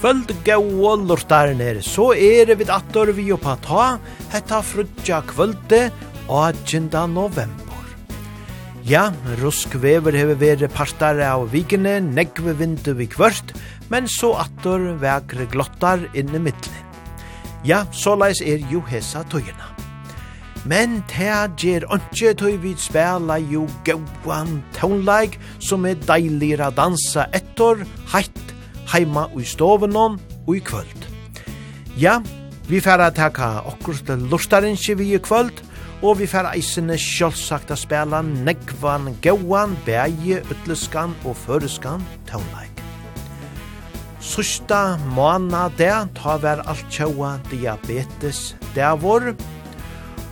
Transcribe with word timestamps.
kvöld 0.00 0.30
gaua 0.46 0.94
lortarner, 0.96 1.82
så 1.84 2.14
er 2.16 2.54
vi 2.56 2.64
attor 2.72 3.10
vi 3.12 3.26
oppa 3.34 3.52
ta, 3.60 3.98
hetta 4.32 4.62
frutja 4.64 5.18
kvölde, 5.28 5.90
18. 6.24 6.88
november. 7.12 7.82
Ja, 8.88 9.10
ruskvever 9.42 10.16
hever 10.16 10.38
vere 10.40 10.70
partar 10.72 11.20
av 11.26 11.50
vikene, 11.52 11.98
negve 12.00 12.54
vindu 12.56 12.94
vi 12.96 13.10
kvört, 13.12 13.52
men 13.92 14.08
så 14.08 14.32
attor 14.40 14.94
vekre 15.02 15.44
glottar 15.52 16.06
inne 16.16 16.40
middelen. 16.40 16.86
Ja, 17.68 17.84
såleis 17.92 18.40
er 18.40 18.64
jo 18.72 18.80
hesa 18.88 19.20
tøyina. 19.28 19.68
Men 20.64 21.02
ta 21.12 21.44
ger 21.60 21.84
onkje 21.92 22.32
tøy 22.40 22.54
vi 22.62 22.72
spela 22.80 23.36
jo 23.52 23.66
gauan 23.84 24.62
tøynleik 24.78 25.36
som 25.60 25.84
er 25.84 26.00
deilir 26.08 26.64
a 26.64 26.70
dansa 26.72 27.28
ettor, 27.36 27.84
heitt 28.14 28.49
heima 28.92 29.28
i 29.38 29.44
stoven 29.44 29.96
og 29.96 30.56
i 30.56 30.60
kvöld. 30.60 31.06
Ja, 31.98 32.20
vi 32.68 32.80
færa 32.80 33.10
taka 33.10 33.60
okkur 33.66 33.94
til 34.06 34.18
lustarinsi 34.30 34.94
vi 34.94 35.14
i 35.14 35.18
kvöld, 35.18 35.62
og 36.02 36.18
vi 36.18 36.26
færa 36.26 36.54
eisene 36.56 36.96
sjálfsagt 36.98 37.70
a 37.70 37.76
spela 37.76 38.22
negvan, 38.22 39.16
gauan, 39.22 39.76
bægi, 39.86 40.40
utleskan 40.50 41.14
og 41.24 41.36
føreskan 41.36 42.02
tøvnleik. 42.26 42.70
Susta 44.20 44.96
måna 45.14 45.68
det 45.78 45.92
ta 46.16 46.36
vær 46.36 46.62
alt 46.68 46.86
tjaua 46.90 47.38
diabetes 47.50 48.56
dævor, 48.74 49.34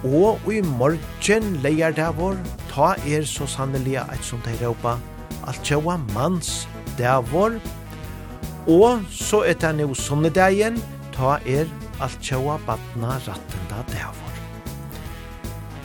og 0.04 0.52
i 0.52 0.60
morgen 0.60 1.56
leier 1.62 1.90
dævor 1.90 2.36
ta 2.70 2.94
er 3.06 3.24
så 3.24 3.46
sannelig 3.46 3.96
et 3.96 4.22
som 4.22 4.40
de 4.44 4.54
råpa 4.60 4.98
alt 5.46 5.64
tjaua 5.64 5.96
mans 6.14 6.68
dævor, 6.98 7.56
og 7.56 7.77
Og 8.66 9.04
så 9.10 9.44
er 9.46 9.54
det 9.60 9.74
nå 9.78 9.94
sunnedagen, 9.94 10.80
ta 11.14 11.38
er 11.46 11.68
alt 12.00 12.18
tjaua 12.22 12.58
badna 12.66 13.18
rattenda 13.26 13.84
dævor. 13.92 14.34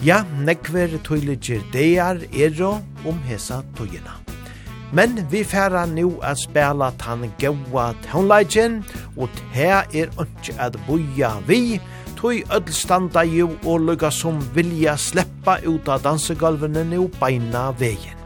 Ja, 0.04 0.24
nekver 0.44 0.98
tøyligir 1.06 1.62
deir 1.72 2.20
jo 2.58 2.80
om 3.06 3.18
hesa 3.24 3.62
tøyina. 3.76 4.20
Men 4.92 5.26
vi 5.30 5.42
færa 5.44 5.86
nu 5.86 6.20
at 6.22 6.38
spela 6.38 6.90
tan 6.98 7.32
gaua 7.40 7.94
tøynleidjen, 8.04 8.84
og 9.16 9.28
te 9.34 9.66
er 9.66 10.12
ønske 10.20 10.54
at 10.58 10.76
boja 10.86 11.32
vi, 11.48 11.80
tøy 12.20 12.44
öll 12.50 12.70
standa 12.72 13.24
jo 13.24 13.50
og 13.64 13.80
lukka 13.80 14.10
som 14.10 14.38
vilja 14.54 14.96
sleppa 14.96 15.58
ut 15.66 15.88
av 15.88 16.04
dansegolvene 16.04 16.84
nu 16.84 17.08
beina 17.20 17.70
vegin. 17.78 18.23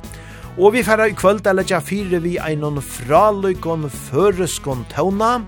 Og 0.58 0.72
vi 0.74 0.82
færa 0.82 1.04
i 1.06 1.14
kvöld 1.14 1.46
er 1.46 1.54
leggja 1.54 1.78
fire 1.78 2.18
vi 2.18 2.32
einon 2.42 2.80
fraløykon 2.82 3.84
føreskon 3.90 4.80
tauna, 4.90 5.44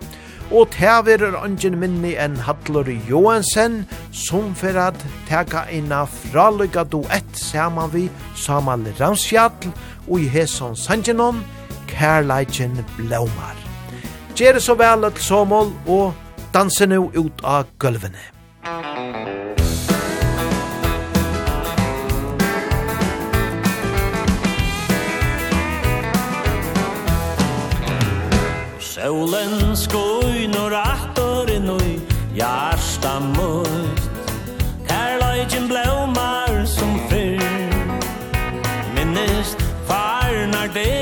og 0.55 0.71
tever 0.71 1.25
er 1.27 1.35
ungen 1.43 1.79
minni 1.83 2.13
enn 2.15 2.39
Hadlor 2.47 2.87
Johansen, 3.11 3.89
som 4.15 4.55
færa 4.55 4.93
teka 5.27 5.65
eina 5.67 6.05
fraløyka 6.07 6.87
duett 6.87 7.35
saman 7.35 7.91
vi 7.91 8.07
Samal 8.39 8.87
Ramsfjall, 9.01 9.75
og 10.07 10.21
i 10.21 10.31
heson 10.31 10.77
Sanjanon, 10.79 11.43
Kærleikin 11.91 12.85
Blaumar. 12.97 13.59
Gjere 14.39 14.63
så 14.63 14.79
vel 14.79 15.11
et 15.11 15.19
somol 15.19 15.75
og 15.91 16.15
danse 16.55 16.87
nu 16.87 17.11
ut 17.17 17.43
av 17.43 17.67
gulvene. 17.83 18.40
Solen 29.01 29.73
skoinur 29.77 30.75
aftur 30.77 31.49
inn 31.49 31.65
i 31.73 31.79
nøy 31.79 31.93
Jarsta 32.37 33.15
møtt 33.33 34.03
Kærløyken 34.91 35.71
blåmar 35.73 36.61
som 36.69 36.99
fyr 37.09 37.41
Minnest 38.93 39.65
farnar 39.89 40.69
det 40.77 41.00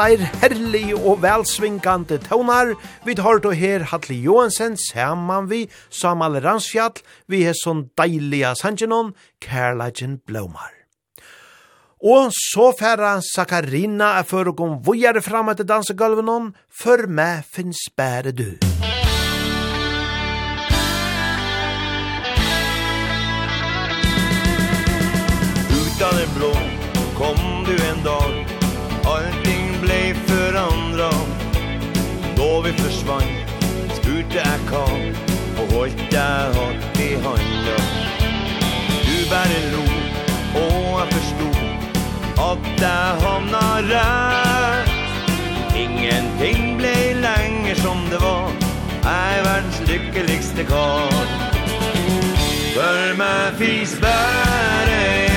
steir 0.00 0.22
herlig 0.40 0.94
og 0.96 1.18
velsvingande 1.20 2.16
tøvnar. 2.24 2.72
Vi 3.04 3.14
tar 3.14 3.38
då 3.38 3.50
her 3.52 3.80
Hatli 3.80 4.22
Johansen, 4.22 4.76
saman 4.76 5.48
vi, 5.50 5.68
Samal 5.90 6.40
Ransfjall, 6.40 7.02
vi 7.28 7.42
er 7.44 7.52
sånn 7.52 7.90
deilige 8.00 8.54
sangenon, 8.56 9.12
Kærlagen 9.44 10.20
Blomar. 10.24 10.72
Og 12.00 12.32
så 12.32 12.70
færa 12.72 13.18
Sakarina 13.20 14.14
er 14.22 14.24
for 14.24 14.48
å 14.48 14.56
gå 14.56 14.70
vujere 14.86 15.20
fram 15.20 15.52
etter 15.52 15.68
dansegulvenon, 15.68 16.54
for 16.72 17.04
meg 17.04 17.44
finnes 17.52 17.84
bære 17.92 18.32
du. 18.32 18.56
Utan 25.76 26.24
en 26.24 26.34
blom 26.40 26.74
kom 27.20 27.46
du 27.68 27.76
en 27.92 28.04
dag, 28.08 28.58
aldri 29.04 29.49
og 32.60 32.66
vi 32.66 32.72
försvann 32.72 33.30
Spurte 33.96 34.36
jeg 34.36 34.58
hva 34.68 34.84
og 35.60 35.72
holdt 35.72 36.12
jeg 36.12 36.50
hatt 36.56 36.98
i 37.00 37.08
handa 37.24 37.76
Du 39.06 39.16
bare 39.30 39.60
lo 39.72 39.84
og 40.60 40.98
jeg 40.98 41.08
forsto 41.14 41.48
at 42.40 42.68
jeg 42.80 43.20
havna 43.22 43.64
rett. 43.90 44.92
Ingenting 45.76 46.76
ble 46.80 46.94
lenger 47.22 47.80
som 47.84 48.04
det 48.12 48.20
var 48.24 48.52
Jeg 49.04 49.38
er 49.38 49.42
verdens 49.48 49.80
lykkeligste 49.88 50.68
kar. 50.68 51.34
Hør 52.76 53.16
meg 53.20 53.60
fis 53.60 53.96
bare 54.02 55.29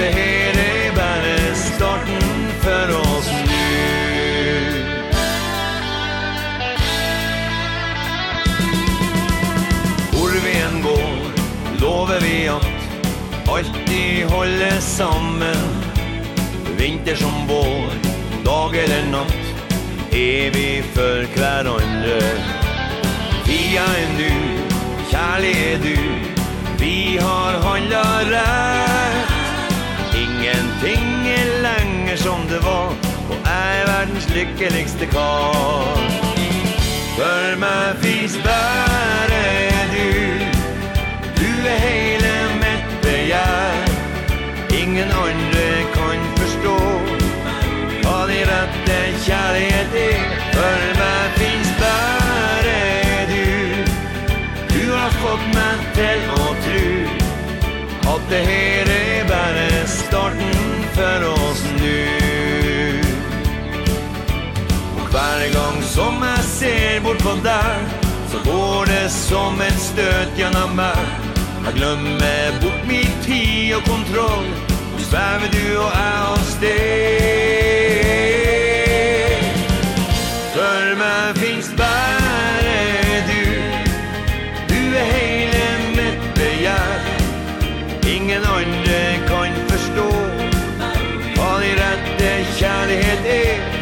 det 0.00 0.12
her 0.14 0.58
er 0.60 0.94
bare 0.96 1.54
starten 1.54 2.28
for 2.62 2.92
oss 3.00 3.28
nu 3.48 3.66
Hvor 10.14 10.36
vi 10.44 10.54
enn 10.56 10.78
går, 10.84 11.18
lover 11.82 12.20
vi 12.24 12.36
at 12.48 12.66
alltid 13.50 14.30
holde 14.30 14.70
sammen. 14.80 15.64
Vinter 16.78 17.16
som 17.20 17.44
vår, 17.48 17.92
dag 18.44 18.76
eller 18.84 19.10
natt 19.12 20.14
Er 20.16 20.54
vi 20.54 20.68
for 20.94 21.26
hverandre. 21.34 22.20
Tida 23.44 23.84
er 24.04 24.14
nu, 24.16 24.32
kjærlig 25.10 25.56
er 25.66 25.84
du. 25.84 25.96
Vi 26.80 27.18
har 27.20 27.60
handla 27.66 28.06
rett. 28.30 28.89
Dingelanger 30.82 32.16
som 32.16 32.40
det 32.48 32.58
var 32.58 32.88
Och 33.30 33.46
er 33.46 33.86
verdens 33.86 34.28
lykkeligste 34.34 35.06
karl. 35.06 35.98
För 37.16 37.56
mig 37.56 37.94
finns 38.02 38.36
er 38.36 39.86
du. 39.94 40.10
Du 41.36 41.68
er 41.68 41.78
hele 41.78 42.34
mitt 42.62 43.02
begjær 43.02 43.88
Ingen 44.82 45.10
andre 45.10 45.68
kan 45.94 46.20
forstå 46.36 46.78
Hva 48.02 48.26
det 48.26 48.42
rette 48.48 49.00
kjærlighet 49.26 49.94
er 49.94 50.49
Varje 65.12 65.52
gång 65.52 65.82
som 65.82 66.14
jag 66.22 66.44
ser 66.44 67.00
bort 67.00 67.18
på 67.18 67.34
där 67.44 67.78
Så 68.32 68.50
går 68.50 68.86
det 68.86 69.08
som 69.08 69.60
ett 69.60 69.80
stöt 69.80 70.38
genom 70.38 70.76
mig 70.76 70.96
Jag 71.64 71.74
glömmer 71.74 72.60
bort 72.62 72.86
mitt 72.88 73.22
tid 73.22 73.76
och 73.76 73.82
kontroll 73.82 74.44
Nu 74.96 75.02
svever 75.02 75.48
du 75.52 75.78
och 75.78 75.90
jag 75.94 76.32
och 76.32 76.38
steg 76.38 77.50
För 80.54 80.96
mig 80.96 81.34
finns 81.34 81.76
bara 81.76 82.20
du. 83.28 83.62
Du 84.68 84.96
är 84.96 85.04
hela 85.04 85.78
mitt 85.88 86.34
begär. 86.34 87.00
Ingen 88.16 88.44
andre 88.44 89.18
kan 89.28 89.68
förstå 89.68 90.10
Vad 91.36 91.60
din 91.60 91.74
rätte 91.74 92.44
kärlighet 92.58 93.26
är. 93.26 93.79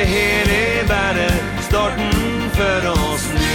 det 0.00 0.08
her 0.08 0.50
er 0.56 0.86
bare 0.88 1.28
starten 1.66 2.50
for 2.56 2.86
oss 2.90 3.24
nu 3.34 3.48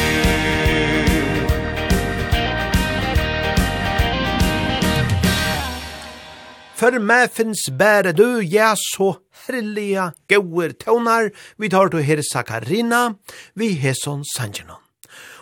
For 6.75 6.99
meg 7.01 7.31
finnes 7.33 7.63
bare 7.79 8.11
du, 8.13 8.43
ja, 8.43 8.73
så 8.77 9.15
herliga 9.47 10.11
gauer 10.29 10.75
tøvnar, 10.75 11.31
vi 11.57 11.69
tar 11.71 11.89
til 11.89 12.03
her 12.05 12.21
Sakarina, 12.21 13.15
vi 13.55 13.71
heson 13.79 14.25
Sanjanon. 14.35 14.83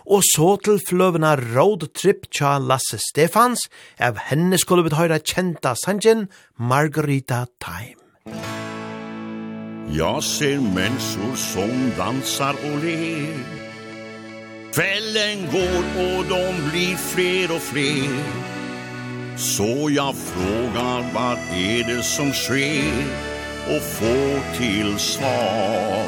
Og 0.05 0.21
så 0.29 0.53
til 0.63 0.79
fløvena 0.87 1.33
Road 1.41 1.89
Trip 1.97 2.29
tja 2.31 2.59
Lasse 2.61 3.01
Stefans, 3.09 3.65
av 3.99 4.21
henne 4.29 4.61
skulle 4.61 4.85
vi 4.87 4.95
høyra 4.95 5.19
kjenta 5.19 5.73
Sanjan, 5.83 6.29
Margarita 6.55 7.47
Time. 7.57 7.97
Margarita 7.97 8.51
Time. 8.53 8.62
Jag 9.91 10.23
ser 10.23 10.59
människor 10.59 11.35
som 11.35 11.91
dansar 11.97 12.55
och 12.63 12.83
ler. 12.83 13.63
Kvällen 14.73 15.51
går 15.51 16.03
och 16.03 16.25
de 16.25 16.69
blir 16.69 16.95
fler 16.95 17.55
och 17.55 17.61
fler. 17.61 18.23
Så 19.37 19.89
jag 19.89 20.15
frågar 20.15 21.13
vad 21.13 21.37
är 21.53 21.95
det 21.95 22.03
som 22.03 22.33
sker 22.33 23.03
Och 23.67 23.81
får 23.81 24.57
till 24.57 24.99
svar. 24.99 26.05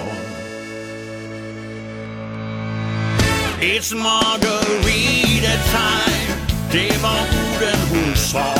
It's 3.61 3.95
margarita 3.95 5.55
time 5.71 6.35
Det 6.71 6.97
var 7.03 7.19
orden 7.19 7.79
hon 7.91 8.15
sa. 8.15 8.55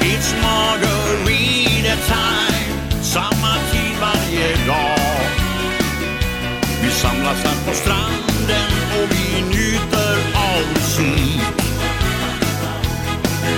It's 0.00 0.34
margarita 0.42 1.63
samlas 6.94 7.44
här 7.44 7.66
på 7.66 7.74
stranden 7.74 8.70
och 8.96 9.06
vi 9.10 9.42
njuter 9.42 10.16
av 10.34 10.60
musik. 10.74 11.40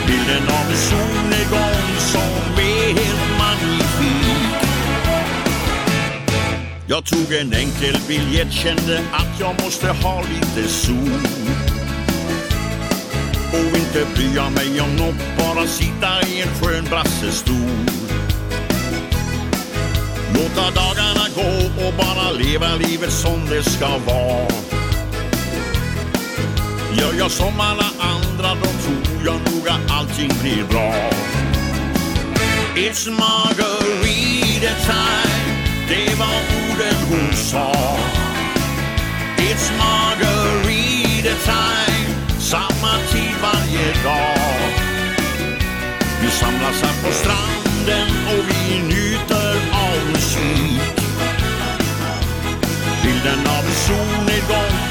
Bilden 0.06 0.48
av 0.48 0.70
en 0.70 0.76
solnedgång 0.76 1.88
som 1.98 2.58
är 2.58 2.86
helt 3.00 3.38
magnifik. 3.38 4.56
Jag 6.86 7.04
tog 7.04 7.32
en 7.32 7.52
enkel 7.52 7.98
biljett, 8.08 8.52
kände 8.52 9.00
att 9.12 9.40
jag 9.40 9.62
måste 9.64 9.88
ha 9.88 10.22
lite 10.22 10.68
sol. 10.68 11.20
Och 13.52 13.78
inte 13.78 14.06
brya 14.14 14.50
mig 14.50 14.80
om 14.80 14.96
något, 14.96 15.38
bara 15.38 15.66
sitta 15.66 16.28
i 16.28 16.42
en 16.42 16.48
skön 16.48 16.84
brassestol 16.90 17.96
Låta 20.34 20.70
dagarna 20.70 21.26
gå 21.34 21.86
och 21.86 21.94
bara 21.94 22.30
leva 22.30 22.74
livet 22.74 23.12
som 23.12 23.46
det 23.50 23.62
ska 23.62 23.88
vara. 24.06 24.48
Gör 26.98 27.14
jag 27.18 27.30
som 27.30 27.60
alla 27.60 27.90
andra 27.98 28.54
då 28.54 28.66
tror 28.84 29.24
jag 29.24 29.52
nog 29.52 29.68
att 29.68 29.90
allting 29.90 30.30
blir 30.42 30.64
bra. 30.64 30.94
It's 32.76 33.10
margarita 33.10 34.72
time. 34.84 35.56
Det 35.88 36.18
var 36.18 36.36
orden 36.60 36.96
hon 37.08 37.36
sa. 37.36 37.72
It's 39.38 39.70
margarita 39.78 41.34
time. 41.44 42.14
Samma 42.38 42.92
tid 43.12 43.34
varje 43.42 44.04
dag. 44.04 44.86
Vi 46.22 46.30
samlas 46.30 46.82
här 46.82 47.02
på 47.02 47.12
stranden 47.12 48.08
och 48.28 48.44
vi 48.48 48.78
njuter 48.78 48.95
solnedgång 53.86 54.85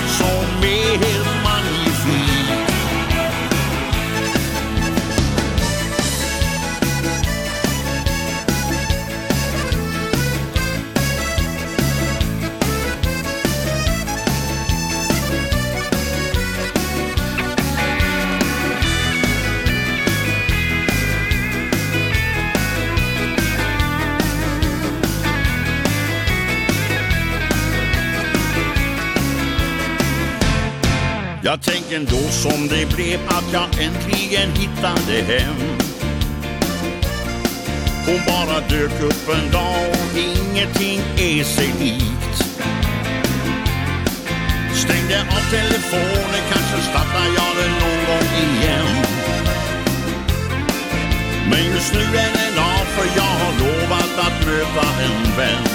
Jag 31.45 31.61
tänker 31.61 31.99
då 31.99 32.29
som 32.29 32.67
det 32.67 32.95
blev 32.95 33.19
att 33.27 33.53
jag 33.53 33.63
äntligen 33.63 34.51
hittade 34.51 35.21
hem. 35.21 35.55
Hon 38.05 38.19
bara 38.27 38.59
dök 38.69 39.01
upp 39.01 39.29
en 39.35 39.51
dag 39.51 39.89
och 39.89 40.17
ingenting 40.17 40.99
är 41.17 41.43
sig 41.43 41.73
likt. 41.79 42.35
Stängde 44.73 45.21
av 45.21 45.51
telefonen, 45.51 46.43
kanske 46.53 46.81
startar 46.89 47.27
jag 47.35 47.51
den 47.61 47.71
någon 47.71 48.05
gång 48.09 48.29
igen. 48.45 49.05
Men 51.49 51.65
just 51.65 51.93
nu 51.93 51.99
är 51.99 52.31
den 52.33 52.59
av 52.63 52.85
för 52.85 53.07
jag 53.15 53.33
har 53.41 53.53
lovat 53.59 54.19
att 54.19 54.45
möta 54.45 55.03
en 55.03 55.37
vän. 55.37 55.67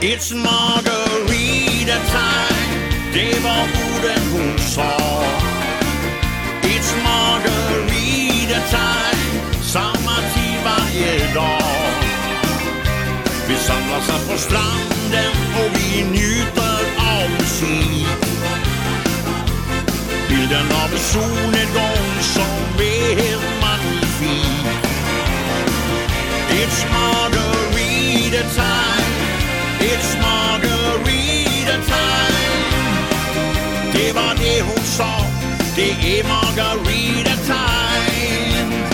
It's 0.00 0.34
margarita 0.34 1.98
time. 2.12 2.56
Det 3.14 3.44
var 3.44 3.85
orden 3.96 4.22
hon 4.32 4.58
sa. 4.58 4.96
It's 6.62 6.92
margarita 7.04 8.60
time 8.70 9.62
Samma 9.62 10.16
tid 10.34 10.58
varje 10.64 11.34
dag. 11.34 11.92
Vi 13.48 13.56
samlas 13.56 14.08
här 14.08 14.32
på 14.32 14.38
stranden 14.38 15.32
Och 15.58 15.70
vi 15.74 16.04
njuter 16.04 16.78
av 16.98 17.30
musik. 17.40 18.06
Bilden 20.28 20.66
av 20.84 20.92
en 20.92 20.98
solnedgång 20.98 22.06
Som 22.20 22.80
är 22.80 23.16
helt 23.22 23.62
magnifik 23.62 24.66
It's 26.50 26.84
margarita 26.92 28.42
time 28.54 29.16
It's 29.80 30.16
margarita 30.22 31.76
time 31.86 32.35
det 34.06 34.14
var 34.14 34.34
det 34.34 34.62
hon 34.62 34.84
sa 34.96 35.12
Det 35.76 35.90
är 35.90 36.22
margarita 36.24 37.36
time 37.50 38.86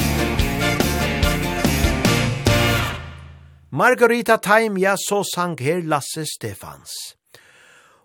Margarita 3.71 4.39
time, 4.39 4.81
ja, 4.81 4.97
så 4.99 5.25
sang 5.25 5.57
her 5.59 5.83
Lasse 5.83 6.27
Stefans. 6.27 6.93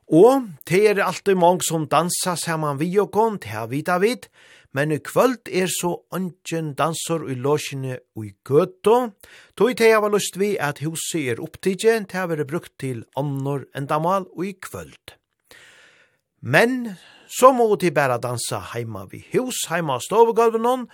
Og 0.08 0.48
det 0.70 0.80
er 0.88 1.04
alltid 1.04 1.36
mange 1.36 1.68
som 1.68 1.88
dansa 1.92 2.38
saman 2.40 2.80
vi 2.80 2.88
og 3.00 3.12
kon, 3.12 3.36
det 3.36 3.52
har 3.52 3.68
vi 3.68 3.82
da 3.82 3.98
vidt, 4.00 4.30
men 4.72 4.92
i 4.92 5.00
kvöld 5.04 5.52
er 5.52 5.68
så 5.68 5.92
ønsken 6.16 6.74
dansar 6.80 7.28
i 7.28 7.36
låsjene 7.36 8.00
og 8.16 8.26
i 8.26 8.34
gøto, 8.48 9.12
Tog 9.58 9.78
det 9.78 9.92
jeg 9.92 10.02
var 10.02 10.16
lyst 10.16 10.40
vi 10.40 10.56
at 10.56 10.80
huset 10.80 11.36
er 11.36 11.44
opptidgen, 11.44 12.08
det 12.08 12.16
har 12.16 12.32
vært 12.32 12.48
brukt 12.48 12.74
til 12.80 13.04
annor 13.18 13.68
endamal 13.76 14.28
og 14.38 14.46
i 14.46 14.56
kvöld. 14.64 15.17
Men 16.42 16.96
så 17.28 17.52
må 17.52 17.68
de 17.76 17.92
bare 17.92 18.20
dansa 18.22 18.60
heima 18.74 19.06
vi 19.12 19.24
hus, 19.34 19.66
heima 19.72 19.98
av 19.98 20.04
stovegulven 20.06 20.64
noen, 20.64 20.88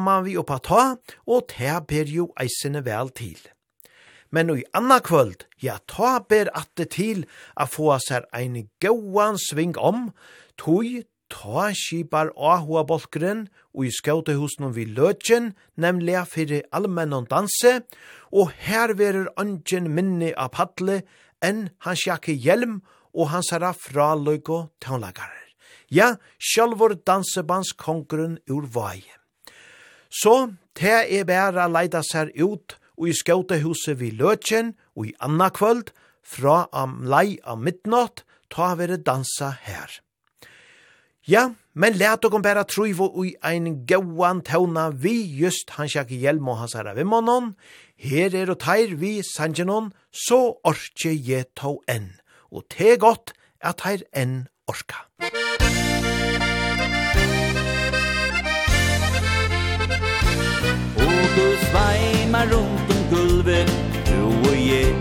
man 0.00 0.24
vi 0.24 0.36
oppa 0.36 0.58
ta, 0.58 0.82
og 1.26 1.48
ta 1.48 1.80
ber 1.80 2.08
jo 2.08 2.32
eisene 2.40 2.82
vel 2.84 3.10
til. 3.10 3.38
Men 4.30 4.50
i 4.50 4.64
anna 4.72 4.98
kvöld, 4.98 5.44
ja, 5.60 5.78
ta 5.86 6.18
ber 6.20 6.48
atte 6.56 6.86
til 6.88 7.26
a 7.54 7.66
få 7.66 7.98
seg 8.00 8.24
ein 8.32 8.68
gauan 8.80 9.36
sving 9.36 9.76
om, 9.76 10.10
tog 10.56 11.04
ta 11.28 11.68
skipar 11.76 12.32
ahua 12.36 12.82
bolkren 12.84 13.48
og 13.74 13.86
i 13.86 13.92
skautehusen 13.92 14.72
vi 14.74 14.84
løtjen, 14.84 15.52
nemlig 15.76 16.16
fyrir 16.32 16.64
allmennon 16.72 17.28
danse, 17.28 17.82
og 18.32 18.52
her 18.64 18.96
verur 18.96 19.28
angen 19.36 19.92
minni 19.92 20.32
av 20.32 20.56
padle 20.56 21.02
enn 21.44 21.68
hans 21.84 22.06
jakke 22.08 22.32
hjelm 22.32 22.80
og 22.80 23.01
og 23.14 23.30
hans 23.32 23.52
herra 23.52 23.72
fra 23.76 24.12
løyko 24.16 24.66
tånlagarer. 24.80 25.48
Ja, 25.92 26.16
sjálvor 26.40 26.94
dansebans 27.06 27.74
kongrun 27.76 28.38
ur 28.48 28.68
vai. 28.72 29.02
Så, 30.08 30.52
te 30.74 30.92
er 31.04 31.26
bæra 31.28 31.68
leida 31.68 32.00
sær 32.04 32.32
ut 32.40 32.78
og 32.96 33.08
i 33.08 33.16
skautehuset 33.16 33.98
vi 34.00 34.12
løtjen 34.16 34.72
og 34.96 35.10
i 35.10 35.16
anna 35.20 35.50
kvöld, 35.52 35.92
fra 36.22 36.68
am 36.72 37.02
lei 37.04 37.38
am 37.44 37.64
midnatt, 37.66 38.22
ta 38.48 38.74
vere 38.78 38.96
dansa 38.96 39.50
her. 39.66 39.90
Ja, 41.26 41.50
men 41.74 41.96
let 41.98 42.24
okon 42.24 42.42
bæra 42.42 42.64
truivo 42.68 43.08
ui 43.18 43.34
ein 43.44 43.84
gauan 43.86 44.42
tauna 44.42 44.88
vi 44.90 45.14
just 45.38 45.70
hans 45.76 45.96
jakke 45.96 46.18
hjelm 46.18 46.48
og 46.48 46.58
hans 46.62 46.74
herra 46.78 46.94
vimmanon, 46.96 47.54
her 47.96 48.34
er 48.34 48.50
og 48.50 48.60
teir 48.64 48.96
vi 48.98 49.20
sanjenon, 49.22 49.92
så 50.10 50.58
orkje 50.64 51.14
je 51.14 51.44
tau 51.54 51.80
enn 51.88 52.10
og 52.52 52.68
te 52.70 52.96
godt 53.00 53.32
at 53.60 53.80
heir 53.86 54.02
enn 54.12 54.46
orka. 54.68 55.06
Og 60.96 61.22
du 61.36 61.46
sveimar 61.66 62.46
rundt 62.52 62.92
om 62.94 63.02
gulvet, 63.12 63.72
du 64.08 64.20
og 64.50 64.58
jeg. 64.70 64.92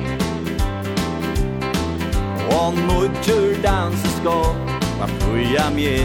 Og 2.58 2.74
nødgjør 2.88 3.62
danser 3.64 4.14
skal, 4.20 4.56
hva 4.98 5.08
fruja 5.20 5.70
mje. 5.76 6.00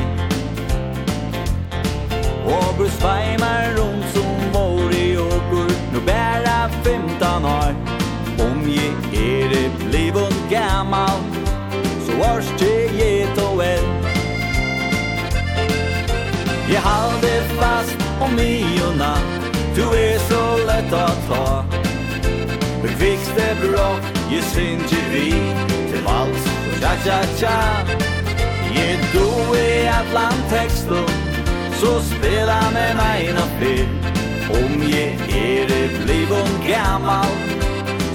Og 2.46 2.68
du 2.78 2.86
sveimar 2.98 3.74
rundt 3.78 4.06
som 4.14 4.50
vår 4.54 4.94
i 4.94 5.06
åker, 5.16 5.72
nu 5.92 6.00
bæra 6.06 6.58
15 6.84 7.44
år. 7.44 7.72
Om 8.46 8.68
jeg 8.68 8.92
er 9.14 9.56
i 9.60 9.64
blivet 9.78 10.34
gammal, 10.50 11.35
vars 12.18 12.46
varste 12.48 12.72
get 12.98 13.38
og 13.38 13.64
en 13.64 13.86
Jeg 16.68 16.82
halde 16.82 17.34
fast 17.58 17.96
om 18.20 18.38
i 18.38 18.64
Du 19.76 19.84
er 19.92 20.18
så 20.28 20.42
lett 20.66 20.92
å 20.92 21.06
ta. 21.28 21.64
Bekvikste 22.82 23.46
bråk, 23.60 24.02
bra 24.30 24.40
syns 24.40 24.90
synge 24.90 25.02
vi. 25.12 25.28
Til 25.90 26.02
vals, 26.08 26.48
tja 26.80 26.96
tja 27.04 27.20
tja. 27.38 27.56
Jeg 28.76 28.98
du 29.12 29.54
i 29.56 29.86
atlan 29.88 30.40
tekstum 30.50 31.08
Så 31.80 32.00
spela 32.10 32.58
med 32.74 32.96
meg 32.98 33.32
na 33.36 33.46
fyr 33.60 33.86
Om 34.58 34.82
je 34.90 35.06
er 35.38 35.72
i 35.72 35.82
blivun 36.02 36.52
gammal 36.66 37.32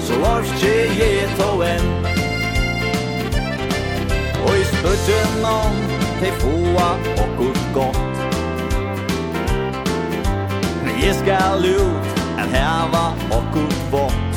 Så 0.06 0.18
vars 0.22 0.46
orske 0.46 0.74
jeg 0.98 1.28
to 1.38 1.52
en 1.66 2.11
Og 4.46 4.58
i 4.58 4.64
spurten 4.64 5.44
om 5.44 5.74
til 6.20 6.32
foa 6.40 6.88
og 7.22 7.28
godt 7.38 7.64
godt 7.74 7.98
Men 10.84 10.94
jeg 11.04 11.14
skal 11.14 11.66
ut 11.78 12.06
at 12.38 12.48
heva 12.54 13.06
og 13.36 13.42
godt 13.54 13.82
vått 13.92 14.32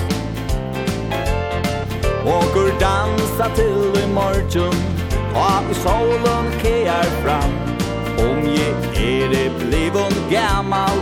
Og 2.26 2.56
dansa 2.80 3.48
til 3.56 4.04
i 4.04 4.08
morgen 4.14 4.78
Og 5.36 5.72
i 5.72 5.74
solen 5.74 6.46
kear 6.62 7.04
fram. 7.24 7.52
Om 8.26 8.38
jeg 8.46 8.74
er 8.96 9.30
det 9.30 9.52
blivun 9.60 10.16
gammal 10.32 10.98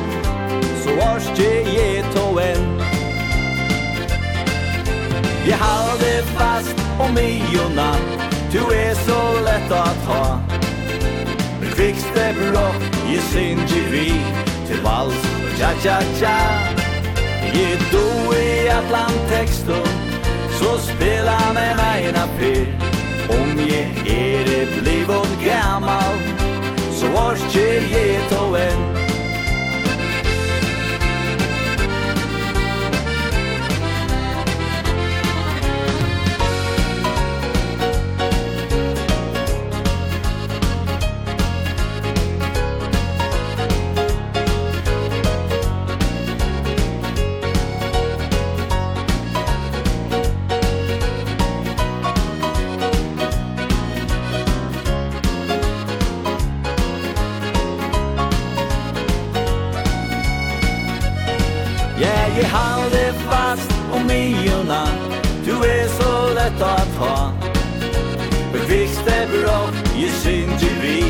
Så 0.83 0.89
je 1.37 1.51
jeg 1.77 2.05
to 2.15 2.39
en. 2.39 2.81
Jeg 5.47 5.57
halde 5.57 6.23
fast 6.37 6.77
om 6.99 7.13
mig 7.13 7.41
og 7.65 7.71
natt 7.75 8.42
Du 8.53 8.59
er 8.59 8.93
så 8.93 9.39
lätt 9.45 9.71
att 9.71 10.05
ha. 10.05 10.39
Kvickste 11.75 12.35
block 12.37 12.75
i 13.09 13.17
sin 13.17 13.59
givi 13.67 14.21
Til 14.67 14.81
vals 14.83 15.15
och 15.15 15.57
tja 15.57 15.69
tja 15.83 16.01
tja. 16.19 16.37
Ge 17.53 17.77
du 17.91 18.37
i 18.37 18.69
atlantexton 18.69 19.87
Så 20.59 20.77
spela 20.77 21.39
med 21.53 21.79
egna 21.95 22.27
pyr 22.39 22.65
Om 23.29 23.59
je 23.59 23.81
er 24.05 24.45
det 24.45 24.67
blivit 24.81 25.39
gammal 25.45 26.13
Så 26.91 27.07
vars 27.07 27.39
tje 27.53 27.81
je 27.89 28.19
to 28.29 28.55
en. 28.55 29.02
undan 64.63 64.87
Du 65.45 65.51
är 65.51 65.87
så 65.87 66.33
lätt 66.33 66.61
att 66.61 66.95
ha 66.97 67.31
Och 68.53 68.67
kvickt 68.67 69.07
är 69.07 69.27
bra 69.27 69.69
Je 69.95 70.09
synd 70.09 70.51
du 70.59 70.81
vi 70.81 71.01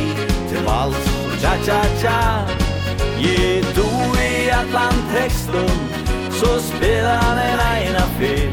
Till 0.50 0.66
vals 0.66 0.96
och 0.96 1.42
tja 1.42 1.54
tja 1.66 1.84
tja 2.02 2.48
Je 3.20 3.62
du 3.76 4.22
i 4.22 4.52
Atlantekstum 4.52 5.78
Så 6.32 6.60
spelar 6.60 7.36
den 7.36 7.88
ena 7.88 8.06
fel 8.20 8.52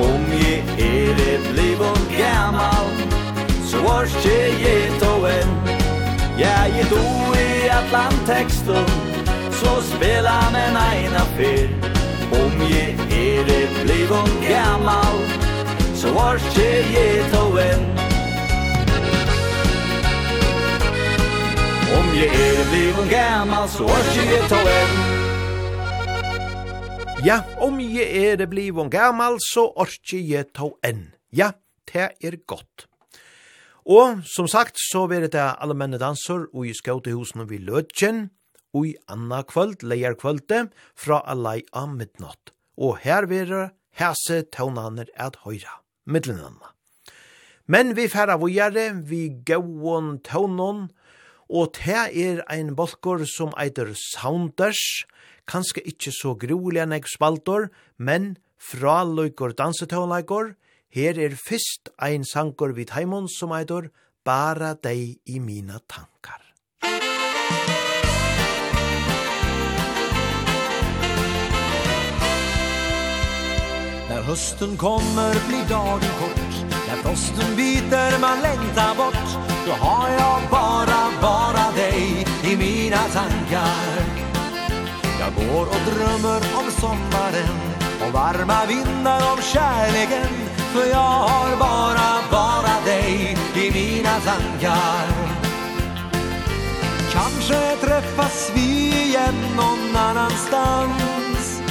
Om 0.00 0.32
je 0.32 0.56
er 0.78 1.14
det 1.16 1.52
blivon 1.52 1.98
gammal 2.18 2.86
Så 3.66 3.78
vars 3.82 4.24
je 4.24 4.48
je 4.58 5.00
to 5.00 5.26
en. 5.26 5.48
Ja, 6.38 6.66
je 6.66 6.84
du 6.90 7.40
i 7.40 7.70
Atlantekstum 7.70 8.86
Så 9.52 9.82
spelar 9.82 10.50
den 10.52 10.76
ena 10.76 11.24
fel 11.36 11.91
je 16.94 17.06
to 17.32 17.44
en 17.62 17.82
Om 21.98 22.06
je 22.18 22.26
er 22.26 22.62
bliven 22.70 23.08
gammal, 23.10 23.68
så 23.68 23.86
er 23.86 24.04
je 24.16 24.40
to 24.50 24.60
en 24.76 24.94
Ja, 27.24 27.40
om 27.60 27.80
je 27.80 28.04
er 28.26 28.46
bliven 28.46 28.90
gammal, 28.90 29.38
så 29.40 29.68
er 29.76 29.98
je 30.10 30.44
to 30.54 30.78
en 30.84 31.12
Ja, 31.32 31.52
det 31.92 32.10
er 32.20 32.36
godt 32.46 32.86
Og 33.84 34.22
som 34.24 34.46
sagt 34.46 34.78
så 34.78 35.06
vil 35.10 35.26
det 35.26 35.34
alle 35.34 35.56
allmenne 35.60 35.98
danser 35.98 36.46
og 36.52 36.66
i 36.66 36.74
skautehusen 36.74 37.48
vi 37.50 37.58
løtjen 37.58 38.30
og 38.72 38.88
i 38.88 38.96
anna 39.10 39.42
kvöld, 39.44 39.84
leier 39.84 40.16
kvölde, 40.16 40.66
fra 40.96 41.20
alai 41.28 41.62
av 41.76 41.92
midnatt. 41.92 42.54
Og 42.80 43.02
her 43.04 43.28
vera 43.28 43.70
hese 44.00 44.42
taunaner 44.48 45.10
at 45.16 45.42
høyra, 45.44 45.82
midlenanna. 46.08 46.71
Men 47.66 47.94
vi 47.96 48.08
færa 48.08 48.36
vujare, 48.40 48.90
vi 49.06 49.28
gauon 49.46 50.18
tånon, 50.26 50.88
og 51.52 51.74
te 51.76 51.94
er 52.08 52.42
ein 52.50 52.74
bolkor 52.74 53.22
som 53.28 53.52
eiter 53.60 53.92
Sounders, 53.94 55.04
kanskje 55.46 55.84
ikkje 55.92 56.12
så 56.16 56.34
grulig 56.38 56.82
enn 56.82 56.96
spaltor, 57.06 57.68
men 57.98 58.36
fra 58.58 59.02
løykor 59.04 59.54
dansetånleikor, 59.58 60.54
her 60.92 61.18
er 61.18 61.36
fyrst 61.36 61.92
ein 61.98 62.24
sankor 62.24 62.74
vid 62.76 62.90
heimon 62.96 63.28
som 63.28 63.52
eitor 63.52 63.90
Bara 64.24 64.76
deg 64.78 65.18
i 65.26 65.40
mina 65.40 65.80
tankar. 65.90 66.42
När 74.08 74.22
hösten 74.22 74.76
kommer 74.76 75.48
blir 75.48 75.68
dagen 75.68 76.14
kort 76.20 76.41
När 76.92 77.02
frosten 77.02 77.56
biter 77.56 78.18
man 78.20 78.40
längtar 78.42 78.94
bort 78.94 79.28
Då 79.66 79.72
har 79.72 80.08
jag 80.10 80.40
bara, 80.50 81.00
bara 81.22 81.72
dig 81.76 82.26
i 82.44 82.56
mina 82.56 82.96
tankar. 82.96 84.04
Jag 85.20 85.34
går 85.34 85.66
och 85.66 85.82
drömmer 85.86 86.36
om 86.36 86.70
sommaren 86.70 87.56
Om 88.06 88.12
varma 88.12 88.66
vindar, 88.66 89.32
om 89.32 89.42
kärleken 89.42 90.32
För 90.72 90.86
jag 90.90 91.12
har 91.28 91.56
bara, 91.56 92.08
bara 92.30 92.84
dig 92.84 93.36
i 93.54 93.70
mina 93.70 94.20
tankar. 94.20 95.06
Kanske 97.12 97.76
träffas 97.76 98.50
vi 98.54 99.02
igen 99.02 99.34
någon 99.56 99.96
annanstans 99.96 101.62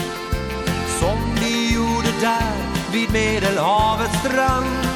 Som 0.99 1.36
vi 1.36 1.73
gjorde 1.73 2.12
där 2.21 2.71
vid 2.91 3.12
Medelhavets 3.12 4.19
strand. 4.19 4.90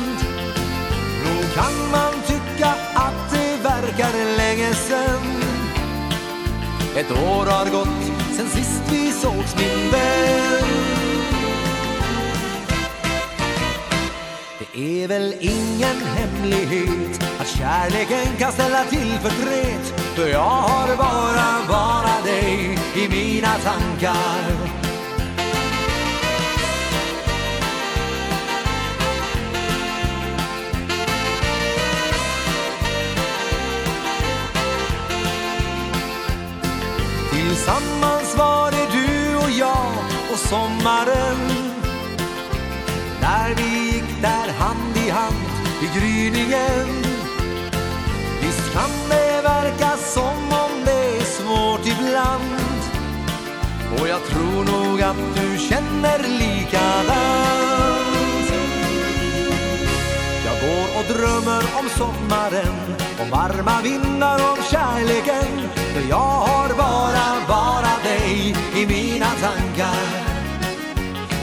Kan 1.56 1.92
man 1.92 2.14
tycka 2.28 2.68
att 2.96 3.32
det 3.32 3.64
verkar 3.64 4.38
länge 4.38 4.74
sen? 4.74 5.42
Ett 6.96 7.12
år 7.12 7.46
har 7.46 7.66
gått 7.72 8.36
sen 8.38 8.50
sist 8.50 8.82
vi 8.92 9.12
sågs 9.12 9.56
min 9.56 9.92
vän. 9.92 10.66
Det 14.60 15.04
är 15.04 15.08
väl 15.08 15.34
ingen 15.40 15.96
hemlighet 16.16 17.24
Att 17.40 17.48
kärleken 17.48 18.38
kan 18.38 18.52
ställa 18.52 18.84
till 18.84 19.20
förtret 19.22 20.00
För 20.16 20.28
jag 20.28 20.40
har 20.40 20.96
bara 20.98 21.68
bara 21.68 22.22
dig 22.26 22.80
i 22.96 23.10
mina 23.10 23.54
tankar. 23.58 24.75
Tillsammans 37.66 38.38
var 38.38 38.72
det 38.72 38.88
du 38.92 39.36
och 39.36 39.50
jag 39.50 39.94
och 40.32 40.38
sommaren. 40.40 41.38
När 43.22 43.56
vi 43.56 43.86
gick 43.86 44.22
där 44.22 44.54
hand 44.60 44.98
i 45.06 45.10
hand 45.10 45.36
i 45.82 46.00
gryningen 46.00 47.04
Visst 48.42 48.74
kan 48.74 48.90
det 49.10 49.42
verka 49.42 49.98
som 49.98 50.38
om 50.50 50.86
det 50.86 51.18
är 51.18 51.24
svårt 51.24 51.86
ibland. 51.86 52.62
Och 54.00 54.08
jag 54.08 54.24
tror 54.24 54.64
nog 54.64 55.02
att 55.02 55.36
du 55.36 55.58
känner 55.58 56.20
likadant. 56.20 57.85
och 61.08 61.16
drömmer 61.16 61.64
om 61.80 61.90
sommaren 61.90 62.76
Om 63.22 63.30
varma 63.30 63.82
vindar 63.82 64.52
om 64.52 64.64
kärleken. 64.72 65.70
För 65.94 66.10
jag 66.10 66.18
har 66.18 66.70
bara, 66.70 67.48
bara 67.48 68.04
dig 68.04 68.56
i 68.76 68.86
mina 68.86 69.26
tankar. 69.26 70.06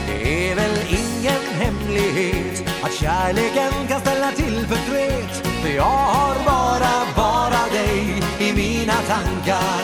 Det 0.07 0.51
är 0.51 0.55
väl 0.55 0.77
ingen 0.87 1.43
hemlighet 1.61 2.63
Att 2.83 2.93
kärleken 2.93 3.87
kan 3.87 3.99
ställa 3.99 4.31
till 4.31 4.67
förtret 4.67 5.47
För 5.61 5.69
jag 5.69 5.83
har 5.83 6.35
bara, 6.45 6.93
bara 7.15 7.73
dig 7.73 8.23
i 8.39 8.53
mina 8.53 8.93
tankar. 8.93 9.83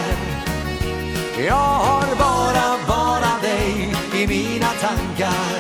Jag 1.48 1.56
har 1.56 2.16
bara, 2.16 2.78
bara 2.88 3.42
dig 3.42 3.96
i 4.14 4.28
mina 4.28 4.68
tankar. 4.82 5.59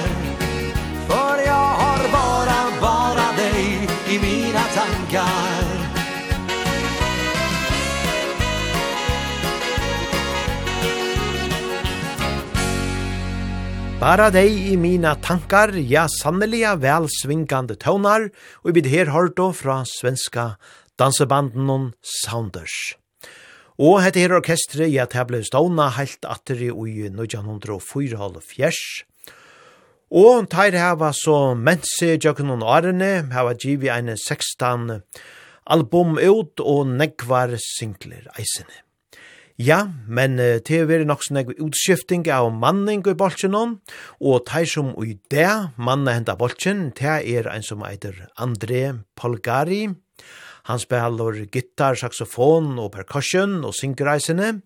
God 5.12 5.90
Bara 14.00 14.30
dei 14.32 14.72
i 14.72 14.78
mina 14.80 15.16
tankar, 15.20 15.74
ja 15.76 16.06
sanneliga 16.08 16.78
vel 16.80 17.10
svingande 17.12 17.76
tøvnar, 17.76 18.30
og 18.64 18.78
vi 18.78 18.86
her 18.88 19.12
hørte 19.12 19.50
fra 19.52 19.82
svenska 19.84 20.54
dansebanden 20.96 21.90
Sounders. 22.00 22.96
Og 23.76 24.00
hette 24.04 24.22
her 24.24 24.38
orkestre, 24.38 24.88
ja, 24.88 25.04
det 25.04 25.26
ble 25.28 25.42
stående 25.44 25.90
helt 25.98 26.24
atter 26.24 26.64
i 26.64 26.72
1904 27.10 28.32
fjers, 28.40 28.80
Og 30.10 30.48
teir 30.50 30.74
hava 30.74 31.12
så 31.14 31.54
mense 31.54 32.16
jøkken 32.18 32.50
årene, 32.66 33.30
hava 33.30 33.54
givi 33.54 33.92
eine 33.94 34.16
16 34.18 35.04
album 35.70 36.18
ut 36.18 36.62
og 36.66 36.88
negvar 36.90 37.54
singler 37.62 38.26
eisene. 38.34 38.82
Ja, 39.60 39.90
men 40.08 40.38
det 40.40 40.72
har 40.72 40.88
vært 40.88 41.06
nok 41.06 41.22
sånn 41.26 41.44
utskifting 41.52 42.24
av 42.32 42.48
manning 42.56 43.04
i 43.04 43.14
bolsjen 43.14 43.58
og 43.60 44.46
teir 44.48 44.66
som 44.72 44.94
i 45.04 45.18
det 45.30 45.50
mannen 45.76 46.14
hentet 46.14 46.40
bolsjen, 46.40 46.94
det 46.96 47.20
er 47.28 47.52
ein 47.52 47.66
som 47.66 47.84
eiter 47.84 48.30
André 48.40 49.04
Polgari. 49.20 49.90
Han 50.70 50.80
spiller 50.80 51.44
gitar, 51.52 51.98
saxofon 52.00 52.78
og 52.80 52.94
percussion 52.94 53.60
og 53.66 53.74
syngreisene. 53.78 54.62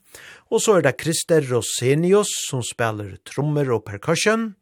Og 0.51 0.61
så 0.61 0.77
er 0.77 0.87
det 0.87 0.97
Christer 1.01 1.45
Rosenius 1.47 2.31
som 2.47 2.63
spiller 2.63 3.17
trommer 3.25 3.71
og 3.73 3.85
percussion 3.87 4.53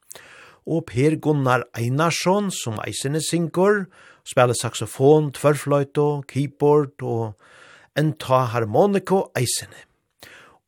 og 0.66 0.86
Per 0.90 1.18
Gunnar 1.22 1.66
Einarsson 1.78 2.52
som 2.54 2.80
eisene 2.86 3.22
synkur, 3.24 3.86
spiller 4.28 4.58
saxofon, 4.58 5.32
tvørfløyto, 5.36 6.24
keyboard 6.30 7.02
og 7.02 7.34
en 7.98 8.14
ta 8.22 8.46
harmoniko 8.54 9.26
eisene. 9.38 9.88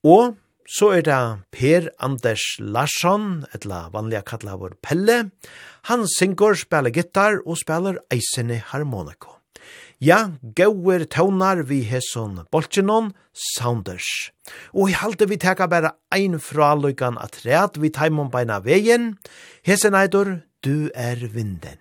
Og 0.03 0.36
så 0.67 0.89
er 0.97 1.06
det 1.06 1.21
Per 1.53 1.91
Anders 2.03 2.43
Larsson, 2.60 3.45
etla 3.53 3.88
vanliga 3.93 4.23
kallar 4.25 4.58
vår 4.62 4.77
Pelle. 4.82 5.19
Han 5.91 6.08
synkur, 6.17 6.58
spiller 6.58 6.93
gitar 6.95 7.41
og 7.45 7.60
spiller 7.60 8.01
eisene 8.13 8.62
harmoniko. 8.71 9.33
Ja, 10.04 10.32
gauer 10.56 11.06
tånar 11.08 11.62
vi 11.63 11.78
hesson 11.88 12.42
bolchenon 12.52 13.13
Saunders. 13.32 14.34
Og 14.76 14.89
i 14.92 14.96
halte 15.00 15.30
vi 15.32 15.38
teka 15.39 15.70
bæra 15.72 15.94
ein 16.12 16.42
fra 16.44 16.74
lukkan 16.76 17.16
at 17.24 17.39
ræt 17.46 17.80
vi 17.80 17.88
taimon 17.88 18.28
beina 18.34 18.60
vegen. 18.60 19.13
Hesen 19.63 19.96
eidur, 19.96 20.42
du 20.60 20.89
er 20.94 21.24
vinden. 21.32 21.80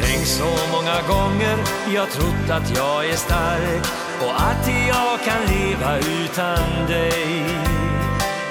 Tänk 0.00 0.26
så 0.26 0.50
många 0.72 0.96
gånger 1.08 1.73
Jag 1.92 2.10
trott 2.10 2.50
att 2.50 2.76
jag 2.76 3.06
är 3.06 3.16
stark 3.16 3.86
Och 4.20 4.34
att 4.40 4.68
jag 4.88 5.20
kan 5.24 5.56
leva 5.56 5.98
utan 5.98 6.86
dig. 6.88 7.44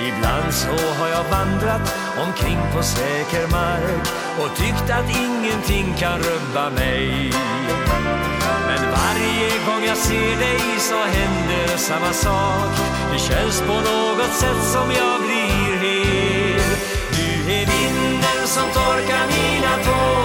Ibland 0.02 0.54
så 0.54 0.94
har 1.00 1.08
jag 1.08 1.24
vandrat 1.24 1.96
omkring 2.26 2.58
på 2.76 2.84
säker 2.84 3.48
mark 3.48 4.08
Och 4.40 4.58
tyckt 4.58 4.90
att 4.90 5.10
ingenting 5.10 5.94
kan 6.00 6.20
rubba 6.20 6.70
mig. 6.70 7.32
Men 8.68 8.92
varje 8.92 9.50
gång 9.68 9.86
jag 9.88 9.98
ser 9.98 10.38
dig 10.40 10.62
så 10.80 10.96
händer 10.96 11.78
samma 11.78 12.14
sak. 12.14 12.76
Det 13.14 13.20
känns 13.20 13.62
på 13.62 13.74
något 13.74 14.34
sätt 14.34 14.64
som 14.64 14.92
jag 14.92 15.22
blir 15.22 15.78
hel. 15.78 16.72
Du 17.12 17.54
är 17.54 17.66
vinden 17.66 18.48
som 18.48 18.64
torkar 18.64 19.26
mina 19.28 19.84
tår. 19.84 20.23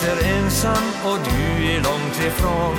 sitter 0.00 0.28
ensam 0.36 0.84
och 1.04 1.18
du 1.24 1.66
är 1.72 1.82
långt 1.82 2.20
ifrån. 2.26 2.76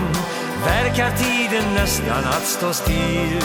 Verkar 0.66 1.12
tiden 1.18 1.74
nästan 1.74 2.24
att 2.26 2.46
stå 2.46 2.74
still. 2.74 3.42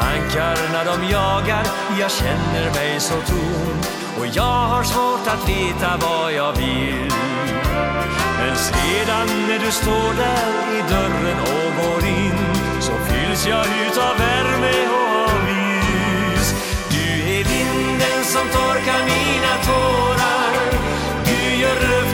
Tankarna 0.00 0.84
de 0.84 1.08
jagar, 1.10 1.66
jag 2.00 2.10
känner 2.10 2.74
mig 2.74 3.00
så 3.00 3.14
tom. 3.14 3.80
Och 4.18 4.26
jag 4.26 4.66
har 4.72 4.82
svårt 4.82 5.26
att 5.26 5.48
veta 5.48 5.96
vad 6.00 6.32
jag 6.32 6.52
vill. 6.52 7.12
Men 8.38 8.56
sedan 8.56 9.28
när 9.48 9.58
du 9.58 9.70
står 9.70 10.14
där 10.16 10.78
i 10.78 10.82
dörren 10.90 11.38
och 11.40 11.70
går 11.82 12.08
in 12.08 12.38
Så 12.80 12.92
fylls 12.92 13.46
jag 13.46 13.66
ut 13.66 13.98
av 13.98 14.18
värme 14.18 14.88
och 14.88 15.30
av 15.30 15.48
ljus 15.48 16.54
Du 16.90 17.32
är 17.34 17.44
vinden 17.44 18.24
som 18.24 18.48
torkar 18.48 19.04
mina 19.04 19.54
tårar. 19.64 20.38
Du 21.24 21.60
gör 21.60 22.07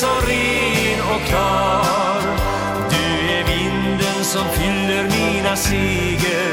så 0.00 0.06
ren 0.06 1.00
och 1.14 1.22
klar. 1.28 2.22
Du 2.90 3.06
är 3.36 3.44
vinden 3.44 4.24
som 4.24 4.44
fyller 4.48 5.02
mina 5.02 5.56
seger 5.56 6.52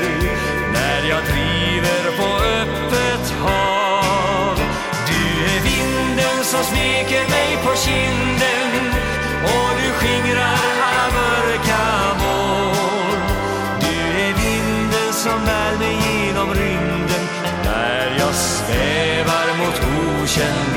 När 0.74 1.10
jag 1.10 1.22
driver 1.32 2.04
på 2.18 2.30
öppet 2.62 3.26
hav. 3.40 4.58
Du 5.08 5.24
är 5.54 5.60
vinden 5.72 6.44
som 6.44 6.64
smeker 6.64 7.24
mig 7.30 7.58
på 7.66 7.76
kinden 7.86 8.72
Och 9.44 9.72
du 9.80 9.90
skingrar 10.00 10.58
alla 10.88 11.08
mörka 11.20 11.84
mål 12.24 13.20
Du 13.80 14.22
är 14.26 14.34
vinden 14.44 15.14
som 15.14 15.46
bär 15.46 15.78
mig 15.80 15.96
genom 16.08 16.50
rymden 16.54 17.26
När 17.66 18.16
jag 18.20 18.34
svävar 18.36 19.48
mot 19.58 19.78
okänd 20.22 20.75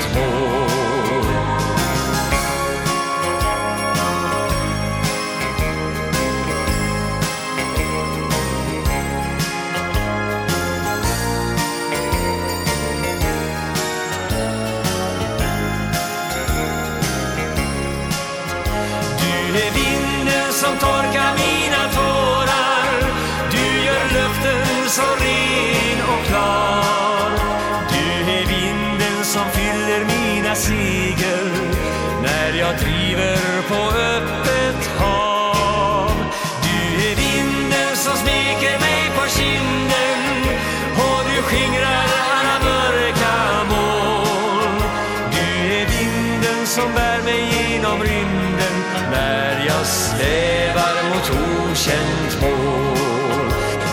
Svävar 50.18 50.96
mot 51.10 51.30
okänt 51.30 52.40
mål. 52.40 53.52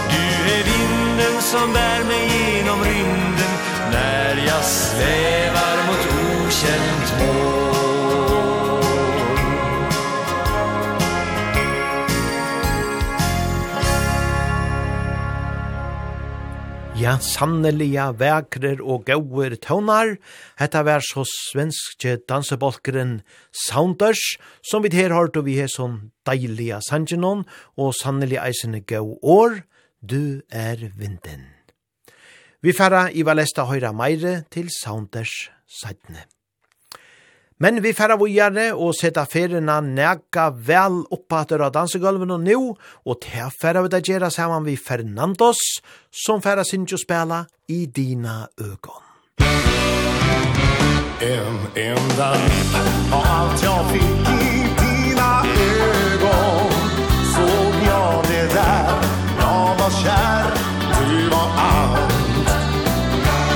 Du 0.09 0.51
är 0.55 0.63
vinden 0.63 1.41
som 1.41 1.73
bär 1.73 2.03
mig 2.03 2.25
genom 2.27 2.83
rymden. 2.83 3.53
När 3.91 4.35
jag 4.47 4.63
svävar 4.63 5.77
mot 5.88 6.05
okänt 6.45 7.04
Ja, 17.05 17.19
sannelige, 17.21 18.01
vekrer 18.17 18.79
og 18.81 19.03
gauer 19.05 19.53
tøvnar. 19.61 20.15
Hetta 20.57 20.81
vær 20.87 21.03
så 21.05 21.21
svenske 21.29 22.15
dansebolkeren 22.25 23.19
Sounders, 23.67 24.23
som 24.65 24.81
vi 24.81 24.89
her 24.89 25.13
har 25.13 25.29
vi 25.45 25.59
har 25.59 25.69
sånn 25.69 26.09
deilige 26.25 26.81
sangenon, 26.81 27.45
og 27.77 27.93
sannelige 27.93 28.41
eisene 28.41 28.81
gau 28.81 29.19
år, 29.21 29.61
du 30.01 30.41
er 30.49 30.81
vinden. 30.97 31.45
Vi 32.63 32.73
færa 32.73 33.11
i 33.13 33.21
Valesta 33.21 33.69
høyra 33.69 33.93
meire 33.93 34.41
til 34.49 34.73
Sounders 34.73 35.51
sætne. 35.69 36.25
Men 37.59 37.79
vi 37.83 37.93
færa 37.95 38.17
vujare 38.19 38.73
og 38.75 38.91
seta 38.97 39.23
ferina 39.31 39.77
nega 39.79 40.49
vel 40.67 40.97
oppa 41.15 41.45
av 41.45 41.71
dansegulven 41.71 42.33
og 42.35 42.41
nu, 42.43 42.75
og 43.05 43.21
til 43.23 43.47
færa 43.61 43.81
vi 43.81 43.87
da 44.19 44.29
saman 44.29 44.65
vi 44.65 44.75
Fernandos, 44.75 45.79
som 46.11 46.41
færa 46.41 46.63
sinjo 46.63 46.97
spela 46.97 47.45
i 47.69 47.85
dina 47.85 48.47
ögon. 48.59 49.03
En 51.21 51.57
enda 51.75 52.31
nipp 52.33 52.75
av 53.13 53.23
allt 53.23 53.63
jag 53.63 53.91
fick 53.91 54.27
i 54.27 54.67
dina 54.79 55.43
ögon 55.71 56.71
Såg 57.35 57.73
jag 57.87 58.23
det 58.23 58.53
där, 58.53 59.01
jag 59.39 59.75
var 59.79 59.91
kär, 60.03 60.45
du 61.09 61.29
var 61.29 61.49
allt 61.57 62.11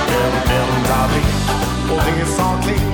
En 0.08 0.34
enda 0.60 1.06
nipp 1.06 1.90
och 1.92 2.02
det 2.06 2.26
sa 2.26 2.60
klick 2.62 2.89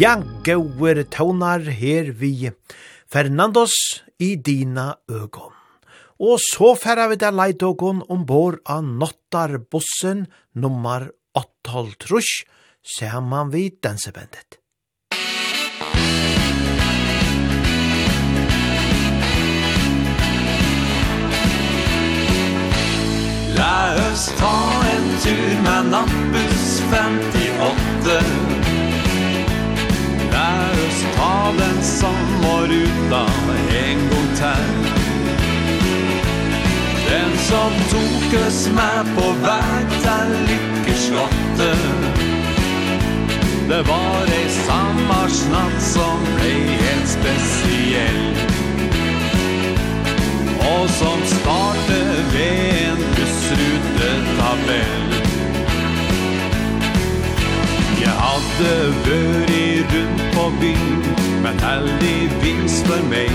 Ja, 0.00 0.14
gauer 0.44 1.02
tånar 1.12 1.60
her 1.76 2.06
vi 2.16 2.50
Fernandos 3.12 3.72
i 4.16 4.36
dina 4.36 4.94
ögon. 5.12 5.52
Og 6.16 6.38
så 6.40 6.70
færa 6.72 7.04
vi 7.10 7.18
der 7.20 7.36
leidågon 7.36 8.00
ombord 8.08 8.62
av 8.64 8.80
Nottarbussen 8.80 10.24
nummer 10.54 11.10
8 11.36 11.84
trusch, 12.00 12.46
saman 12.80 13.52
vi 13.52 13.66
dansebandet. 13.82 14.56
La 23.60 23.76
oss 24.08 24.30
ta 24.40 24.56
en 24.94 25.12
tur 25.20 25.60
med 25.68 25.92
Nattbuss 25.92 26.80
58 26.88 28.59
av 31.20 31.56
den 31.56 31.82
som 31.82 32.42
var 32.42 32.64
utan 32.64 33.30
en 33.84 33.98
gång 34.10 34.36
tack 34.38 34.90
Den 37.10 37.38
som 37.38 37.72
tog 37.90 38.40
oss 38.46 38.68
med 38.68 39.16
på 39.16 39.30
väg 39.30 39.90
till 40.02 40.30
lyckeslottet. 40.48 42.30
Det 43.68 43.82
var 43.82 44.26
ei 44.34 44.48
sammarsnatt 44.48 45.82
som 45.82 46.24
blei 46.36 46.76
helt 46.82 47.08
spesiell. 47.08 48.36
Og 50.70 50.90
som 50.90 51.22
starte 51.26 52.00
ved 52.32 52.88
en 52.88 53.02
bussrutetabell. 53.16 55.10
Jeg 58.00 58.14
hadde 58.24 58.72
vært 59.06 59.50
i 59.50 59.69
förbi 60.50 60.76
Men 61.42 61.58
heldigvis 61.58 62.82
for 62.82 62.94
för 62.94 63.02
mig 63.08 63.30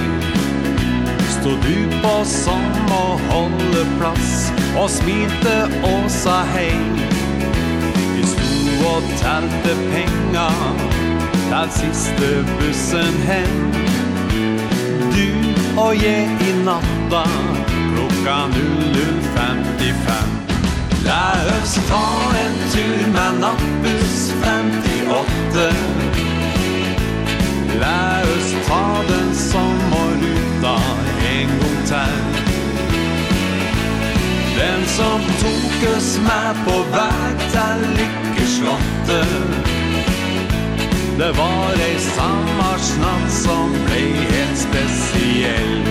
du 1.45 2.01
på 2.01 2.25
samma 2.25 3.19
hålleplats 3.30 4.51
Og 4.78 4.89
smite 4.89 5.69
og 5.84 6.12
sa 6.12 6.43
hei. 6.54 6.75
Vi 8.15 8.23
sto 8.28 8.88
og 8.89 9.04
tälte 9.21 9.75
pengar 9.91 10.73
Till 11.45 11.71
siste 11.71 12.45
bussen 12.60 13.15
hem 13.28 13.71
Du 15.15 15.30
og 15.82 15.95
jeg 16.04 16.30
i 16.41 16.54
natta 16.65 17.23
Klokka 17.95 18.38
00.55 18.47 20.36
La 21.06 21.32
oss 21.62 21.75
ta 21.89 22.06
en 22.41 22.56
tur 22.73 23.08
med 23.13 23.39
nattbuss 23.39 24.34
58 24.41 26.05
Lär 27.80 28.24
oss 28.24 28.68
ta 28.68 29.04
den 29.08 29.36
sommarruta 29.36 30.82
en 31.30 31.48
gång 31.48 31.86
till 31.86 32.46
Den 34.58 34.86
som 34.86 35.22
tog 35.42 35.98
oss 35.98 36.20
med 36.20 36.56
på 36.66 36.78
väg 36.92 37.52
till 37.52 37.90
Lyckeslottet 37.90 39.66
Det 41.18 41.32
var 41.32 41.74
ei 41.80 42.00
sammarsnatt 42.00 43.32
som 43.32 43.72
blei 43.86 44.12
helt 44.12 44.58
spesiell. 44.58 45.86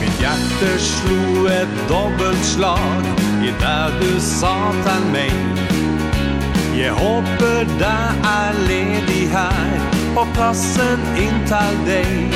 Mitt 0.00 0.20
hjerte 0.20 0.78
slo 0.78 1.46
et 1.46 1.76
dobbelt 1.88 2.44
slag 2.44 3.06
I 3.42 3.54
det 3.60 3.86
du 4.00 4.20
sa 4.20 4.56
til 4.86 5.06
meg 5.14 5.71
Jeg 6.76 6.92
håper 6.92 7.64
det 7.78 8.00
er 8.24 8.52
ledig 8.68 9.28
her 9.30 9.72
Og 10.16 10.26
plassen 10.34 11.00
inntar 11.20 11.74
deg 11.86 12.32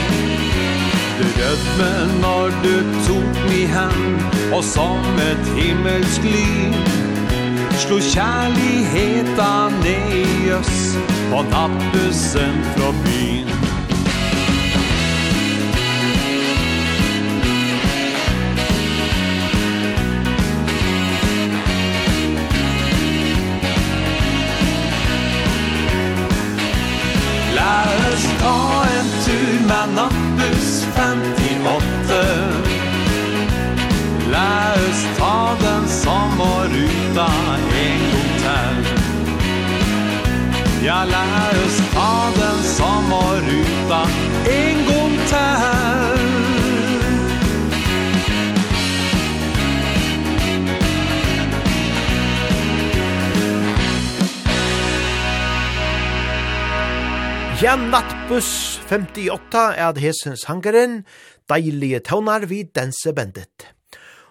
Du 1.18 1.24
rødme 1.38 2.20
når 2.20 2.52
du 2.64 2.74
tok 3.06 3.38
mi 3.48 3.62
hen 3.72 4.18
Og 4.52 4.64
som 4.64 5.20
et 5.30 5.52
himmelsk 5.56 6.28
lyn 6.28 6.76
Slo 7.80 7.96
kjærligheta 7.96 9.52
ned 9.80 10.12
i 10.20 10.52
oss 10.58 10.98
På 11.30 11.42
nattbussen 11.48 12.60
fra 12.74 12.92
byen 13.04 13.65
ta 28.46 28.84
en 28.98 29.08
tur 29.24 29.54
med 29.68 29.88
nattbuss 29.94 30.86
58 30.96 32.24
La 34.30 34.72
oss 34.86 35.02
ta 35.18 35.56
den 35.62 35.88
sommerruta 35.88 37.28
en 37.84 38.00
god 38.12 38.30
til. 38.42 38.76
Ja, 40.86 41.00
la 41.12 41.24
oss 41.64 41.78
ta 41.94 42.12
den 42.40 42.62
sommerruta 42.76 44.02
en 44.58 44.84
god 44.90 45.18
til. 45.30 45.75
Ja, 57.62 57.72
Nattbuss 57.76 58.80
58 58.88 59.60
er 59.80 59.92
det 59.96 60.02
hesen 60.04 60.36
hangaren, 60.44 60.98
deilige 61.48 62.02
tøvnar 62.04 62.44
vi 62.50 62.66
danse 62.68 63.14
bandet. 63.16 63.64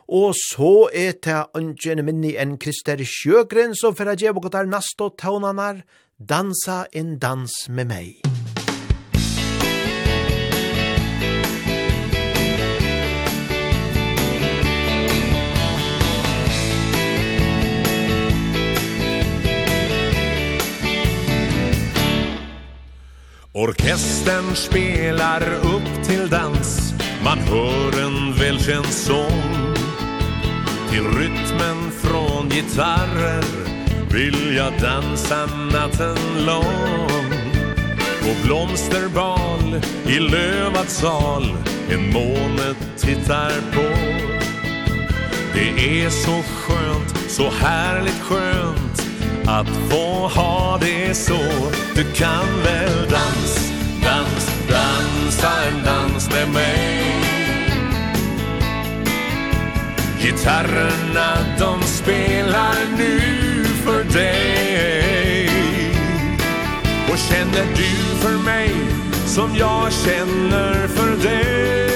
Og 0.05 0.35
så 0.37 0.91
er 0.93 1.17
det 1.25 1.39
ønsken 1.57 2.05
minni 2.05 2.35
en 2.37 2.59
Krister 2.61 3.01
Sjøgren 3.01 3.73
som 3.73 3.97
fyrir 3.97 4.13
at 4.13 4.69
nasto 4.69 5.09
tøvnanar, 5.09 5.81
dansa 6.21 6.85
en 6.93 7.17
dans 7.17 7.51
med 7.69 7.85
meg. 7.85 8.34
Orkestern 23.57 24.55
spelar 24.55 25.41
upp 25.53 26.03
till 26.03 26.29
dans. 26.29 26.93
Man 27.23 27.37
hör 27.37 28.03
en 28.05 28.33
välkänd 28.33 28.85
sång. 28.85 29.75
Till 30.89 31.03
rytmen 31.03 31.91
från 31.91 32.49
gitarrer 32.49 33.43
Vill 34.11 34.55
jag 34.55 34.73
dansa 34.81 35.45
natten 35.73 36.17
lång. 36.45 37.31
På 38.21 38.47
blomsterbal 38.47 39.81
i 40.07 40.19
lövad 40.19 40.89
sal 40.89 41.57
En 41.89 42.13
måne 42.13 42.75
tittar 42.97 43.51
på. 43.73 43.97
Det 45.53 46.01
är 46.03 46.09
så 46.09 46.41
skönt, 46.43 47.31
så 47.31 47.49
härligt 47.49 48.21
skönt 48.21 49.04
Att 49.47 49.67
få 49.89 50.27
ha 50.27 50.77
det 50.81 51.13
så. 51.15 51.39
Du 51.95 52.03
kan 52.03 52.63
väl 52.63 53.09
dans, 53.09 53.71
dans, 54.03 54.51
dansa 54.69 55.49
en 55.67 55.83
dans 55.85 56.29
med 56.29 56.49
mig. 56.53 57.15
Gitarrerna 60.21 61.37
de 61.59 61.81
spelar 61.83 62.75
nu 62.97 63.19
för 63.65 64.03
dig. 64.03 65.49
Och 67.11 67.17
känner 67.17 67.65
du 67.75 68.17
för 68.19 68.37
mig 68.43 68.71
som 69.25 69.55
jag 69.55 69.93
känner 69.93 70.87
för 70.87 71.23
dig 71.23 71.91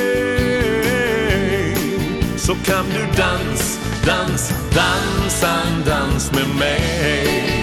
Så 2.38 2.56
kan 2.56 2.86
du 2.90 3.22
dansa. 3.22 3.69
Dans, 4.06 4.54
dansa 4.76 5.62
en 5.68 5.84
dans 5.84 6.32
med 6.32 6.48
mig 6.60 7.60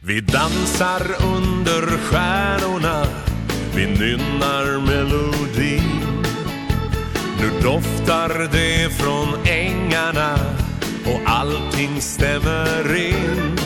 Vi 0.00 0.20
dansar 0.20 1.16
under 1.22 1.98
stjärnorna. 1.98 3.06
Vi 3.74 3.86
nynnar 3.86 4.80
melodier 4.86 5.45
Nu 7.46 7.60
doftar 7.60 8.48
det 8.52 8.92
från 8.92 9.28
ängarna 9.46 10.38
Och 11.06 11.20
allting 11.24 12.00
stämmer 12.00 12.96
in. 12.96 13.58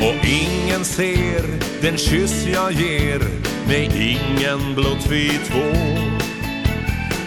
Och 0.00 0.28
ingen 0.28 0.84
ser 0.84 1.42
den 1.82 1.96
kyss 1.96 2.46
jag 2.54 2.72
ger 2.72 3.20
Nej, 3.68 4.18
ingen 4.18 4.74
blott 4.74 5.06
vi 5.10 5.28
två. 5.28 5.72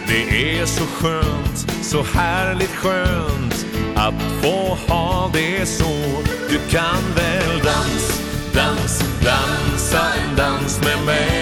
Det 0.08 0.58
är 0.58 0.66
så 0.66 0.84
skönt, 0.84 1.72
så 1.82 2.02
härligt 2.02 2.76
skönt 2.76 3.66
Att 3.94 4.22
få 4.42 4.78
ha 4.88 5.30
det 5.32 5.66
så. 5.66 6.22
Du 6.50 6.58
kan 6.70 7.14
väl 7.16 7.58
dans, 7.64 8.22
dans, 8.54 9.04
dansa 9.24 10.06
en 10.14 10.36
dans 10.36 10.80
med 10.80 11.06
mig. 11.06 11.39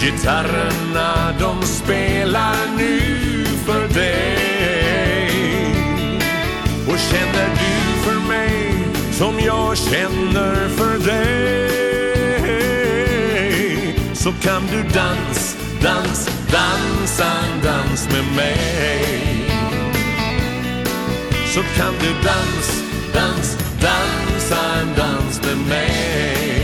Gitarrerna 0.00 1.34
de 1.38 1.62
spelar 1.62 2.56
nu 2.76 3.00
för 3.66 3.88
dig. 3.94 5.28
Och 6.88 6.98
känner 6.98 7.48
du 7.48 8.00
för 8.02 8.28
mig 8.28 8.74
som 9.12 9.40
jag 9.40 9.76
känner 9.76 10.68
för 10.68 10.98
dig? 11.06 11.68
Så 14.14 14.32
kan 14.42 14.62
du 14.66 14.82
dans, 14.82 15.56
dans, 15.82 16.28
dansa 16.52 17.24
en 17.24 17.60
dans 17.64 18.08
med 18.08 18.36
mig. 18.36 19.44
Så 21.54 21.60
kan 21.76 21.94
du 22.00 22.12
dans, 22.24 22.82
dans, 23.14 23.56
dansa 23.80 24.80
en 24.80 24.94
dans 24.96 25.40
med 25.42 25.58
mig 25.68 26.57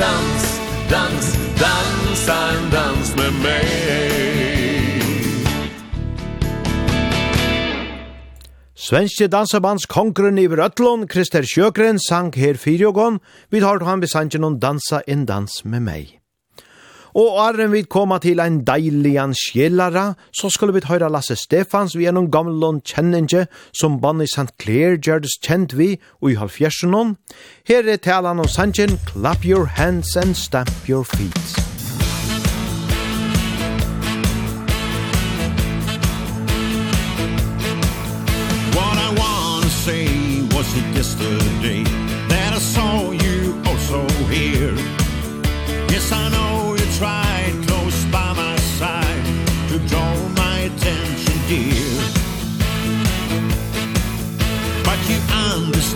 dans, 0.00 0.42
dans, 0.90 1.26
dansa 1.60 2.38
en 2.56 2.70
dans 2.70 3.16
med 3.16 3.32
mig 3.42 4.30
Svenske 8.74 9.28
dansabands 9.28 9.84
kongren 9.86 10.38
i 10.38 10.46
Vrøtlån, 10.50 11.04
Krister 11.06 11.44
Sjøgren, 11.46 12.00
sang 12.02 12.32
her 12.34 12.56
fyrjogon. 12.58 13.20
Vi 13.50 13.60
tar 13.60 13.84
han 13.86 14.00
besangen 14.00 14.44
om 14.44 14.58
dansa 14.58 15.02
en 15.06 15.26
dans 15.26 15.60
med 15.64 15.84
meg. 15.86 16.19
Og 17.14 17.38
åren 17.42 17.72
vi 17.72 17.82
koma 17.82 18.20
til 18.22 18.40
ein 18.42 18.60
deiligan 18.66 19.34
skjellara, 19.36 20.14
så 20.32 20.50
skulle 20.50 20.74
vi 20.76 20.84
høyra 20.86 21.10
Lasse 21.10 21.36
Stefans 21.36 21.96
vi 21.96 22.06
gjennom 22.06 22.30
gamlån 22.30 22.82
kjenninge 22.86 23.46
som 23.72 24.00
Bonnie 24.00 24.30
St. 24.30 24.50
Clair 24.60 24.98
gjørdes 24.98 25.40
kjent 25.42 25.76
vi 25.78 25.96
og 26.20 26.30
i 26.32 26.38
halvfjersenon. 26.40 27.16
Her 27.68 27.88
er 27.88 28.02
talan 28.02 28.40
om 28.42 28.48
sangen 28.48 28.98
Clap 29.10 29.44
Your 29.44 29.66
Hands 29.78 30.16
and 30.16 30.34
Stamp 30.34 30.88
Your 30.88 31.04
Feet. 31.04 31.69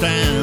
stand 0.04 0.33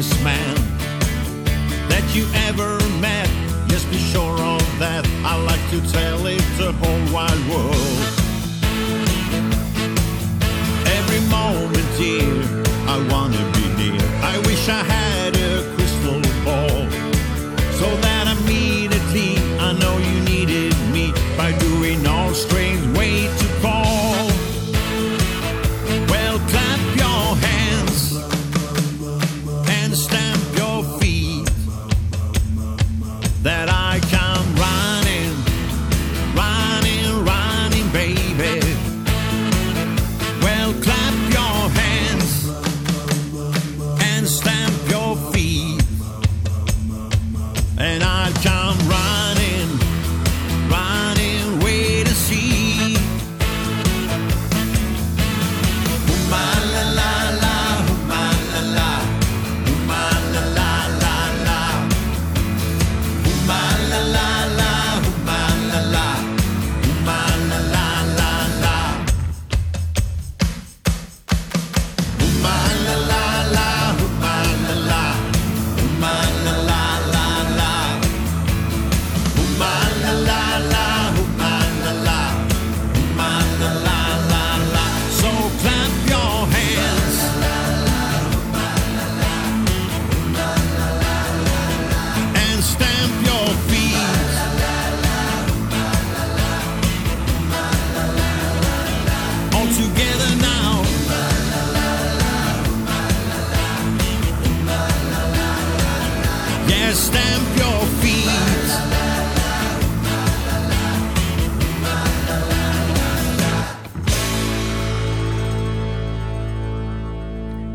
greatest 0.00 0.24
man 0.24 0.54
that 1.90 2.02
you 2.14 2.24
ever 2.48 2.78
met. 3.00 3.28
Yes, 3.68 3.84
be 3.84 3.98
sure 3.98 4.40
of 4.40 4.78
that. 4.78 5.06
I 5.24 5.36
like 5.42 5.60
to 5.70 5.92
tell 5.92 6.26
it 6.26 6.42
the 6.56 6.72
whole 6.72 7.12
wide 7.12 7.48
world. 7.50 7.69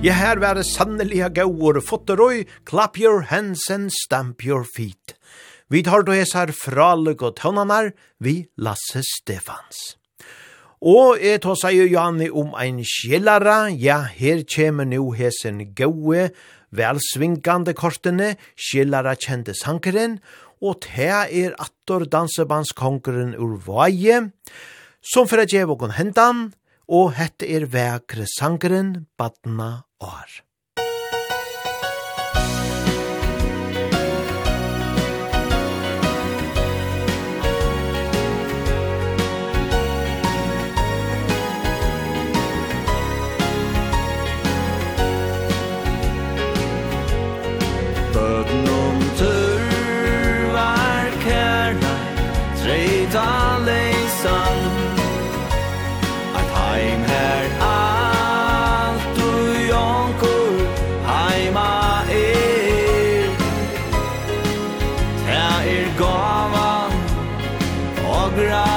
Ja, 0.05 0.13
her 0.13 0.37
var 0.37 0.53
det 0.53 0.67
sannelige 0.69 1.31
gauur, 1.33 1.79
fotterøy, 1.81 2.43
clap 2.69 2.99
your 3.01 3.23
hands 3.25 3.63
and 3.73 3.89
stamp 3.89 4.43
your 4.45 4.61
feet. 4.61 5.15
Vi 5.67 5.81
tar 5.81 6.03
då 6.05 6.13
hesar 6.13 6.51
fralug 6.53 7.23
og 7.23 7.39
tøvnanar, 7.39 7.89
vi 8.19 8.45
Lasse 8.55 9.01
Stefans. 9.01 9.95
Og 10.77 11.17
jeg 11.17 11.41
tar 11.41 11.57
seg 11.57 11.73
jo 11.79 11.87
Janne 11.89 12.27
om 12.29 12.53
ein 12.53 12.83
skjellara, 12.85 13.71
ja, 13.73 14.03
her 14.05 14.43
kommer 14.45 14.85
nu 14.85 15.09
hesen 15.17 15.73
gaue, 15.73 16.27
velsvinkande 16.69 17.73
kortene, 17.73 18.35
skjellara 18.53 19.15
kjente 19.17 19.57
sankeren, 19.57 20.19
og 20.61 20.83
te 20.85 21.09
er 21.09 21.57
attor 21.57 22.05
dansebandskongeren 22.05 23.33
ur 23.41 23.57
vaie, 23.65 24.21
som 25.01 25.25
for 25.25 25.41
å 25.41 25.49
gjeve 25.49 25.73
okon 25.73 25.97
hentan, 25.97 26.45
og 26.85 27.15
hette 27.17 27.49
er 27.49 27.65
vekre 27.73 28.29
sankeren, 28.29 29.07
badna 29.17 29.87
år. 30.05 30.44
gavan 65.97 66.91
og 68.05 68.31
gran 68.35 68.74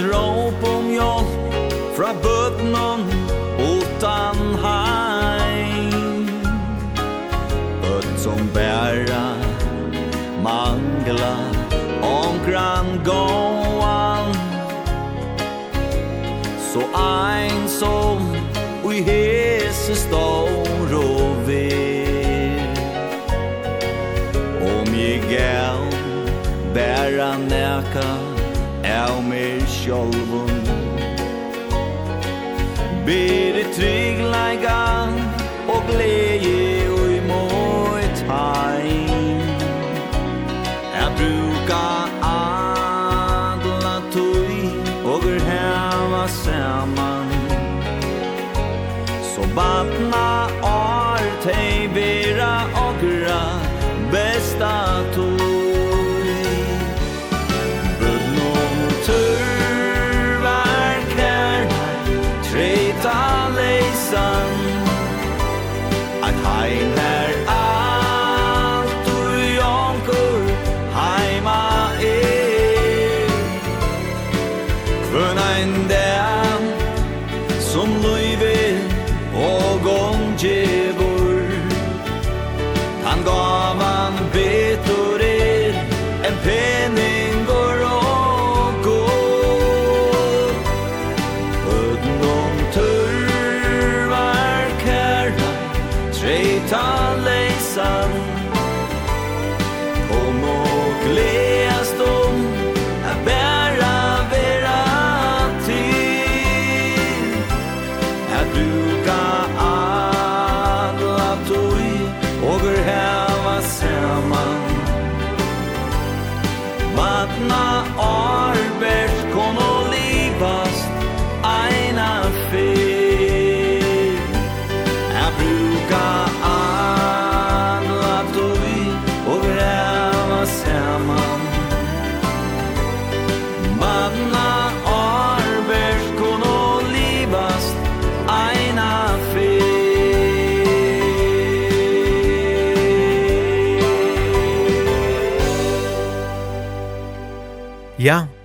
rop 0.00 0.64
om 0.76 0.90
hjälp 0.92 1.62
fra 1.96 2.14
bötnan 2.22 3.00
utan 3.58 4.36
heim 4.64 6.30
Böt 7.82 8.20
som 8.20 8.48
bæra 8.54 9.34
mangla 10.42 11.36
om 12.02 12.50
grann 12.50 13.00
gåan. 13.04 14.34
Så 16.72 16.80
ein 16.94 17.68
som 17.68 18.36
ui 18.84 19.00
hese 19.00 19.94
stål 19.96 20.39
sjolvun 29.90 30.50
Berit 33.06 33.74
tre 33.74 34.09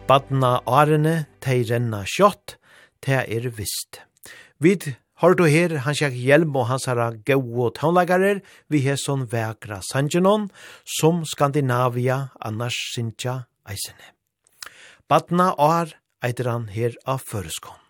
Badna 0.05 0.59
arene, 0.69 1.25
tei 1.41 1.63
renna 1.65 2.03
kjott, 2.05 2.59
tei 3.01 3.23
er 3.25 3.47
vist. 3.49 4.03
Vid 4.61 4.93
har 5.17 5.33
du 5.33 5.47
her 5.49 5.79
hans 5.81 6.01
jak 6.03 6.13
hjelm 6.13 6.53
og 6.53 6.67
hans 6.69 6.85
herra 6.85 7.07
gau 7.25 7.41
og 7.65 7.73
taunlagarer, 7.79 8.43
vi 8.69 8.83
her 8.85 8.99
sånn 9.01 9.25
vekra 9.31 9.79
sanjenon, 9.89 10.51
som 10.85 11.23
Skandinavia 11.25 12.19
annars 12.37 12.77
sinja 12.93 13.47
eisene. 13.65 14.13
Badna 15.09 15.55
ar 15.57 15.97
eitir 16.21 16.53
han 16.53 16.69
her 16.69 16.93
av 17.09 17.25
føreskån. 17.25 17.81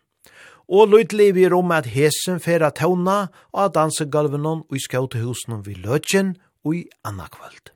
Og 0.71 0.95
lydlig 0.95 1.33
vi 1.35 1.49
rom 1.51 1.75
at 1.75 1.91
hesen 1.91 2.39
færa 2.39 2.71
tauna 2.71 3.25
og 3.51 3.65
at 3.67 3.75
dansegulvenon 3.75 4.63
og 4.63 4.79
i 4.79 4.87
skautehusen 4.87 5.65
vi 5.67 5.75
løtjen 5.83 6.37
og 6.63 6.79
i 6.79 6.85
annakvöld. 7.03 7.74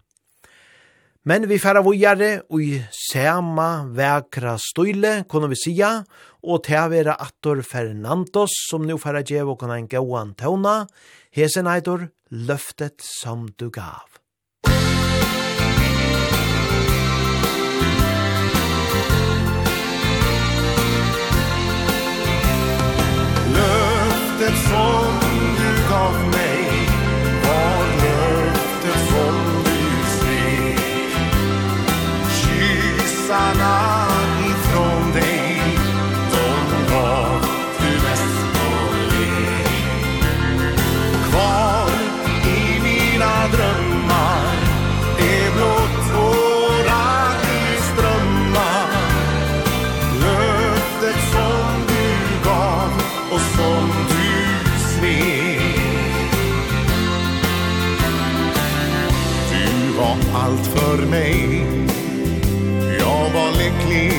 Men 1.30 1.44
vi 1.46 1.60
færa 1.62 1.84
vujare 1.86 2.30
og 2.50 2.62
i 2.66 2.80
sema 2.90 3.84
vekra 3.94 4.56
støyle, 4.58 5.12
kunne 5.30 5.52
vi 5.52 5.60
sija, 5.62 5.92
og 6.42 6.64
til 6.66 6.80
å 6.80 6.88
være 6.90 7.14
attor 7.22 7.62
Fernandos, 7.62 8.56
som 8.72 8.88
nu 8.88 8.98
færa 8.98 9.22
djev 9.22 9.52
og 9.54 9.60
kunne 9.62 9.78
en 9.78 9.92
gauan 9.92 10.34
tåna, 10.40 10.88
hesen 11.38 11.70
eitor 11.70 12.08
løftet 12.34 13.06
som 13.06 13.46
du 13.62 13.70
gav. 13.70 14.10
Løftet 23.54 24.64
som 24.66 25.29
Kompisarna 33.30 34.08
ifrån 34.50 35.12
dig. 35.14 35.62
De 36.32 36.94
gav 36.94 37.42
du 37.80 37.94
mest 37.94 38.42
på 38.54 38.96
liv 39.12 39.68
Kvar 41.30 41.92
i 42.46 42.82
mina 42.82 43.48
drömmar 43.48 44.56
är 45.20 45.52
blott 45.56 46.14
våra 46.16 47.32
strömmar 47.80 48.88
Löftet 50.22 51.24
som 51.32 51.86
du 51.88 52.50
gav 52.50 52.92
och 53.32 53.42
som 53.42 53.90
du 54.10 54.70
svek 54.80 55.62
Du 59.52 59.98
var 59.98 60.42
allt 60.42 60.68
för 60.68 61.06
mig. 61.06 61.79
Jag 63.34 63.42
var 63.42 63.52
lycklig, 63.52 64.14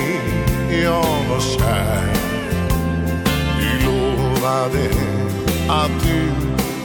jag 0.83 1.29
var 1.29 1.39
kär. 1.39 2.13
Du 3.59 3.85
lovade 3.85 4.89
att 5.69 5.91
du 6.03 6.31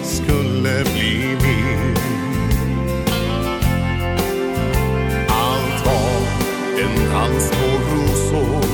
skulle 0.03 0.85
bli 0.85 1.37
min. 1.43 1.97
Allt 5.29 5.87
var 5.87 6.20
en 6.83 7.12
dans 7.12 7.51
på 7.51 7.95
rosor 7.95 8.64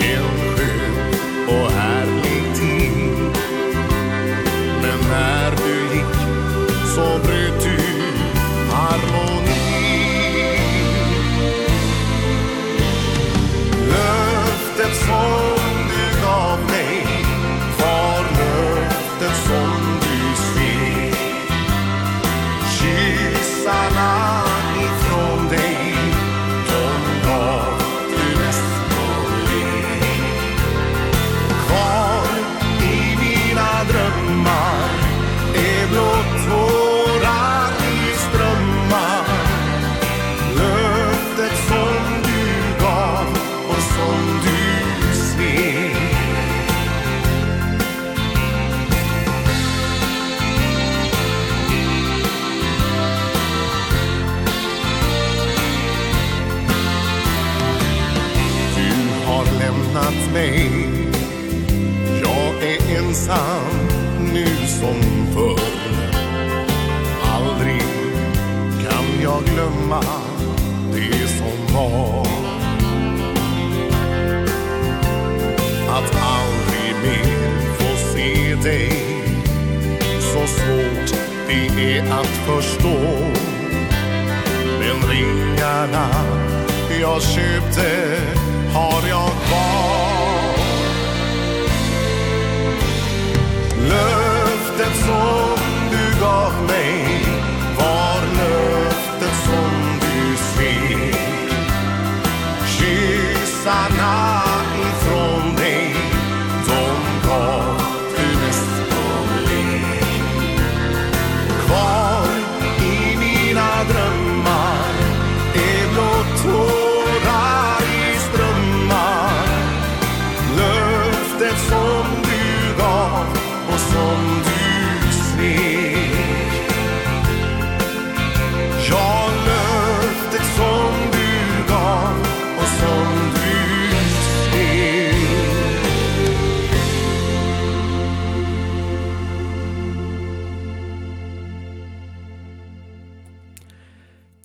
En 0.00 0.56
skön 0.56 1.48
och 1.48 1.72
härlig 1.72 2.54
tid. 2.54 3.38
Men 4.82 5.10
när 5.10 5.50
du 5.50 5.96
gick 5.96 6.14
så 6.94 7.18
bröt 7.24 7.33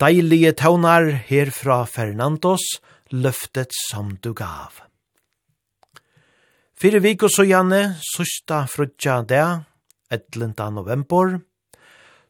deilige 0.10 0.56
taunar 0.58 1.06
her 1.30 1.52
fra 1.54 1.84
Fernandos, 1.86 2.64
løftet 3.14 3.76
som 3.92 4.16
du 4.24 4.32
gav. 4.34 4.80
Fyre 6.80 7.02
vik 7.04 7.28
og 7.28 7.34
så 7.36 7.46
gjerne, 7.46 7.82
søsta 8.02 8.64
frutja 8.72 9.20
det, 9.30 9.44
11. 10.10 10.56
november, 10.74 11.36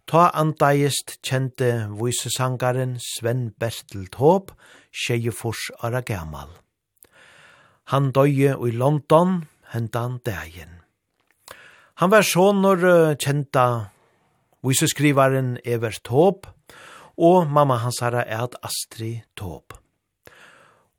ta 0.10 0.26
andaist 0.42 1.20
kjente 1.24 1.88
visesangaren 2.02 2.98
Sven 3.00 3.54
Bertel 3.56 4.10
Tåb, 4.12 4.52
Tjejefors 4.92 5.70
Aragamal. 5.80 6.52
Han 7.94 8.12
døye 8.12 8.58
i 8.60 8.76
London, 8.76 9.44
hentan 9.72 10.20
dagen. 10.28 10.82
Han 12.02 12.12
var 12.12 12.28
sånor 12.28 13.16
kjenta 13.16 13.68
viseskrivaren 14.66 15.60
Evert 15.64 16.04
Tåb, 16.04 16.50
og 17.20 17.50
mamma 17.52 17.82
hans 17.84 18.00
er 18.02 18.16
at 18.24 18.56
Astrid 18.64 19.28
Tåb. 19.36 19.76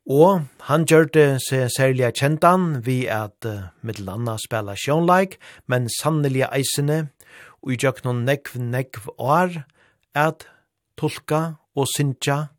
Og 0.09 0.45
han 0.67 0.85
gjør 0.89 1.09
det 1.13 1.27
seg 1.45 1.69
særlig 1.73 2.11
kjentan 2.17 2.81
vi 2.85 3.05
at 3.09 3.45
uh, 3.45 3.69
middelanda 3.85 4.37
spela 4.41 4.75
sjånleik, 4.77 5.37
men 5.69 5.89
sannelige 5.89 6.49
eisene, 6.53 7.11
og 7.61 7.73
i 7.73 7.77
gjør 7.77 8.01
noen 8.05 8.23
nekv 8.25 8.57
nekv 8.57 9.09
år, 9.17 9.63
at 10.17 10.47
tolka 10.97 11.61
og 11.77 11.87
syntja, 11.93 12.51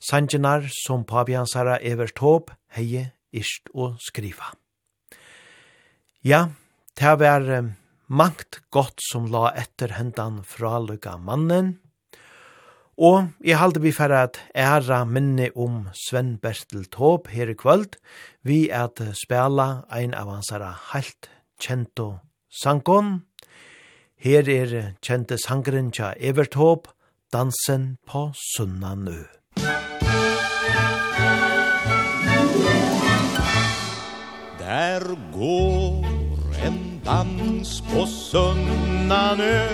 sanjinar 0.00 0.68
som 0.84 1.04
pabiansara 1.04 1.80
evert 1.80 2.20
håp, 2.20 2.52
heie, 2.76 3.12
ist 3.32 3.68
og 3.74 3.98
skriva. 4.02 4.52
Ja, 6.24 6.50
det 7.00 7.16
var 7.20 7.44
uh, 7.48 7.72
mangt 8.08 8.60
godt 8.70 9.00
som 9.08 9.28
la 9.32 9.50
etter 9.56 9.96
hendan 9.96 10.42
fra 10.44 10.78
mannen, 11.16 11.78
Og 13.00 13.30
jeg 13.40 13.56
halte 13.56 13.80
vi 13.80 13.94
for 13.96 14.12
at 14.12 14.36
æra 14.52 15.04
minne 15.08 15.46
om 15.56 15.86
Sven 15.96 16.34
Bertel 16.36 16.84
Tåb 16.84 17.30
her 17.32 17.48
i 17.48 17.56
kvöld, 17.56 17.96
vi 18.44 18.68
at 18.68 19.00
spela 19.16 19.86
ein 19.88 20.12
av 20.12 20.28
hans 20.28 20.50
herra 20.52 20.74
heilt 20.92 21.30
kjento 21.56 22.18
sangon. 22.52 23.22
Her 24.20 24.44
er 24.52 24.92
kjente 25.00 25.40
sangren 25.40 25.88
tja 25.96 26.12
Evert 26.20 26.52
Tåb, 26.52 26.92
dansen 27.32 27.96
på 28.04 28.34
Sunnanø. 28.36 29.24
Der 34.60 35.08
går 35.32 36.66
en 36.66 36.89
dans 37.10 37.80
på 37.80 38.06
Sunnanö 38.06 39.68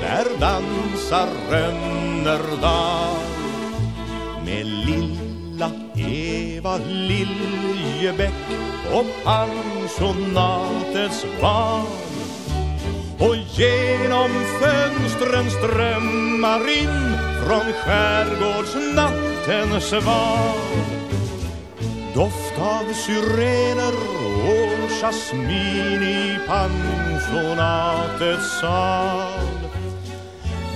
Där 0.00 0.26
dansar 0.40 1.28
Rönnerdal 1.50 3.16
Med 4.44 4.66
lilla 4.66 5.70
Eva 5.94 6.78
Liljebäck 6.88 8.34
Och 8.92 9.06
pensionatets 9.24 11.26
barn 11.40 11.86
Och 13.18 13.36
genom 13.36 14.30
fönstren 14.60 15.50
strömmar 15.50 16.68
in 16.68 17.16
Från 17.46 17.72
skärgårdsnattens 17.72 19.92
val 19.92 21.05
Doft 22.16 22.58
av 22.58 22.92
syrener 22.92 23.94
och 24.44 24.90
jasmin 25.02 26.02
i 26.02 26.38
pensionatets 26.46 28.60
sal. 28.60 29.68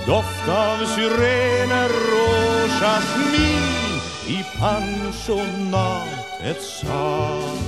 Doft 0.05 0.49
av 0.49 0.85
syrener 0.85 1.89
og 2.19 2.69
jasmin 2.81 4.01
i 4.27 4.43
pensionatets 4.59 6.79
sal. 6.81 7.59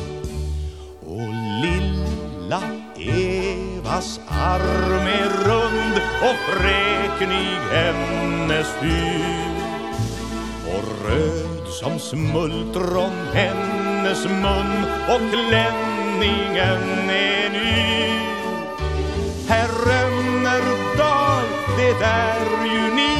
Og 1.08 1.30
lilla 1.64 2.62
Evas 3.00 4.20
arm 4.30 5.08
er 5.08 5.30
rund 5.48 5.96
og 6.22 6.36
freknig 6.46 7.60
hennes 7.74 8.68
fyr 8.78 9.53
Og 10.74 10.84
rød 11.06 11.66
som 11.80 12.00
smultron 12.00 13.18
hennes 13.34 14.26
mun 14.26 14.72
Och 15.14 15.22
klänningen 15.32 17.10
er 17.10 17.50
ny. 17.50 18.20
Herren 19.48 20.46
är 20.46 20.98
dag, 20.98 21.44
det 21.78 22.06
är 22.06 22.66
ju 22.66 22.96
ni 22.96 23.16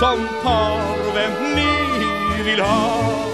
Som 0.00 0.28
tar 0.42 1.14
vem 1.14 1.54
ni 1.56 2.42
vill 2.42 2.60
ha. 2.60 3.28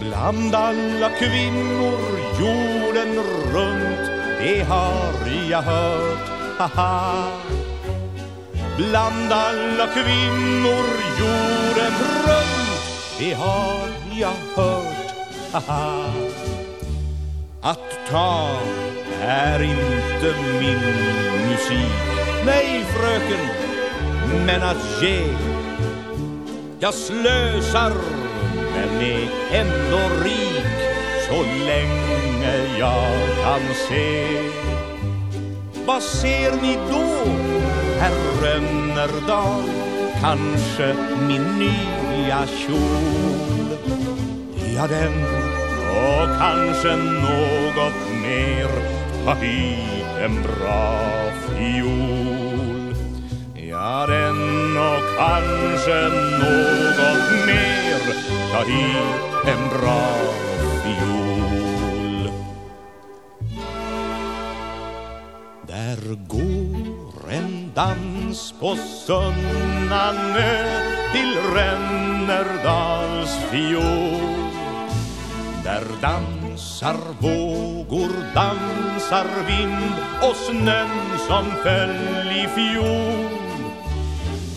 Bland 0.00 0.54
alla 0.54 1.10
kvinnor 1.18 2.00
jorden 2.40 3.22
runt 3.52 4.10
Det 4.38 4.62
har 4.68 5.48
jag 5.50 5.62
hört, 5.62 6.28
haha 6.58 7.30
Bland 8.80 9.32
alla 9.32 9.86
kvinnor 9.86 10.84
jorden 11.18 11.92
runt. 12.26 12.80
Det 13.18 13.34
har 13.34 13.88
jag 14.12 14.34
hört, 14.56 15.14
haha. 15.52 16.12
Att 17.62 17.98
ta 18.10 18.50
är 19.22 19.62
inte 19.62 20.34
min 20.60 20.80
musik. 21.48 21.92
Nej 22.46 22.84
fröken, 22.84 23.46
men 24.46 24.62
att 24.62 25.02
ge. 25.02 25.20
Jag 26.78 26.94
slösar, 26.94 27.92
men 28.74 29.02
är 29.02 29.28
ändå 29.52 30.24
rik 30.24 30.80
Så 31.28 31.42
länge 31.42 32.78
jag 32.78 33.44
kan 33.44 33.74
se. 33.88 34.26
Vad 35.86 36.02
ser 36.02 36.52
ni 36.62 36.78
då? 36.90 37.89
Herren 38.00 38.96
er 38.96 39.14
dag 39.28 39.64
Kanske 40.20 40.94
min 41.28 41.44
nya 41.58 42.42
kjol. 42.46 43.76
Ja, 44.74 44.86
den 44.86 45.16
Och 45.90 46.28
kanske 46.38 46.96
något 46.96 48.00
mer 48.22 48.68
Ta 49.24 49.34
vi 49.40 49.76
en 50.24 50.42
bra 50.42 50.98
fiol. 51.46 52.94
Ja, 53.54 54.06
den 54.06 54.76
och 54.76 55.04
kanske 55.18 56.00
något 56.40 57.46
mer 57.46 58.00
Ta 58.52 58.64
vi 58.66 58.82
en 59.52 59.68
bra 59.68 60.02
fiol. 60.82 61.29
Där 65.70 66.16
går 66.28 67.30
en 67.30 67.72
dans 67.74 68.54
på 68.60 68.76
Sunnanö 69.06 70.64
till 71.12 71.38
Rennerdals 71.54 73.36
fjord. 73.50 74.52
Där 75.64 75.84
dansar 76.02 76.96
vågor, 77.18 78.10
dansar 78.34 79.26
vind 79.46 79.94
och 80.22 80.36
snön 80.36 81.18
som 81.28 81.44
föll 81.62 82.30
i 82.32 82.48
fjol. 82.54 83.28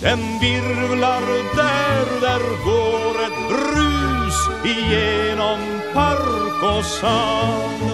Den 0.02 0.20
virvlar 0.42 1.26
där, 1.56 2.22
där 2.22 2.44
går 2.66 3.16
ett 3.26 3.50
brus 3.50 4.40
igenom 4.66 5.60
park 5.94 6.78
och 6.78 6.86
sand 6.86 7.93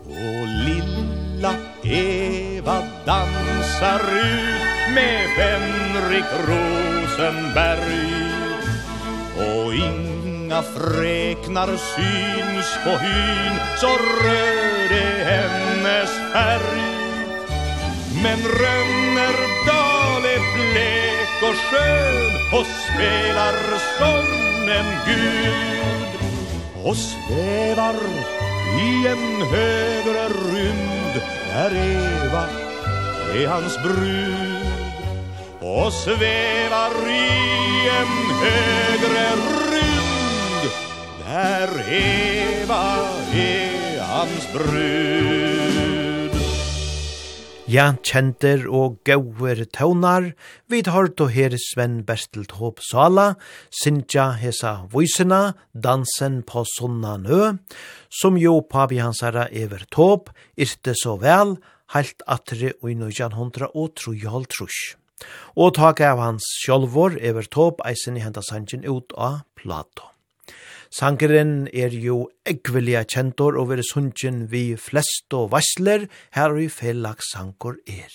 Och 0.05 0.47
lilla 0.65 1.55
Eva 1.83 2.83
dansar 3.05 4.01
ut 4.17 4.61
Med 4.95 5.29
Henrik 5.29 6.25
Rosenberg. 6.47 8.31
Och 9.37 9.75
ingen 9.75 10.20
inga 10.51 10.63
fräknar 10.63 11.67
syns 11.67 12.69
på 12.83 12.89
hyn 12.89 13.55
Så 13.77 13.87
rör 13.87 14.91
är 14.91 15.25
hennes 15.25 16.09
färg. 16.33 16.81
Men 18.23 18.39
Rönnerdal 18.39 20.23
är 20.35 20.43
blek 20.53 21.49
och 21.49 21.55
skön 21.55 22.59
Och 22.59 22.65
spelar 22.65 23.55
som 23.97 24.25
en 24.69 24.85
gud. 25.05 26.19
Och 26.83 26.97
svävar 26.97 27.95
i 28.81 29.07
en 29.07 29.41
högre 29.41 30.27
rymd 30.27 31.21
Där 31.53 31.71
Eva 31.75 32.45
är 33.35 33.47
hans 33.47 33.77
brud. 33.83 34.65
Och 35.59 35.93
svävar 35.93 37.09
i 37.09 37.89
en 37.89 38.35
högre 38.41 39.29
rymd. 39.29 39.60
Herr 41.31 41.71
Eva 41.87 42.81
er 43.31 44.01
hans 44.03 44.47
brud 44.51 46.33
Ja, 47.71 47.85
kjenter 48.03 48.65
og 48.67 48.97
gauer 49.07 49.61
tøvnar, 49.71 50.33
vi 50.67 50.81
tar 50.83 51.07
to 51.15 51.29
her 51.31 51.55
Sven 51.55 52.01
Bertelt 52.03 52.57
Håp 52.59 52.83
Sala, 52.83 53.29
Sintja 53.71 54.33
Hesa 54.41 54.73
Voisena, 54.91 55.55
Dansen 55.71 56.41
på 56.43 56.65
Sunna 56.73 57.15
Nø, 57.23 57.55
som 58.11 58.35
jo 58.35 58.59
pavi 58.67 58.99
hans 58.99 59.23
herra 59.23 59.47
Ever 59.55 59.87
Tåp, 59.87 60.33
irte 60.59 60.97
så 60.99 61.15
vel, 61.23 61.55
heilt 61.95 62.27
atre 62.27 62.75
og 62.81 62.91
i 62.91 62.99
nøyjan 62.99 63.39
hundra 63.39 63.71
og 63.71 63.95
trojal 64.03 64.51
trus. 64.51 64.97
Og 65.55 65.77
tak 65.79 66.03
av 66.03 66.19
hans 66.19 66.57
sjolvor 66.59 67.15
Ever 67.23 67.47
Tåp 67.47 67.85
eisen 67.87 68.19
i 68.19 68.27
henta 68.27 68.43
sangen 68.43 68.83
ut 68.83 69.15
av 69.15 69.45
Plato. 69.55 70.10
Sankeren 70.91 71.69
er 71.71 71.93
jo 71.95 72.25
ekvelia 72.43 73.05
kjentor 73.07 73.55
og 73.55 73.69
veri 73.69 73.85
sunnjen 73.87 74.49
vi 74.51 74.73
flest 74.75 75.31
og 75.31 75.53
vassler, 75.53 76.09
her 76.35 76.57
i 76.59 76.67
fellag 76.67 77.23
sankor 77.23 77.77
er. 77.87 78.11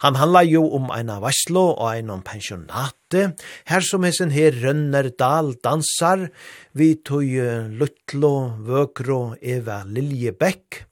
Han 0.00 0.16
handlar 0.16 0.46
jo 0.46 0.62
om 0.78 0.88
eina 0.94 1.18
vasslo 1.20 1.64
og 1.74 1.90
eina 1.90 2.16
pensionate, 2.24 3.34
her 3.68 3.84
som 3.84 4.06
hessen 4.06 4.32
her 4.32 4.56
Rønner 4.62 5.10
Dahl 5.10 5.56
dansar, 5.60 6.30
vi 6.72 6.94
tog 7.04 7.26
luttlo, 7.74 8.32
Vøkro, 8.64 9.34
Eva 9.42 9.82
Liljebekk, 9.84 10.84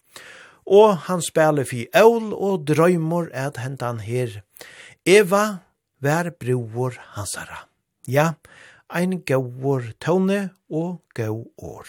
og 0.67 1.07
han 1.07 1.23
spiller 1.25 1.65
fi 1.65 1.87
Eul 1.95 2.35
og 2.35 2.67
drøymor 2.69 3.31
at 3.33 3.63
hentan 3.63 4.03
her. 4.03 4.43
Eva 5.07 5.63
vær 6.03 6.35
bror 6.37 6.99
hansara. 7.15 7.65
Ja, 8.11 8.35
ein 8.91 9.23
gauur 9.27 9.83
tåne 10.01 10.51
og 10.71 11.03
gau 11.15 11.47
år. 11.59 11.87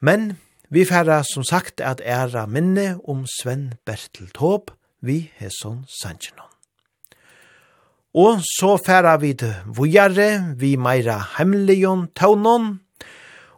Men 0.00 0.36
vi 0.68 0.84
færa 0.84 1.22
som 1.22 1.44
sagt 1.44 1.80
at 1.80 2.00
æra 2.04 2.46
minne 2.46 2.98
om 3.08 3.26
Sven 3.26 3.74
Bertel 3.84 4.28
Tåb, 4.34 4.70
vi 5.00 5.30
hesson 5.38 5.84
Sanjinon. 5.88 6.50
Og 8.16 8.40
så 8.40 8.76
færa 8.86 9.16
vi 9.20 9.32
det 9.32 9.54
vujare 9.66 10.56
vi 10.56 10.76
meira 10.76 11.18
hemmelion 11.38 12.08
tånon 12.16 12.80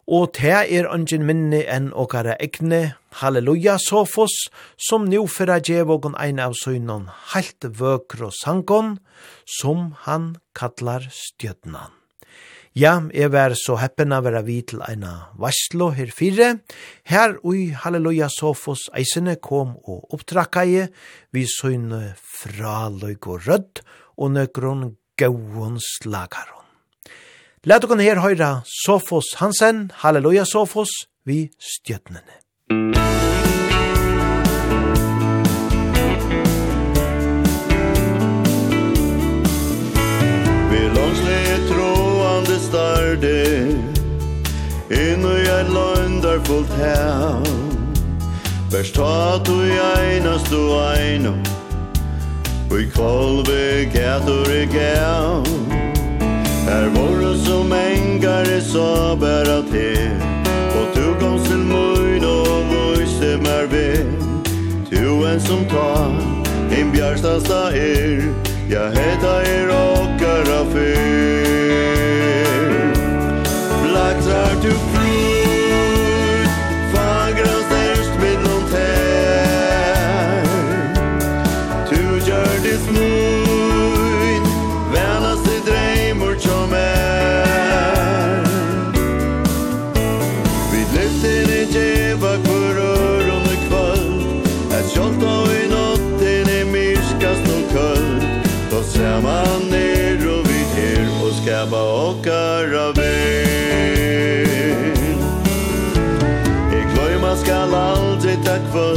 og 0.09 0.33
te 0.39 0.55
er 0.57 0.89
ungen 0.89 1.27
minne 1.29 1.61
enn 1.69 1.91
okkara 1.93 2.39
egne, 2.41 2.95
halleluja 3.21 3.77
sofos, 3.83 4.49
som 4.81 5.05
nu 5.05 5.27
fyrra 5.29 5.59
djevågon 5.61 6.17
ein 6.17 6.41
av 6.41 6.57
søgnon, 6.57 7.11
heilt 7.35 7.69
vøkro 7.79 8.31
sangon, 8.33 8.97
som 9.61 9.93
han 10.07 10.35
kallar 10.57 11.05
stjøtnan. 11.13 11.93
Ja, 12.79 13.01
jeg 13.13 13.33
var 13.35 13.57
så 13.59 13.75
heppen 13.81 14.13
av 14.15 14.23
vera 14.29 14.41
vid 14.47 14.69
til 14.71 14.83
eina 14.87 15.33
varslo 15.41 15.89
her 15.97 16.13
fire. 16.15 16.61
Her 17.11 17.35
ui 17.43 17.73
halleluja 17.75 18.29
sofos 18.31 18.87
eisene 18.95 19.35
kom 19.43 19.75
og 19.83 20.15
opptrakka 20.15 20.63
i, 20.63 20.85
vi 21.35 21.43
søgne 21.49 22.15
fraløyg 22.23 23.27
og 23.27 23.49
rødd, 23.49 23.83
og 24.19 24.33
nøkron 24.37 24.87
gauon 25.19 25.83
slagar 25.83 26.58
Læt 27.65 27.83
dere 27.83 28.03
her 28.03 28.21
høyre 28.21 28.61
Sofos 28.85 29.25
Hansen, 29.37 29.91
Halleluja 29.95 30.45
Sofos, 30.45 30.89
vi 31.27 31.49
stjøtnene. 31.59 32.35
Ved 40.71 40.87
langslige 40.99 41.59
tråande 41.69 42.59
starde 42.69 43.35
Inn 44.91 45.25
og 45.25 45.39
jeg 45.39 45.65
landar 45.75 46.39
fullt 46.45 46.73
her 46.79 47.43
Vers 48.71 48.95
ta 48.95 49.43
du 49.43 49.59
einast 49.67 50.51
du 50.51 50.63
einu 50.79 51.35
Og 52.71 52.81
i 52.81 52.87
kolve 52.95 53.91
gætur 53.91 54.47
i 54.47 54.65
gætur 54.67 55.88
Här 56.69 56.89
vore 56.89 57.39
som 57.39 57.73
engare 57.73 58.61
sa 58.61 59.17
bæra 59.17 59.63
te 59.73 60.11
Og 60.79 60.95
tu 60.95 61.15
gans 61.21 61.49
till 61.49 61.65
mun 61.65 62.25
og 62.25 62.65
vöjse 62.73 63.37
mer 63.41 63.67
ve 63.73 64.05
Tu 64.91 65.25
en 65.25 65.41
som 65.41 65.65
ta 65.65 66.13
en 66.71 66.93
bjärstasta 66.93 67.73
er. 67.73 68.23
Ja 68.71 68.85
heta 68.93 69.43
er 69.43 69.69
okkara 69.73 70.61
fyr 70.73 71.49
Black 73.83 74.17
tar 74.29 74.55
tu 74.63 74.88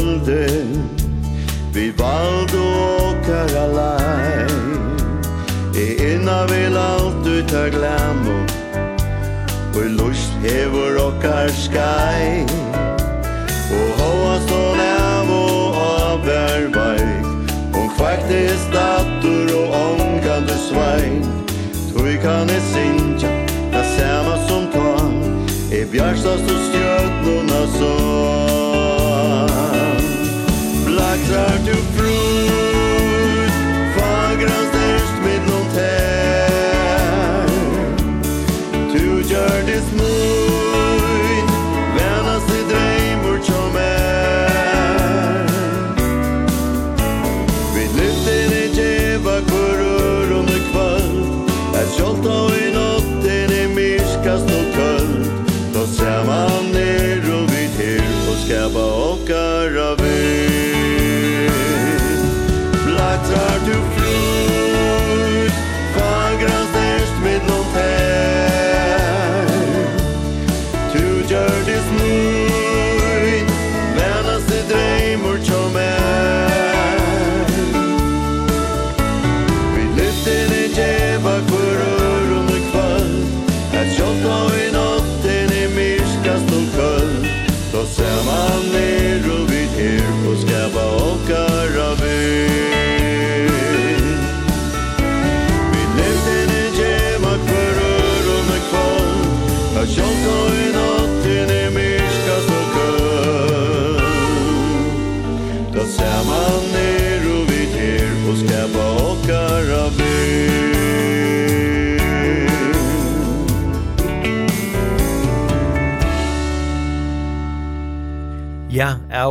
kvölde 0.02 0.66
Vi 1.74 1.94
valde 1.98 2.58
åkar 2.58 3.56
alai 3.64 4.48
E 5.76 6.14
inna 6.14 6.46
vil 6.46 6.78
alt 6.78 7.28
ut 7.28 7.54
av 7.54 7.70
glamo 7.70 8.40
Og 9.76 9.86
lust 9.86 10.32
hever 10.44 10.98
okkar 11.02 11.50
skai 11.50 12.46
Og 13.72 13.88
hoa 14.00 14.40
stå 14.46 14.62
av 14.90 15.32
og 15.38 15.80
avvervaik 15.86 17.26
Og 17.74 17.88
kvartis 17.98 18.68
dator 18.74 19.56
og 19.56 19.76
ångande 19.82 20.58
svein. 20.68 21.24
Tui 21.92 22.18
kan 22.18 22.50
e 22.50 22.60
sinja, 22.74 23.32
na 23.72 23.84
sema 23.96 24.36
som 24.48 24.68
ta 24.74 25.12
E 25.72 25.86
bjarstast 25.86 26.52
og 26.52 26.64
stjötnuna 26.68 27.62
sån 27.78 28.51
to 31.66 31.76
prove 31.96 32.11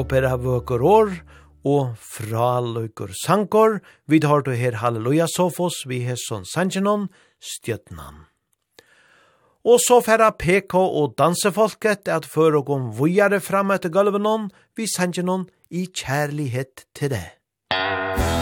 opera 0.01 0.35
vøker 0.41 0.83
år, 0.83 1.13
og 1.67 1.93
fra 2.01 2.61
løyker 2.65 3.13
sankor, 3.21 3.79
vi 4.09 4.21
tar 4.25 4.43
du 4.47 4.53
her 4.57 4.81
halleluja 4.81 5.29
sofos, 5.29 5.85
vi 5.87 6.01
hesson 6.09 6.47
sangenon, 6.49 7.09
stjøtnan. 7.41 8.27
Og 9.61 9.77
så 9.85 10.01
færa 10.01 10.31
PK 10.33 10.75
og 10.75 11.19
dansefolket 11.21 12.09
at 12.09 12.25
før 12.25 12.63
og 12.63 12.73
om 12.73 12.89
vujare 12.97 13.43
fram 13.45 13.77
etter 13.77 13.93
gulvenon, 13.93 14.49
vi 14.77 14.89
sangenon 14.89 15.49
i 15.71 15.85
kjærlighet 15.85 16.89
til 16.97 17.13
det. 17.13 17.27
Musikk 17.71 18.40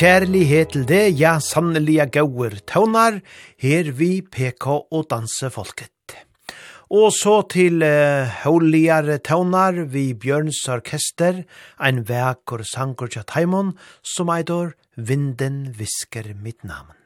Kjærlighet 0.00 0.70
til 0.72 0.86
det, 0.88 1.10
ja, 1.20 1.34
sannelige 1.44 2.06
gauer 2.08 2.54
tøvnar, 2.64 3.18
her 3.60 3.90
vi 3.92 4.22
PK 4.24 4.64
og 4.72 5.02
dansefolket. 5.10 6.14
Og 6.88 7.12
så 7.12 7.42
til 7.52 7.84
uh, 7.84 8.24
høyligere 8.46 9.18
tøvnar 9.20 9.84
vi 9.92 10.14
Bjørns 10.16 10.62
orkester, 10.72 11.42
en 11.76 12.00
vekker 12.08 12.64
sanger 12.64 13.12
til 13.12 13.28
Taimon, 13.28 13.74
som 14.00 14.32
eidår 14.32 14.72
Vinden 14.96 15.66
visker 15.76 16.32
mitt 16.32 16.64
namn. 16.64 16.96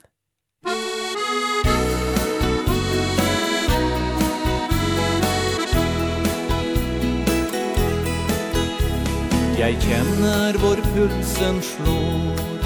Jeg 9.58 9.80
kjenner 9.82 10.62
hvor 10.62 10.78
pulsen 10.94 11.58
slår 11.74 12.63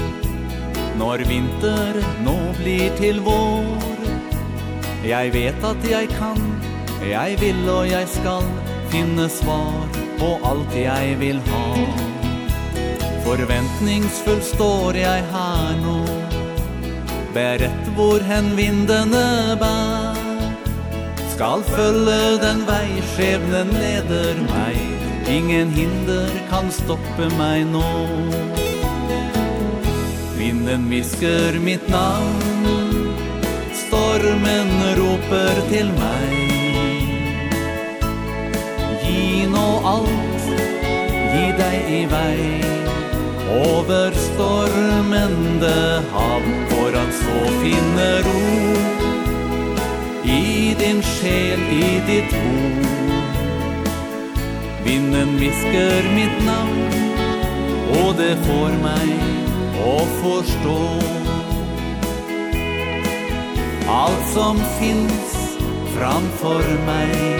Når 0.99 1.21
vinter 1.29 1.95
nå 2.25 2.35
blir 2.57 2.91
til 2.99 3.21
vår. 3.23 3.99
Jeg 5.07 5.31
vet 5.31 5.63
at 5.63 5.85
jeg 5.87 6.09
kan 6.11 6.39
Jeg 7.07 7.37
vil 7.39 7.69
og 7.71 7.85
jeg 7.87 8.07
skal 8.11 8.43
Finne 8.91 9.29
svar 9.31 9.87
på 10.19 10.29
alt 10.43 10.75
jeg 10.75 11.15
vil 11.21 11.39
ha. 11.47 11.67
Forventningsfull 13.23 14.41
står 14.43 14.99
jeg 14.99 15.23
her 15.31 15.79
nå 15.79 15.97
Berett 17.33 17.91
hvor 17.95 18.19
hen 18.25 18.51
vindene 18.57 19.55
bær 19.61 20.19
Skal 21.31 21.63
følge 21.69 22.39
den 22.43 22.65
vei 22.67 22.87
Skjebnen 23.13 23.71
leder 23.77 24.41
meg 24.49 24.81
Ingen 25.29 25.69
hinder 25.71 26.33
kan 26.49 26.71
stoppe 26.73 27.29
meg 27.37 27.67
nå. 27.69 28.68
Vinden 30.39 30.89
visker 30.89 31.59
mitt 31.59 31.89
namn. 31.89 32.67
Stormen 33.75 34.69
roper 34.95 35.57
til 35.67 35.89
meg. 35.97 36.35
Gi 39.03 39.47
nå 39.51 39.65
alt 39.93 40.45
Gi 41.33 41.49
deg 41.59 41.91
i 41.97 41.99
vei. 42.13 42.45
Over 43.57 44.15
stormende 44.15 45.75
hav 46.13 46.47
For 46.71 46.95
at 47.01 47.11
så 47.19 47.43
finne 47.59 48.07
ro. 48.29 48.39
I 50.23 50.71
din 50.79 51.03
sjel, 51.03 51.67
i 51.73 51.91
ditt 52.07 52.31
ho 52.39 52.55
Vinden 54.87 55.35
visker 55.41 56.09
mitt 56.15 56.39
navn 56.47 56.97
Og 57.99 58.15
det 58.21 58.35
får 58.47 58.79
meg 58.87 59.48
och 59.85 60.07
forstå. 60.21 60.99
Allt 63.87 64.27
som 64.33 64.57
finns 64.57 65.57
framför 65.97 66.85
mig 66.85 67.39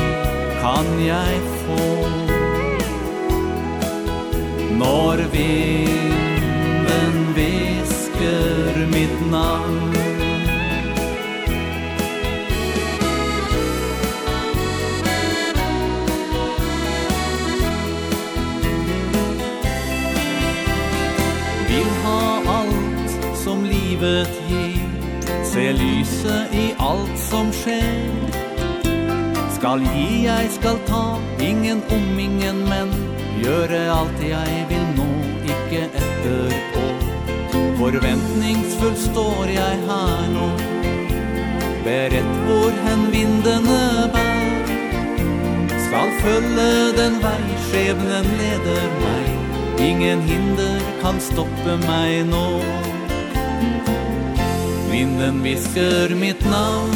kan 0.62 1.06
jag 1.06 1.42
få. 1.66 2.08
Når 4.78 5.18
vinden 5.32 6.14
visker 7.36 8.88
mitt 8.88 9.32
namn 9.32 10.09
livet 24.00 24.28
gir 24.48 24.90
Se 25.44 25.72
lyset 25.74 26.54
i 26.54 26.74
alt 26.80 27.18
som 27.18 27.52
skjer. 27.52 28.12
Skal 29.56 29.82
gi, 29.82 30.26
jeg 30.26 30.50
skal 30.52 30.80
ta 30.88 31.20
Ingen 31.40 31.82
om, 31.92 32.20
ingen 32.20 32.64
men. 32.70 32.92
Gjøre 33.44 33.80
alt 33.92 34.22
jeg 34.24 34.66
vil 34.70 34.86
nå 34.98 35.08
Ikke 35.48 35.86
etterpå 35.88 36.86
Forventningsfull 37.80 38.96
står 39.00 39.54
jeg 39.56 39.78
her 39.88 40.26
nå. 40.34 40.50
Berett 41.86 42.34
hvor 42.46 42.76
hen 42.86 43.06
vindene 43.14 43.80
bær. 44.14 44.74
Skal 45.88 46.12
følge 46.20 46.68
den 47.00 47.16
vei 47.24 47.40
Skjebnen 47.70 48.28
leder 48.42 48.92
meg. 49.00 49.32
Ingen 49.88 50.28
hinder 50.28 50.84
kan 51.00 51.24
stoppe 51.24 51.80
meg 51.88 52.28
nå. 52.28 52.79
Vinden 55.00 55.44
viskar 55.44 56.10
mitt 56.10 56.42
namn. 56.46 56.96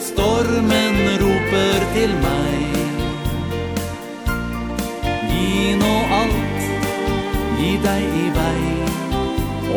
Stormen 0.00 0.94
roper 1.20 1.82
til 1.92 2.12
meg 2.22 2.62
Gi 5.28 5.74
nå 5.82 5.90
alt 6.18 6.62
Gi 7.58 7.72
deg 7.82 8.16
i 8.20 8.30
vei. 8.38 8.62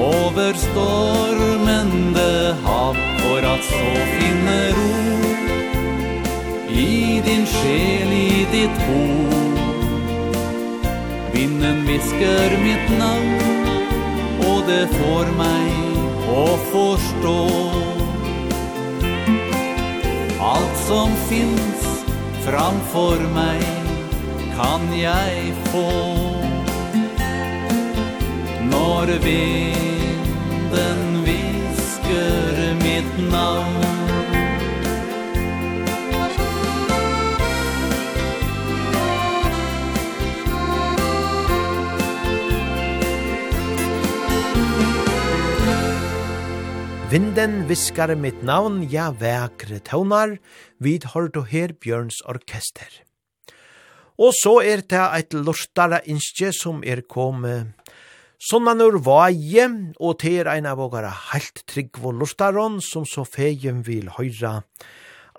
Over 0.06 0.56
stormende 0.62 2.30
hav 2.64 3.02
For 3.26 3.50
at 3.50 3.68
så 3.72 3.92
finne 4.14 4.56
ro. 4.78 4.94
I 6.86 7.20
din 7.28 7.44
sjel, 7.58 8.14
i 8.22 8.46
ditt 8.54 8.80
bo 8.86 9.04
Vinden 11.36 11.84
visker 11.92 12.56
mitt 12.64 12.96
navn 13.04 13.36
Og 14.48 14.64
det 14.72 14.86
får 14.96 15.36
meg 15.42 15.95
och 16.30 16.60
forstå 16.60 17.50
Allt 20.40 20.78
som 20.78 21.16
finns 21.16 22.06
framfor 22.46 23.34
mig 23.34 23.62
kan 24.56 25.00
jag 25.00 25.54
få. 25.64 25.92
Når 28.72 29.06
vinden 29.06 31.24
visker 31.24 32.76
mitt 32.76 33.32
namn 33.32 33.95
Vinden 47.16 47.62
viskar 47.70 48.12
mitt 48.20 48.42
navn, 48.44 48.82
ja 48.92 49.06
vekre 49.16 49.78
tøvnar, 49.88 50.34
vid 50.84 51.06
hørt 51.14 51.38
og 51.40 51.46
her 51.48 51.72
Bjørns 51.72 52.18
orkester. 52.28 52.90
Og 54.20 54.34
så 54.36 54.58
er 54.60 54.84
det 54.84 55.00
eit 55.00 55.38
lortare 55.38 56.02
innskje 56.12 56.52
som 56.58 56.82
er 56.84 57.06
kommet 57.08 57.72
Sånnan 58.50 58.84
ur 58.84 59.00
vaje, 59.06 59.70
og 59.96 60.20
til 60.26 60.42
er 60.42 60.52
ein 60.58 60.68
av 60.68 60.82
vågara 60.82 61.14
heilt 61.30 61.64
trygg 61.72 62.02
og 62.04 62.20
lortaron 62.20 62.82
som 62.84 63.08
så 63.08 63.24
feien 63.24 63.80
vil 63.88 64.12
høyra. 64.18 64.66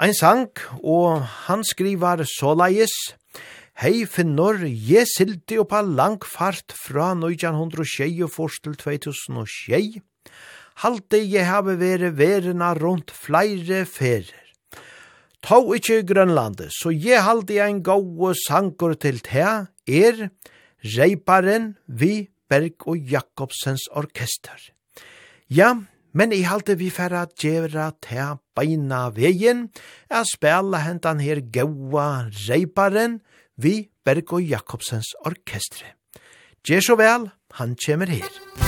Ein 0.01 0.17
sang, 0.17 0.49
og 0.81 1.29
han 1.45 1.61
skrivar 1.75 2.25
såleis, 2.39 2.97
Hei 3.85 4.07
finnor, 4.09 4.65
je 4.65 5.05
sildi 5.05 5.61
oppa 5.61 5.85
langfart 5.85 6.73
fra 6.73 7.13
1906 7.13 8.63
til 8.65 8.81
2006, 8.81 10.05
halte 10.83 11.21
jeg 11.23 11.47
have 11.49 11.79
vere 11.81 12.13
verena 12.17 12.73
rundt 12.77 13.13
flere 13.15 13.85
ferer. 13.89 14.45
Tau 15.47 15.73
ikkje 15.77 16.03
Grønlandet, 16.09 16.73
så 16.75 16.91
jeg 16.91 17.23
halte 17.23 17.55
jeg 17.55 17.71
en 17.71 17.83
gode 17.87 18.35
sanker 18.47 18.97
til 18.99 19.21
te, 19.23 19.45
er 19.87 20.29
Reiparen 20.97 21.77
vi 21.87 22.29
Berg 22.51 22.87
og 22.91 22.99
Jakobsens 22.99 23.87
orkester. 23.95 24.59
Ja, 25.49 25.73
men 26.17 26.33
i 26.33 26.43
halte 26.49 26.77
vi 26.81 26.91
færa 26.91 27.27
djevra 27.31 27.91
te 28.03 28.27
beina 28.57 29.07
vegin, 29.15 29.69
er 30.11 30.27
spela 30.27 30.83
hentan 30.83 31.23
her 31.23 31.45
gaua 31.55 32.27
Reiparen 32.49 33.21
vi 33.57 33.89
Berg 34.05 34.33
og 34.35 34.43
Jakobsens 34.43 35.15
orkestre. 35.27 35.95
Gjer 36.67 36.83
så 36.83 36.99
vel, 36.99 37.31
han 37.61 37.77
kjemer 37.79 38.11
her. 38.11 38.66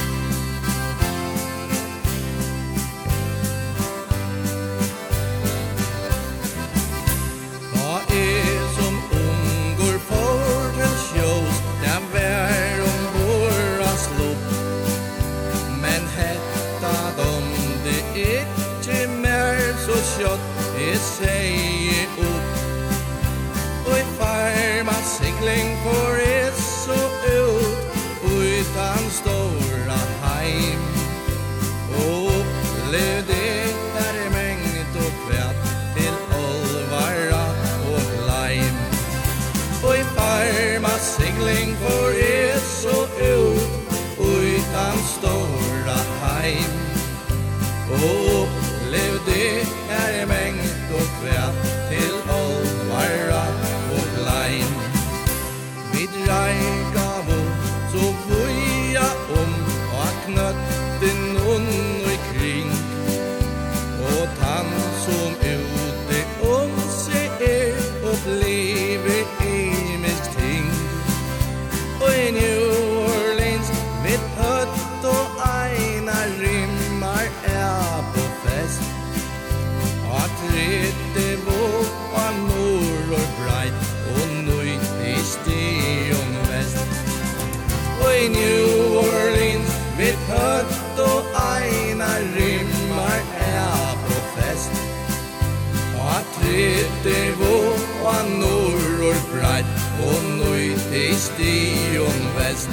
i 101.40 101.98
ung 101.98 102.24
väst 102.36 102.68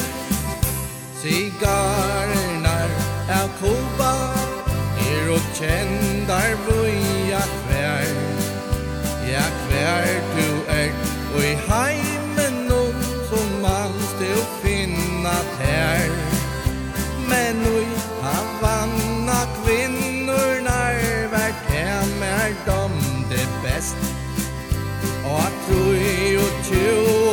Cigarnar 1.22 2.90
av 3.30 3.50
Kuba 3.60 4.14
Er 5.06 5.30
og 5.36 5.46
kjendar 5.58 6.58
vuja 6.68 7.44
kvær 7.62 8.10
Ja 9.30 9.46
kvær 9.66 10.10
du 10.36 10.50
er 10.78 10.92
Og 11.36 11.44
i 11.44 11.56
heimen 11.70 12.62
nun 12.70 12.96
Så 13.30 13.42
manst 13.62 14.20
du 14.20 14.34
finna 14.62 15.38
tær. 15.58 16.10
Men 17.30 17.58
ui 17.66 17.86
Havanna 18.22 19.42
kvinnor 19.64 20.62
Narvar 20.68 21.54
tem 21.68 22.24
er 22.24 22.54
dom 22.68 22.96
det 23.30 23.48
best. 23.64 23.98
Og 25.26 25.52
troi 25.68 26.38
og 26.38 26.52
tjur 26.70 27.25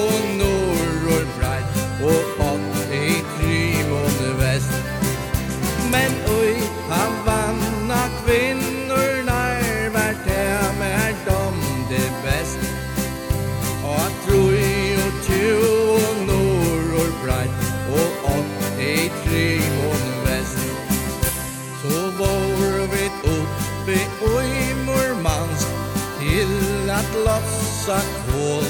at 27.12 27.18
lotsa 27.26 28.00
kål 28.26 28.68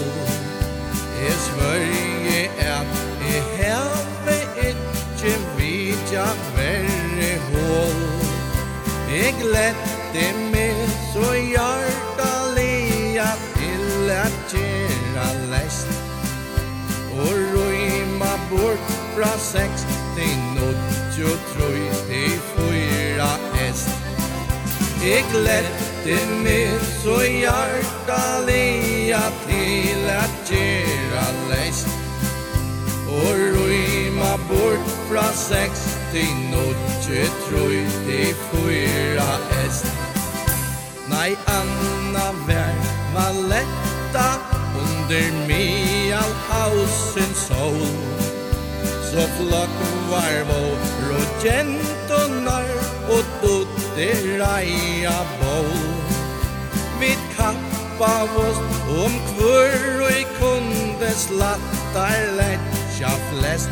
Er 1.26 1.36
svøye 1.46 2.42
er 2.58 2.82
i 3.30 3.34
herme 3.56 4.36
ikkje 4.68 5.34
vidja 5.56 6.24
verre 6.56 7.32
hål. 7.48 8.00
Jeg 9.12 9.34
lette 9.54 10.24
med 10.50 10.80
så 11.12 11.28
hjartalega 11.52 13.28
til 13.54 14.10
at 14.10 14.34
kjera 14.50 15.28
lest. 15.52 15.94
Og 17.22 17.38
røyma 17.54 18.32
bort 18.50 18.92
fra 19.14 19.32
seks 19.38 19.86
til 20.18 20.36
nått 20.58 21.18
jo 21.20 21.38
troi 21.52 21.86
til 22.10 22.38
fyra 22.50 23.32
est 23.68 23.88
Jeg 25.04 25.24
lette 25.46 25.91
Det 26.04 26.26
mitt 26.44 27.02
så 27.04 27.24
hjärta 27.24 28.40
lea 28.46 29.18
at 29.18 29.32
att 30.24 30.50
göra 30.50 31.26
läst 31.50 31.86
Och 33.08 33.34
rymma 33.34 34.36
bort 34.48 34.88
fra 35.08 35.22
sex 35.22 35.98
till 36.12 36.34
notje 36.50 37.26
troi 37.48 37.86
til 38.06 38.34
fyra 38.50 39.30
est 39.64 39.86
Nei 41.08 41.36
Anna 41.46 42.26
vær 42.46 42.74
man 43.14 43.48
letta 43.48 44.28
under 44.74 45.46
mig 45.48 46.12
hausen 46.48 47.34
sol 47.34 47.86
Så 49.10 49.28
flokk 49.38 49.78
var 50.10 50.34
vår 50.50 51.14
och 51.18 51.42
gentonar 51.42 52.66
och 53.08 53.81
syster 53.96 54.40
Aia 54.42 55.26
Boll 55.40 55.70
Vi 56.98 57.16
kappa 57.36 58.22
oss 58.36 58.58
om 59.04 59.12
kvör 59.28 60.02
og 60.02 60.10
i 60.10 60.26
kunde 60.38 61.10
slattar 61.14 62.36
letja 62.36 63.10
flest. 63.30 63.70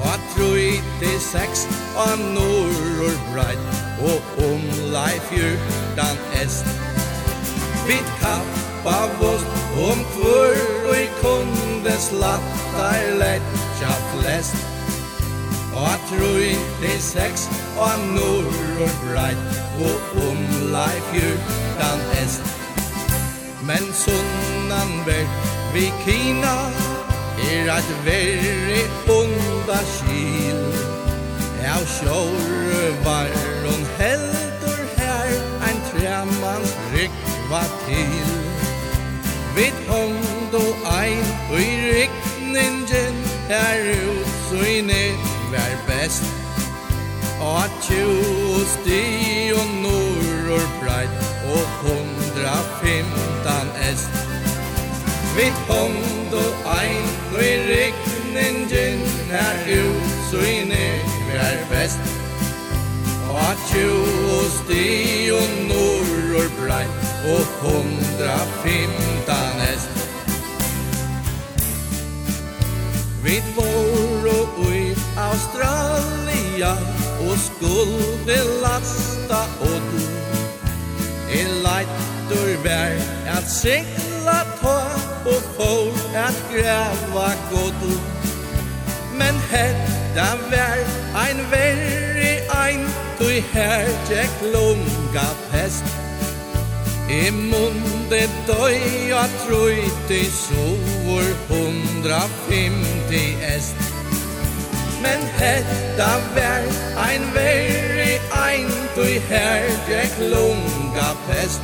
Og 0.00 0.16
troi 0.34 0.80
til 1.00 1.20
seks 1.20 1.66
av 1.96 2.16
norr 2.18 3.18
breit 3.32 3.60
Og 4.00 4.44
omlai 4.48 5.20
fjortan 5.28 6.16
est. 6.40 6.64
Vi 7.86 7.98
kappa 8.22 8.98
oss 9.20 9.44
om 9.76 10.04
kvör 10.16 10.56
og 10.88 10.96
i 10.96 11.08
kunde 11.20 11.96
slattar 12.00 13.12
letja 13.20 13.94
flest. 14.14 14.69
Og 15.80 15.96
troi 16.08 16.52
til 16.80 17.02
seks 17.02 17.46
og 17.80 18.02
norr 18.14 18.80
og 18.84 18.90
breit 19.00 19.38
Og 19.80 20.18
omla 20.28 20.84
i 20.98 21.00
fjortan 21.10 22.00
est. 22.22 22.42
Men 23.64 23.84
sunnan 24.02 24.92
ver 25.06 25.26
vi 25.74 25.92
kina 26.04 26.56
Er 27.50 27.72
at 27.72 27.88
verre 28.04 28.82
onda 29.08 29.80
skil. 29.94 30.60
Av 31.74 31.84
sjåre 31.96 32.84
var 33.04 33.32
hon 33.64 33.82
heldur 33.98 34.84
her 34.98 35.32
Ein 35.68 35.80
tremans 35.88 36.76
rykva 36.92 37.64
til. 37.86 38.30
Vid 39.56 39.76
hongd 39.88 40.54
og 40.54 40.74
ein 41.00 41.26
og 41.50 41.60
i 41.60 41.72
rykningen 41.88 43.14
her 43.48 43.92
ut 44.04 44.32
så 44.48 44.64
i 44.76 44.80
nett 44.80 45.29
var 45.52 45.72
best. 45.88 46.24
Og 47.40 47.64
at 47.64 47.70
tjo 47.82 48.64
sti 48.68 49.02
og 49.56 49.68
nor 49.82 50.54
og 50.56 50.66
breit 50.80 51.12
Og 51.54 51.64
hundra 51.80 52.56
fymtan 52.80 53.68
est. 53.88 54.10
Vi 55.36 55.46
pond 55.68 56.34
og 56.34 56.52
ein 56.80 57.08
Og 57.32 57.42
i 57.44 57.54
regnen 57.70 58.68
gynnar 58.68 59.56
ut 59.80 60.12
Så 60.30 60.36
i 60.36 60.60
var 61.32 61.56
best. 61.70 61.98
Og 63.30 63.40
at 63.50 63.58
tjo 63.70 63.88
sti 64.58 65.30
og 65.32 65.48
nor 65.68 66.36
og 66.42 66.50
breit 66.60 66.92
Og 67.34 67.44
hundra 67.62 68.36
fymtan 68.62 69.60
est. 69.72 69.88
Vi 73.24 73.42
vår 73.56 74.28
og 74.28 74.59
Australia 75.30 76.72
og 77.26 77.36
skulle 77.38 78.38
lasta 78.62 79.40
åt 79.72 79.92
I 81.30 81.42
leitur 81.64 82.50
vær 82.64 82.96
at 83.36 83.50
segla 83.50 84.40
ta 84.62 84.80
och 85.24 85.44
få 85.56 85.74
att 86.26 86.40
gräva 86.52 87.28
gott 87.50 87.84
Men 89.18 89.34
hetta 89.50 90.28
vær 90.50 90.82
ein 91.14 91.46
verri 91.50 92.34
ein 92.64 92.90
Tui 93.20 93.42
her 93.52 93.88
tjekk 94.08 94.36
lunga 94.52 95.26
pest. 95.50 95.84
I 97.12 97.28
munde 97.30 98.22
døy 98.48 99.12
a 99.12 99.26
trøyti 99.42 100.22
sovor 100.32 101.28
hundra 101.50 102.22
fymti 102.46 103.24
est. 103.54 103.89
Men 105.02 105.22
hetta 105.38 106.10
vær 106.34 106.64
ein 107.08 107.22
veri 107.34 108.18
ein 108.46 108.68
Tui 108.94 109.20
her 109.28 109.68
djek 109.88 110.18
lunga 110.32 111.14
pest. 111.28 111.62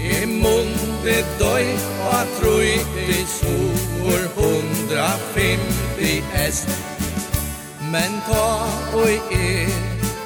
I 0.00 0.26
munde 0.26 1.16
døy 1.38 1.66
og 2.10 2.30
trui 2.38 2.80
i 2.96 3.18
sur 3.28 4.22
hundra 4.36 5.10
fimti 5.34 6.22
est 6.34 6.66
Men 7.92 8.16
ta 8.26 8.48
og 8.96 9.32
i 9.34 9.68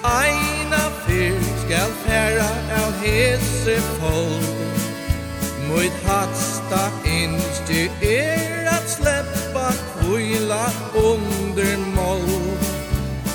eina 0.04 0.82
fyr 1.04 1.40
skal 1.64 1.90
færa 2.04 2.50
av 2.80 2.92
hese 3.02 3.78
folk 3.98 4.80
Mot 5.68 6.04
hatsta 6.06 6.84
innstyr 7.04 7.90
er 8.02 8.70
at 8.76 8.90
sleppa 8.96 9.43
vila 10.04 10.66
under 10.94 11.76
mål 11.96 12.28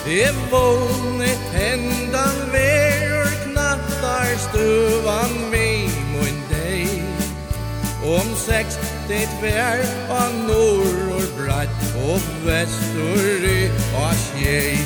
Det 0.05 0.33
vånet 0.51 1.43
hendan 1.53 2.37
verur 2.53 3.33
knattar 3.45 4.37
stuvan 4.37 5.35
vei 5.51 5.89
mun 6.13 6.39
dei 6.49 7.01
Om 8.05 8.35
sex 8.35 8.79
det 9.09 9.27
vær 9.41 9.81
av 10.13 10.33
norr 10.45 10.99
og 11.17 11.31
bratt 11.37 11.85
og 12.05 12.27
vestur 12.45 13.47
i 13.49 13.63
og 13.97 14.13
skjei. 14.23 14.77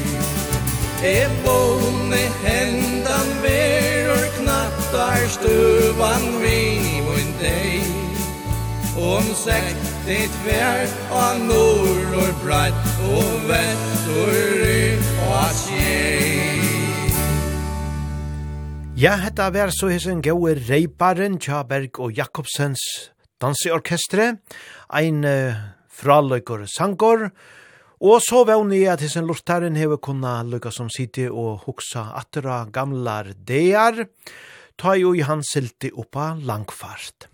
E 1.03 1.18
våne 1.43 2.22
hendan 2.45 3.34
verur 3.43 4.30
knattar 4.39 5.27
stuvan 5.35 6.31
vi 6.39 7.03
mun 7.03 7.35
dei 7.41 8.02
Om 8.98 9.24
sektig 9.24 10.30
tvär 10.30 10.88
av 11.11 11.40
norr 11.40 12.15
och 12.15 12.45
og 12.45 13.14
Och 13.14 13.49
väster 13.49 14.65
i 14.70 14.98
og 14.98 15.53
skjej 15.53 16.44
Ja, 18.95 19.15
hetta 19.18 19.49
vær 19.49 19.72
så 19.74 19.90
hesen 19.90 20.22
gode 20.22 20.53
reiparen 20.70 21.40
Tjaberg 21.41 21.98
og 21.99 22.14
Jakobsens 22.14 23.10
danseorkestre, 23.41 24.38
ein 24.94 25.26
uh, 25.26 25.57
fraløykor 25.90 26.68
sangor, 26.70 27.32
og 27.99 28.22
så 28.22 28.45
vevni 28.45 28.86
at 28.86 29.02
hesen 29.02 29.26
lortaren 29.26 29.76
hever 29.76 29.98
kunna 29.98 30.44
lukka 30.45 30.72
som 30.72 30.94
siti 30.94 31.26
og 31.28 31.65
huksa 31.65 32.11
atra 32.22 32.64
gamlar 32.72 33.34
dear, 33.34 34.06
ta 34.78 34.94
jo 34.95 35.15
i 35.18 35.26
han 35.26 35.41
silti 35.41 35.90
oppa 35.90 36.36
langfart. 36.40 37.32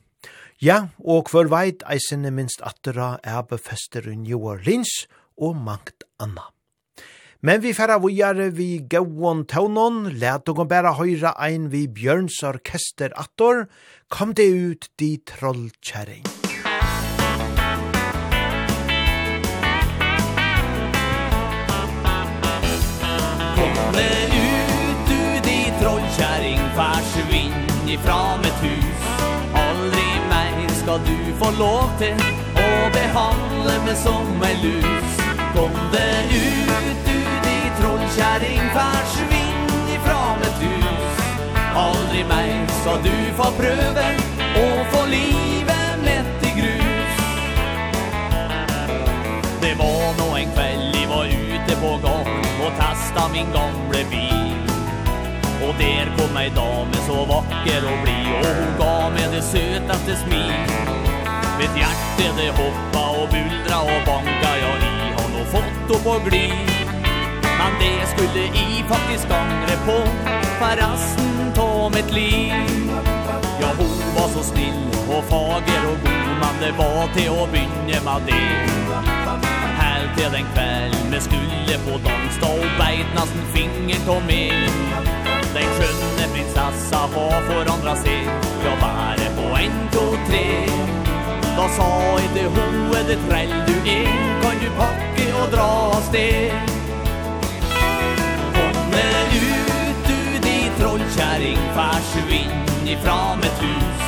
Ja, 0.60 0.90
og 1.00 1.30
hver 1.32 1.48
veit 1.48 1.86
eisene 1.88 2.34
minst 2.36 2.60
attera 2.68 3.14
er 3.24 3.46
befester 3.48 4.10
i 4.12 4.18
New 4.20 4.42
Orleans 4.44 5.06
og 5.40 5.56
mangt 5.56 6.04
anna. 6.20 6.50
Men 7.40 7.62
vi 7.64 7.72
færa 7.72 7.96
vujare 8.04 8.50
vi 8.52 8.82
gauon 8.92 9.46
taunon, 9.48 10.10
let 10.20 10.52
og 10.52 10.66
bæra 10.68 10.92
høyra 11.00 11.32
ein 11.40 11.70
vi 11.72 11.86
Bjørns 11.88 12.42
orkester 12.44 13.16
attor, 13.16 13.70
kom 14.12 14.36
det 14.36 14.50
ut 14.52 14.90
di 15.00 15.14
trollkjæring. 15.32 16.28
Kom 23.56 23.82
det 23.96 24.14
ut 24.44 25.02
du 25.08 25.24
di 25.48 25.60
trollkjæring, 25.80 26.64
forsvinn 26.76 27.60
ifra 27.96 28.24
med 28.44 28.56
tur 28.60 28.89
skal 30.80 31.00
du 31.06 31.18
få 31.40 31.50
lov 31.60 31.90
til 32.00 32.16
Å 32.56 32.68
behandle 32.96 33.76
meg 33.86 33.98
som 34.00 34.44
en 34.50 34.62
lus 34.64 35.18
Kom 35.56 35.76
det 35.94 36.12
ut, 36.32 37.02
du, 37.08 37.18
de 37.46 37.58
trollkjæring 37.80 38.62
Forsvinn 38.76 39.74
ifra 39.96 40.20
mitt 40.40 40.62
hus. 40.64 41.24
Aldri 41.84 42.24
mer 42.30 42.70
skal 42.80 43.02
du 43.06 43.16
få 43.40 43.50
prøve 43.58 44.06
Å 44.64 44.68
få 44.94 45.04
livet 45.10 46.06
mätt 46.06 46.48
i 46.48 46.54
grus. 46.62 47.26
Det 49.66 49.76
var 49.82 50.16
nå 50.22 50.32
en 50.40 50.56
kveld 50.56 51.00
jeg 51.02 51.12
var 51.12 51.34
ute 51.34 51.80
på 51.84 51.94
gång 52.08 52.34
Og 52.64 52.72
testa 52.80 53.28
min 53.36 53.52
gamle 53.56 54.06
bil. 54.14 54.69
Och 55.64 55.76
där 55.80 56.06
kom 56.18 56.38
en 56.38 56.56
dame 56.56 56.98
så 57.08 57.26
vacker 57.26 57.82
och 57.92 58.00
bli 58.04 58.20
Och 58.40 58.56
hon 58.60 58.72
gav 58.80 59.12
mig 59.12 59.28
det 59.32 59.42
sötaste 59.42 60.16
smil. 60.16 60.54
Mitt 61.60 61.78
hjärte 61.78 62.26
det 62.38 62.52
hoppa 62.52 63.10
och 63.10 63.30
buldra 63.30 63.80
och 63.82 64.02
banka. 64.06 64.52
Jag 64.62 64.78
i 64.90 65.00
fått 65.46 65.62
foto 65.62 66.04
på 66.04 66.30
glid 66.30 66.70
Men 67.60 67.72
det 67.80 68.08
skulle 68.08 68.46
i 68.46 68.84
faktiskt 68.88 69.32
angre 69.32 69.76
på 69.86 70.08
För 70.60 70.76
resten 70.76 71.54
ta 71.56 71.90
mitt 71.90 72.12
liv. 72.14 72.54
Ja, 73.62 73.68
hon 73.78 74.16
var 74.16 74.28
så 74.28 74.44
snill 74.44 74.90
och 75.10 75.24
fager 75.24 75.82
och 75.92 76.00
god 76.04 76.36
Men 76.42 76.56
det 76.62 76.72
var 76.78 77.14
till 77.14 77.30
å 77.30 77.48
begynne 77.52 78.02
med 78.06 78.22
det. 78.28 78.70
Här 79.80 80.16
til 80.18 80.32
den 80.32 80.46
kveld 80.54 80.96
vi 81.12 81.20
skulle 81.22 81.80
på 81.86 81.98
dans 81.98 82.36
Då 82.42 82.54
beit 82.80 83.10
nästan 83.16 83.46
fingern 83.54 84.02
till 84.06 84.26
mig 84.28 84.70
den 85.60 85.72
skjønne 85.76 86.28
prinsessa 86.34 87.02
få 87.14 87.26
forandra 87.48 87.96
sig 87.96 88.20
Ja, 88.64 88.74
bare 88.82 89.30
på 89.38 89.48
en, 89.58 89.76
to, 89.92 90.06
tre. 90.28 90.46
Då 91.58 91.66
sa 91.78 92.20
inte 92.24 92.44
hoe 92.56 93.00
det 93.08 93.20
trell 93.30 93.54
du 93.68 93.90
är 93.90 94.42
Kan 94.42 94.56
du 94.62 94.70
pakke 94.78 95.26
og 95.42 95.52
dra 95.52 95.68
av 95.96 96.02
sted? 96.02 96.52
Komme 98.56 99.08
ut 99.34 100.08
du 100.08 100.40
di 100.48 100.58
trollkärring 100.80 101.60
Försvinn 101.76 102.88
ifra 102.88 103.36
mitt 103.36 103.62
hus? 103.64 104.02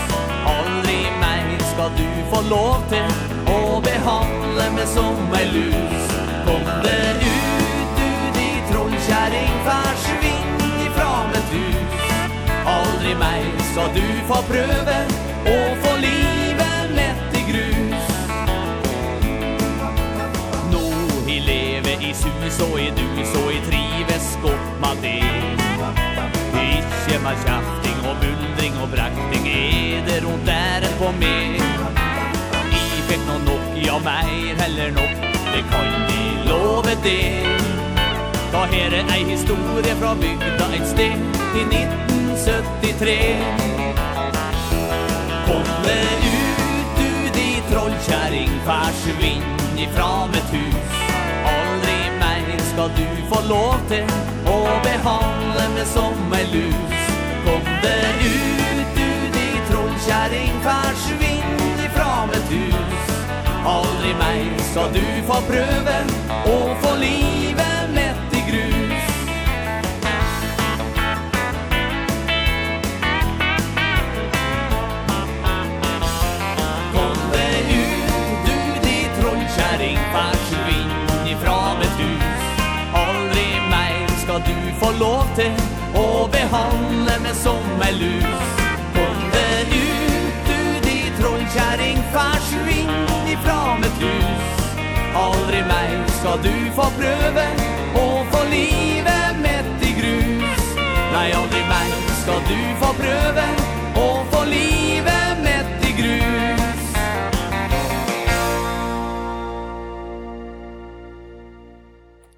Aldri 0.46 1.02
mer 1.22 1.60
skal 1.74 1.92
du 1.98 2.08
få 2.32 2.42
lov 2.50 2.80
til 2.90 3.12
Å 3.52 3.82
behandle 3.84 4.70
meg 4.78 4.88
som 4.88 5.36
en 5.42 5.54
lus. 5.56 6.08
Kom 6.48 6.66
det 6.84 7.14
ut 7.20 8.00
du 8.00 8.40
di 8.40 8.50
trollkärring 8.72 9.56
Försvinn 9.68 10.21
hus 11.54 11.92
Aldri 12.72 13.14
meg, 13.18 13.46
så 13.74 13.88
du 13.96 14.04
få 14.30 14.40
prøve 14.50 14.98
Å 15.50 15.58
få 15.84 15.94
livet 15.98 16.92
lett 16.94 17.38
i 17.40 17.42
grus. 17.48 18.12
Nå 20.70 20.84
i 21.26 21.40
leve 21.42 21.96
i 22.06 22.12
sus 22.14 22.60
og 22.68 22.78
i 22.80 22.92
dus 23.00 23.34
og 23.42 23.50
i 23.56 23.60
trives 23.66 24.28
godt 24.44 24.70
med 24.84 25.02
det. 25.06 25.18
Ikke 26.62 27.18
med 27.26 27.42
kjafting 27.48 28.06
og 28.06 28.22
buldring 28.22 28.78
og 28.84 28.94
brakting 28.94 29.48
Er 29.50 30.06
det 30.08 30.22
rundt 30.24 30.46
der 30.48 30.86
på 31.00 31.10
meg 31.18 31.58
I 32.78 32.86
fikk 33.10 33.26
nå 33.28 33.40
nok, 33.48 33.68
ja 33.82 33.98
meir 34.06 34.62
heller 34.62 34.94
nok 34.96 35.28
Det 35.52 35.66
kan 35.74 35.92
de 36.08 36.24
love 36.48 36.96
det. 37.04 37.44
Da 38.54 38.66
her 38.72 38.98
er 39.02 39.14
ei 39.18 39.24
historie 39.34 40.00
fra 40.00 40.16
bygda 40.22 40.74
et 40.78 40.88
sted 40.94 41.31
i 41.56 41.64
1973 41.64 43.38
Komme 45.46 46.00
ut 46.32 46.98
du 46.98 47.30
di 47.34 47.50
trollkjæring 47.72 48.52
Forsvinn 48.66 49.44
ifra 49.78 50.28
mitt 50.32 50.50
hus. 50.54 50.94
Aldri 51.52 52.00
mer 52.22 52.62
skal 52.70 52.94
du 52.96 53.08
få 53.34 53.42
lov 53.50 53.76
til 53.90 54.08
Å 54.48 54.58
behandle 54.86 55.68
meg 55.76 55.88
som 55.92 56.36
en 56.40 56.56
lus 56.56 57.04
Kom 57.48 57.68
ut 57.68 58.96
du 58.96 59.12
di 59.36 59.48
trollkjæring 59.72 60.56
Forsvinn 60.64 61.68
ifra 61.84 62.14
mitt 62.32 62.56
hus. 62.56 63.14
Aldri 63.76 64.16
mer 64.24 64.56
skal 64.72 64.96
du 64.96 65.06
få 65.28 65.44
prøve 65.52 66.00
Å 66.56 66.58
få 66.86 66.96
livet 67.04 67.81
lov 85.02 85.26
til 85.38 85.54
Å 85.98 86.28
behandle 86.32 87.18
meg 87.24 87.36
som 87.38 87.84
en 87.88 87.98
lus 88.00 88.58
Kom 88.96 89.18
det 89.34 89.66
ut, 89.74 90.50
du 90.50 90.60
di 90.86 90.98
trollkjæring 91.20 92.02
Forsvinn 92.14 92.94
ifra 93.34 93.60
mitt 93.82 94.04
hus 94.04 94.68
Aldri 95.22 95.64
meg 95.68 95.96
skal 96.20 96.40
du 96.46 96.54
få 96.78 96.88
prøve 97.00 97.48
Å 98.00 98.06
få 98.32 98.46
livet 98.52 99.42
mitt 99.44 99.84
i 99.84 99.92
grus. 99.98 100.70
Nei, 101.12 101.28
aldri 101.36 101.64
meg 101.68 101.98
skal 102.22 102.46
du 102.48 102.60
få 102.84 102.94
prøve 103.02 103.48
Å 104.00 104.08
få 104.32 104.46
livet 104.54 105.44
mitt 105.44 105.90
i 105.90 105.98
grus. 106.00 106.41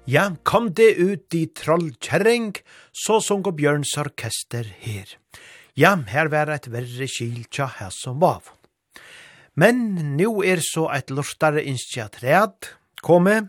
Ja, 0.04 0.36
kom 0.42 0.66
det 0.76 0.98
ut 1.00 1.32
i 1.32 1.46
trollkjerring, 1.56 2.50
så 2.92 3.22
sung 3.24 3.46
og 3.48 3.54
Bjørns 3.56 3.94
orkester 3.96 4.66
her. 4.82 5.08
Ja, 5.80 5.94
her 5.96 6.28
var 6.28 6.52
et 6.52 6.68
verre 6.68 7.08
kyltja 7.08 7.70
her 7.78 7.94
som 7.94 8.20
var. 8.20 8.42
Men 9.56 9.96
nu 10.18 10.42
er 10.44 10.60
så 10.60 10.90
et 10.92 11.08
lortare 11.08 11.64
initiatræd 11.64 12.68
komme. 13.00 13.48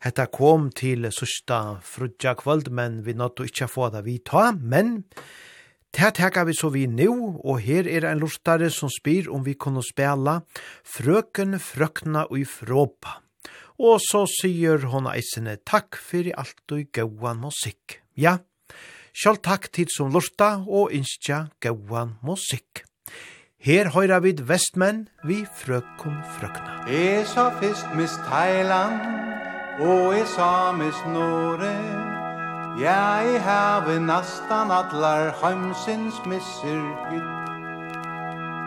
Hetta 0.00 0.24
kom 0.32 0.70
til 0.72 1.04
sørsta 1.12 1.82
frudja 1.84 2.32
kvöld, 2.32 2.72
men 2.72 3.02
vi 3.04 3.12
nåttu 3.12 3.44
ikkje 3.44 3.68
få 3.68 3.92
det 3.92 4.06
vi 4.08 4.18
ta, 4.24 4.54
men 4.56 5.04
Det 5.90 6.14
tekar 6.14 6.44
vi 6.46 6.54
så 6.54 6.68
vi 6.70 6.86
nu, 6.86 7.40
og 7.44 7.60
her 7.60 7.82
er 7.88 8.04
en 8.06 8.20
lortare 8.22 8.70
som 8.70 8.88
spyr 8.88 9.26
om 9.28 9.42
vi 9.42 9.56
kunne 9.58 9.82
spela 9.82 10.40
Frøken, 10.86 11.58
Frøkna 11.58 12.28
og 12.30 12.38
Ifråpa. 12.38 13.18
Og 13.80 13.96
så 14.04 14.26
sier 14.28 14.82
hon 14.92 15.08
eisene 15.08 15.56
takk 15.64 15.96
fyrir 15.96 16.36
alt 16.40 16.74
og 16.76 16.90
gauan 16.92 17.40
musikk. 17.40 18.02
Ja, 18.12 18.36
sjálf 19.16 19.40
takk 19.46 19.70
tid 19.72 19.88
som 19.94 20.12
lorta 20.12 20.58
og 20.68 20.92
innskja 20.92 21.46
gauan 21.64 22.18
musikk. 22.20 22.84
Her 23.60 23.88
høyra 23.92 24.20
vid 24.24 24.42
vestmenn, 24.48 25.06
vi 25.24 25.42
frøkon 25.44 26.20
frøkna. 26.36 26.84
Jeg 26.92 27.24
sa 27.28 27.48
fyrst 27.60 27.88
mis 27.96 28.12
Thailand, 28.28 29.00
og 29.80 30.12
jeg 30.16 30.28
sa 30.34 30.72
mis 30.76 31.00
Norge. 31.12 31.72
Jeg 32.80 33.40
have 33.44 33.96
nastan 34.00 34.72
atlar 34.72 35.32
heimsins 35.40 36.20
misser 36.28 36.80
hytt. 37.10 37.36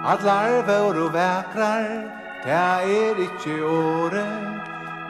Atlar 0.05 0.61
vår 0.67 1.01
og 1.05 1.13
vekrar, 1.13 1.89
det 2.43 2.53
er 2.53 3.23
ikkje 3.29 3.61
året. 3.65 4.62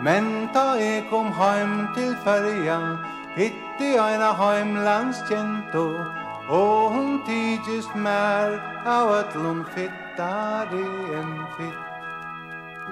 Men 0.04 0.50
ta 0.52 0.74
eg 0.84 1.06
kom 1.08 1.30
heim 1.32 1.88
til 1.96 2.12
ferja, 2.26 2.80
Hitti 3.38 3.94
eina 3.96 4.34
heimlandskjento 4.36 5.84
Og 6.52 6.92
hon 6.92 7.22
tidjist 7.28 7.96
mer 7.96 8.58
Av 8.86 9.14
ötlun 9.22 9.64
fittare 9.72 10.84
en 11.20 11.32
fitt. 11.56 11.80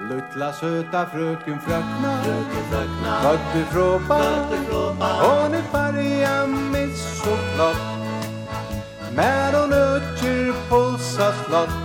Lutla 0.08 0.48
söta 0.56 1.04
fröken 1.12 1.60
frökna 1.60 2.14
Fröken 2.24 2.64
frökna 2.70 3.20
Födde 3.26 3.64
fråpa 3.72 4.18
Födde 4.18 4.64
fråpa 4.70 5.12
Och 5.28 5.50
nu 5.50 5.62
färja 5.72 6.46
mitt 6.46 6.96
så 6.96 7.36
flott. 7.52 7.84
Men 9.16 9.54
hon 9.54 9.72
ötjer 9.72 10.54
pulsa 10.70 11.32
slott 11.44 11.76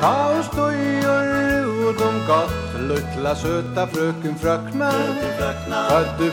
Ta 0.00 0.38
och 0.38 0.44
stöjer 0.44 1.59
de 1.98 2.26
gott 2.26 2.80
Luttla 2.88 3.34
söta 3.34 3.86
fröken 3.86 4.34
Frökna. 4.38 4.90
Födde 5.88 6.32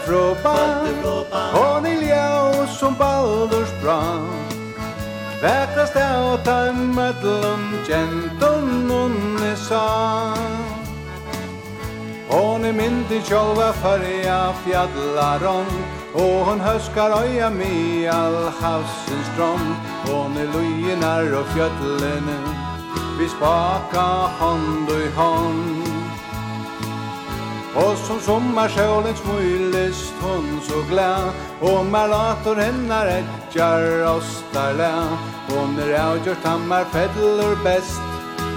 hon 1.53 1.85
i 1.85 2.07
ljau 2.07 2.67
som 2.67 2.95
Baldurs 2.99 3.81
brann 3.81 4.29
Verkast 5.41 5.95
är 5.95 6.33
och 6.33 6.43
tajmat 6.43 7.23
lund 7.23 7.87
Genton 7.87 8.87
nonne 8.87 9.55
sang 9.55 10.77
Hon 12.29 12.65
är 12.65 12.73
myndi 12.73 13.21
själva 13.21 13.73
färja 13.73 14.53
fjallar 14.65 15.45
om. 15.47 15.65
Och 16.13 16.45
hon 16.45 16.59
høskar 16.59 17.23
øya 17.23 17.49
mi 17.49 18.07
all 18.07 18.51
havsens 18.61 19.27
strom. 19.33 19.75
Hon 20.05 20.37
er 20.37 20.47
lujinar 20.53 21.39
og 21.39 21.47
fjöllene 21.53 22.66
vi 23.19 23.29
spaka 23.29 24.07
hand 24.39 24.89
i 24.89 25.09
hand. 25.15 25.83
Og 27.75 27.97
som 27.97 28.19
sommarsjålen 28.21 29.15
smyles 29.15 30.13
hon 30.21 30.45
så 30.65 30.79
glad 30.89 31.29
Og 31.61 31.85
malator 31.85 32.57
hennar 32.57 33.05
etjar 33.05 34.01
oss 34.09 34.39
der 34.53 34.73
la 34.79 34.93
Og 35.53 35.69
når 35.75 35.91
jeg 35.93 36.23
gjør 36.25 36.39
tammar 36.43 36.85
fedler 36.93 37.53
best. 37.63 38.01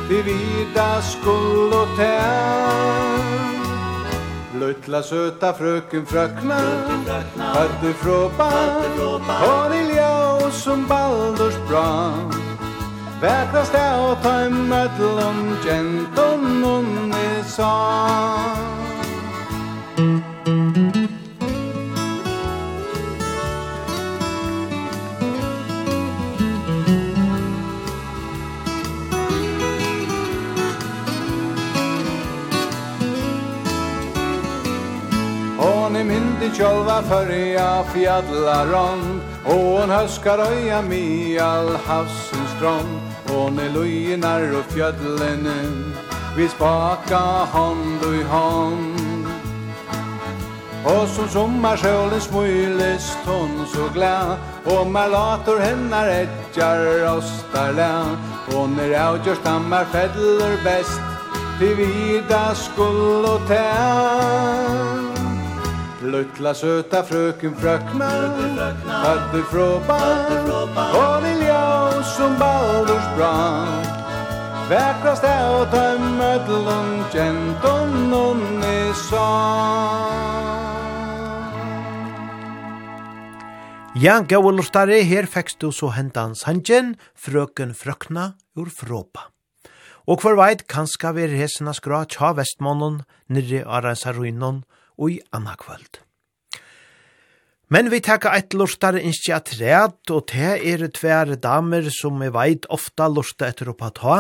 Vi 0.08 0.22
vida 0.22 0.88
skull 1.02 1.72
og 1.72 1.96
tær. 1.96 3.50
Lutla 4.60 5.02
söta 5.02 5.52
fröken 5.52 6.06
frökna. 6.06 6.60
Hade 7.36 7.94
fråpa 7.94 8.50
Hon 9.40 9.72
i 9.72 9.84
ljau 9.94 10.50
som 10.50 10.88
baldurs 10.88 11.56
brann 11.68 12.49
Vætast 13.20 13.74
er 13.76 13.98
å 14.00 14.14
ta 14.24 14.30
i 14.46 14.48
mødlom 14.48 15.40
Genton 15.60 17.12
i 17.12 17.42
sang 17.44 18.70
Hon 35.58 35.96
är 35.96 36.04
myndi 36.04 36.50
tjolva 36.56 37.02
förja 37.02 37.84
fjadlaron 37.92 39.20
Och 39.44 39.52
hon 39.52 39.90
höskar 39.90 40.38
öja 40.38 40.82
mi 40.82 41.38
all 41.38 41.76
havsens 41.76 42.50
strand 42.56 43.09
Hon 43.30 43.58
er 43.58 43.70
løgnar 43.74 44.42
og 44.58 44.64
fjødlene 44.74 45.58
Vi 46.36 46.48
spaka 46.48 47.20
hånd 47.52 48.02
og 48.06 48.14
i 48.14 48.22
hånd 48.22 49.26
Og 50.90 51.08
som 51.14 51.28
sommarsjålen 51.28 52.20
smøyles 52.24 53.10
hon 53.26 53.50
så 53.68 53.90
glad. 53.94 54.38
Og 54.64 54.86
med 54.90 55.12
lator 55.12 55.60
hennar 55.60 56.08
etjar 56.08 56.80
rostar 57.04 57.76
lær 57.76 58.16
Og 58.56 58.72
når 58.76 58.96
avgjørs 59.04 59.44
dammar 59.44 59.86
fedler 59.92 60.56
best 60.64 61.00
Til 61.60 61.76
vida 61.76 62.42
skull 62.56 63.28
og 63.34 63.46
tær 63.48 65.09
Luttla 66.02 66.54
söta 66.54 67.02
fröken 67.02 67.56
Fröckman 67.56 68.58
Hade 68.86 69.42
fråban 69.42 70.50
Och 70.70 71.24
vill 71.24 71.46
jag 71.46 72.04
som 72.04 72.38
Baldurs 72.38 73.16
brann. 73.16 73.84
Väckrast 74.70 75.24
är 75.24 75.60
och 75.60 75.70
ta 75.70 75.82
en 75.82 76.18
långt 76.64 77.12
Känt 77.12 77.64
om 77.64 78.10
någon 78.10 78.64
i 78.64 78.92
Ja, 83.94 84.20
gau 84.20 84.50
lustare, 84.50 85.02
her 85.02 85.26
fekst 85.26 85.60
du 85.60 85.72
så 85.72 85.88
hentan 85.90 86.36
sanjen, 86.38 86.94
frøken 87.18 87.74
frøkna 87.74 88.36
ur 88.56 88.70
fråpa. 88.70 89.26
Og 90.06 90.22
hver 90.22 90.38
veit, 90.38 90.62
kanska 90.70 91.10
vi 91.12 91.26
resena 91.26 91.74
skra 91.74 92.04
tja 92.06 92.30
vestmånen, 92.38 93.02
nirri 93.28 93.60
arreisa 93.66 94.14
ruinon, 94.14 94.62
og 95.00 95.16
i 95.16 95.20
anna 95.32 95.56
kvöld. 95.56 96.02
Men 97.70 97.90
vi 97.90 98.00
tekka 98.02 98.32
eit 98.34 98.54
lortar 98.58 98.98
innskja 98.98 99.38
træt, 99.46 100.10
og 100.10 100.26
te 100.32 100.56
er 100.58 100.88
tver 100.90 101.36
damer 101.38 101.86
som 101.94 102.18
vi 102.20 102.28
veit 102.34 102.66
ofta 102.68 103.06
lorta 103.08 103.46
etter 103.48 103.70
oppa 103.70 103.92
ta, 103.94 104.16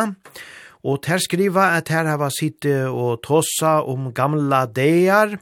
og 0.86 1.02
ter 1.04 1.20
skriva 1.20 1.74
at 1.76 1.90
her 1.92 2.08
hava 2.08 2.30
sitte 2.32 2.86
og 2.88 3.20
tossa 3.26 3.80
om 3.82 4.12
gamla 4.14 4.64
degar, 4.70 5.34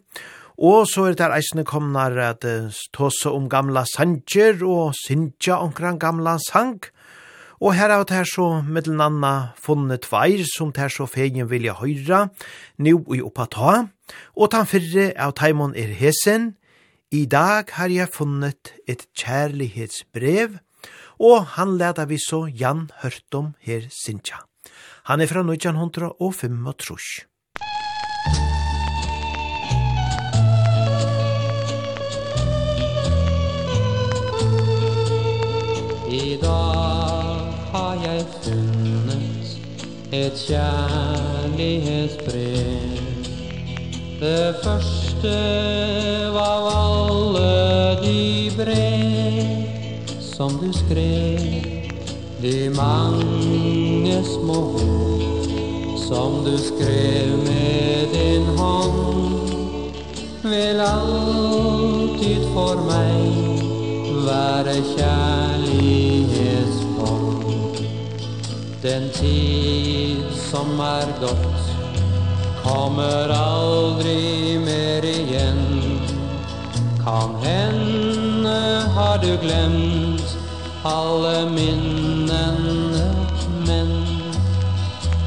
og 0.59 0.89
så 0.91 1.11
er 1.11 1.19
der 1.21 1.37
eisne 1.37 1.63
komnar 1.69 2.17
at 2.19 2.47
tossa 2.97 3.31
om 3.31 3.47
gamla 3.49 3.85
sanger 3.87 4.65
og 4.67 4.97
sinja 4.99 5.61
omkran 5.63 6.01
gamla 6.01 6.39
sang, 6.43 6.81
Og 7.61 7.75
her 7.75 7.91
har 7.91 8.05
det 8.07 8.27
så 8.31 8.63
mittel 8.63 9.01
funnet 9.59 10.03
tveir 10.07 10.45
som 10.47 10.71
det 10.73 10.93
så 10.93 11.07
fegen 11.07 11.51
vilja 11.51 11.75
høyra, 11.75 12.29
nu 12.79 13.03
i 13.15 13.21
oppa 13.21 13.47
ta, 13.51 13.89
Og 14.37 14.51
tan 14.53 14.69
fyrre 14.69 15.13
av 15.17 15.33
taimon 15.39 15.77
er 15.77 15.95
hesen, 15.99 16.55
i 17.11 17.25
dag 17.25 17.65
har 17.73 17.89
jeg 17.89 18.09
funnet 18.13 18.75
et 18.85 19.09
kjærlighetsbrev, 19.17 20.59
og 21.19 21.47
han 21.57 21.79
leda 21.81 22.05
vi 22.05 22.19
så 22.21 22.47
Jan 22.53 22.91
Hørtom 23.01 23.55
her 23.65 23.89
sinja. 23.89 24.45
Han 25.09 25.21
er 25.25 25.27
fra 25.27 25.41
1905 25.41 26.67
og 26.69 26.79
trus. 26.79 27.25
I 36.09 36.39
dag 36.43 37.53
har 37.73 37.95
jeg 38.05 38.27
funnet 38.45 39.59
et 40.13 40.33
kjærlighetsbrev 40.47 42.98
Det 44.21 44.55
første 44.65 45.35
var 46.35 46.65
alle 46.75 47.97
de 48.03 48.51
brev 48.57 49.63
som 50.21 50.51
du 50.59 50.73
skrev. 50.73 51.39
De 52.43 52.71
mange 52.71 54.25
små 54.25 54.75
ord 54.75 55.23
som 56.09 56.45
du 56.45 56.59
skrev 56.59 57.39
med 57.39 58.07
din 58.15 58.45
hånd 58.59 59.49
Vil 60.43 60.81
alltid 60.81 62.45
for 62.55 62.75
meg 62.91 63.33
være 64.27 64.75
kjærlighetsfond. 64.97 67.43
Den 68.83 69.11
tid 69.15 70.23
som 70.51 70.81
er 70.83 71.07
gått 71.23 71.78
kommer 72.69 73.29
aldrig 73.29 74.61
mer 74.61 75.05
igen 75.05 76.01
Kan 77.05 77.35
henne 77.43 78.83
har 78.95 79.19
du 79.19 79.37
glemt 79.43 80.37
Alle 80.85 81.51
minnene 81.51 82.55
men 83.67 83.89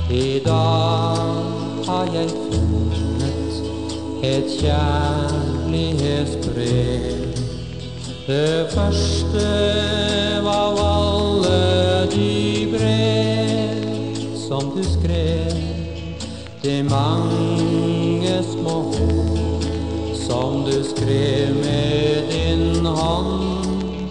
I 0.09 0.39
dag 0.45 1.18
har 1.88 2.05
jeg 2.13 2.30
funnet 2.30 3.63
Et 4.23 4.45
kjærlighetsbrev. 4.61 7.26
Det 8.27 8.68
første 8.69 9.47
var 10.45 10.77
alle 10.85 12.07
de 12.11 12.68
brev 12.76 13.84
Som 14.47 14.63
du 14.77 14.84
skrev. 14.84 15.60
De 16.63 16.83
mange 16.83 18.43
små 18.43 18.77
ord 18.77 19.63
Som 20.27 20.65
du 20.65 20.83
skrev 20.83 21.55
med 21.55 22.23
din 22.31 22.85
hånd 22.85 24.09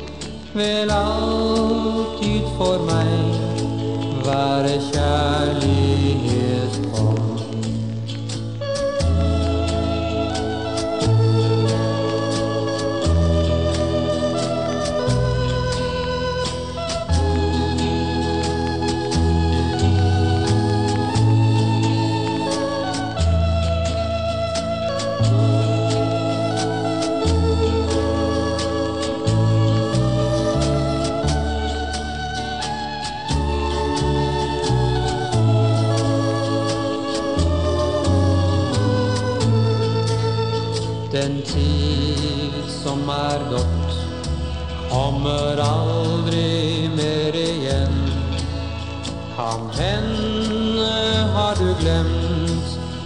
Vil 0.54 0.90
alltid 0.90 2.42
for 2.58 2.82
meg 2.90 3.38
Være 4.26 4.80
kjærlighet. 4.92 6.39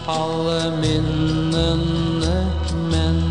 alle 0.07 0.71
minnene 0.81 2.47
men 2.91 3.23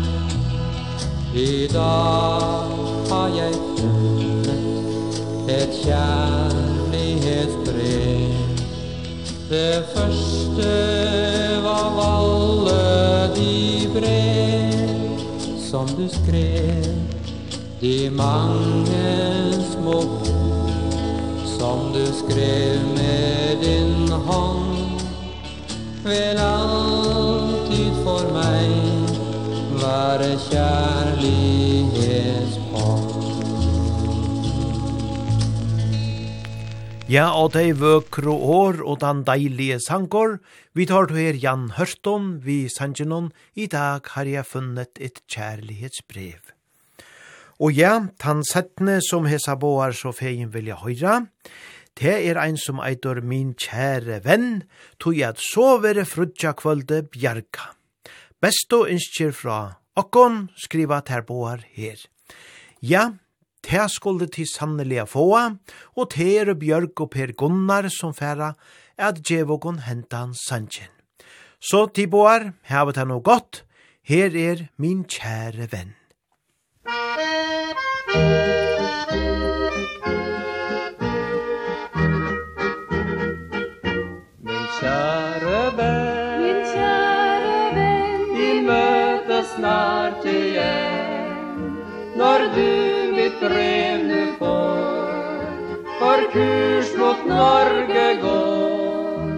I 1.34 1.68
dag 1.72 2.68
har 3.10 3.28
jeg 3.34 3.54
funnet 3.78 4.60
et 5.50 5.70
kjærlighetsbrev. 5.84 8.30
Det 9.50 9.84
første 9.94 10.72
var 11.62 11.84
av 11.84 11.98
alle 12.06 12.82
de 13.36 13.88
brev 13.94 15.18
som 15.62 15.86
du 15.98 16.08
skrev 16.08 16.84
De 17.80 18.10
mange 18.10 19.06
små 19.72 20.00
som 21.58 21.78
du 21.92 22.06
skrev 22.14 22.78
med 22.96 23.56
din 23.62 24.12
hånd. 24.12 24.63
Vill 26.04 26.36
alltid 26.36 27.94
for 28.04 28.28
meg 28.34 29.08
Være 29.80 30.36
kjærlighetsbånd 30.50 33.12
Ja, 37.08 37.32
og 37.36 37.52
det 37.54 37.80
vøkro 37.80 38.36
år 38.36 38.80
og 38.80 39.00
den 39.00 39.24
deilige 39.28 39.80
sangor. 39.80 40.38
Vi 40.72 40.86
tar 40.88 41.06
til 41.08 41.16
her 41.20 41.34
Jan 41.36 41.70
Hørston, 41.76 42.40
vi 42.44 42.68
sangenon. 42.72 43.32
I 43.54 43.66
dag 43.68 44.00
har 44.16 44.24
jeg 44.24 44.46
funnet 44.48 44.88
et 44.96 45.20
kjærlighetsbrev. 45.28 46.40
Og 47.60 47.72
ja, 47.76 48.08
tan 48.18 48.42
settene 48.48 48.98
som 49.04 49.28
hesa 49.30 49.54
boar 49.60 49.92
så 49.94 50.10
fegin 50.16 50.50
vilja 50.52 50.74
høyra, 50.80 51.26
Det 51.94 52.14
er 52.26 52.38
ein 52.42 52.56
som 52.58 52.80
eitur 52.82 53.20
min 53.22 53.52
kjære 53.54 54.24
venn, 54.24 54.64
tog 54.98 55.20
at 55.22 55.38
så 55.38 55.78
vere 55.82 56.04
frutja 56.04 56.54
kvölde 56.58 57.04
bjarga. 57.06 57.70
Besto 58.42 58.82
innskjer 58.90 59.30
fra 59.32 59.58
okkon, 59.96 60.48
skriva 60.58 61.00
terboar 61.06 61.62
her. 61.76 62.00
Ja, 62.82 63.12
te 63.62 63.86
skulde 63.88 64.26
til 64.26 64.50
sannelige 64.50 65.06
fåa, 65.06 65.44
og 65.94 66.10
te 66.16 66.26
er 66.42 66.50
bjørg 66.58 67.06
og 67.06 67.12
per 67.14 67.32
Gunnar 67.38 67.88
som 67.94 68.14
færa, 68.14 68.54
at 68.98 69.22
djevokon 69.22 69.84
hentan 69.86 70.34
sannsjen. 70.34 70.90
Så 71.62 71.86
tiboar, 71.94 72.52
hevet 72.68 72.98
han 73.00 73.08
noe 73.14 73.22
godt, 73.24 73.62
her 74.02 74.34
er 74.36 74.66
min 74.76 75.06
kjære 75.08 75.70
venn. 75.72 75.94
Musik 76.84 78.43
kurs 96.34 96.90
mot 96.98 97.20
Norge 97.26 98.06
går. 98.22 99.28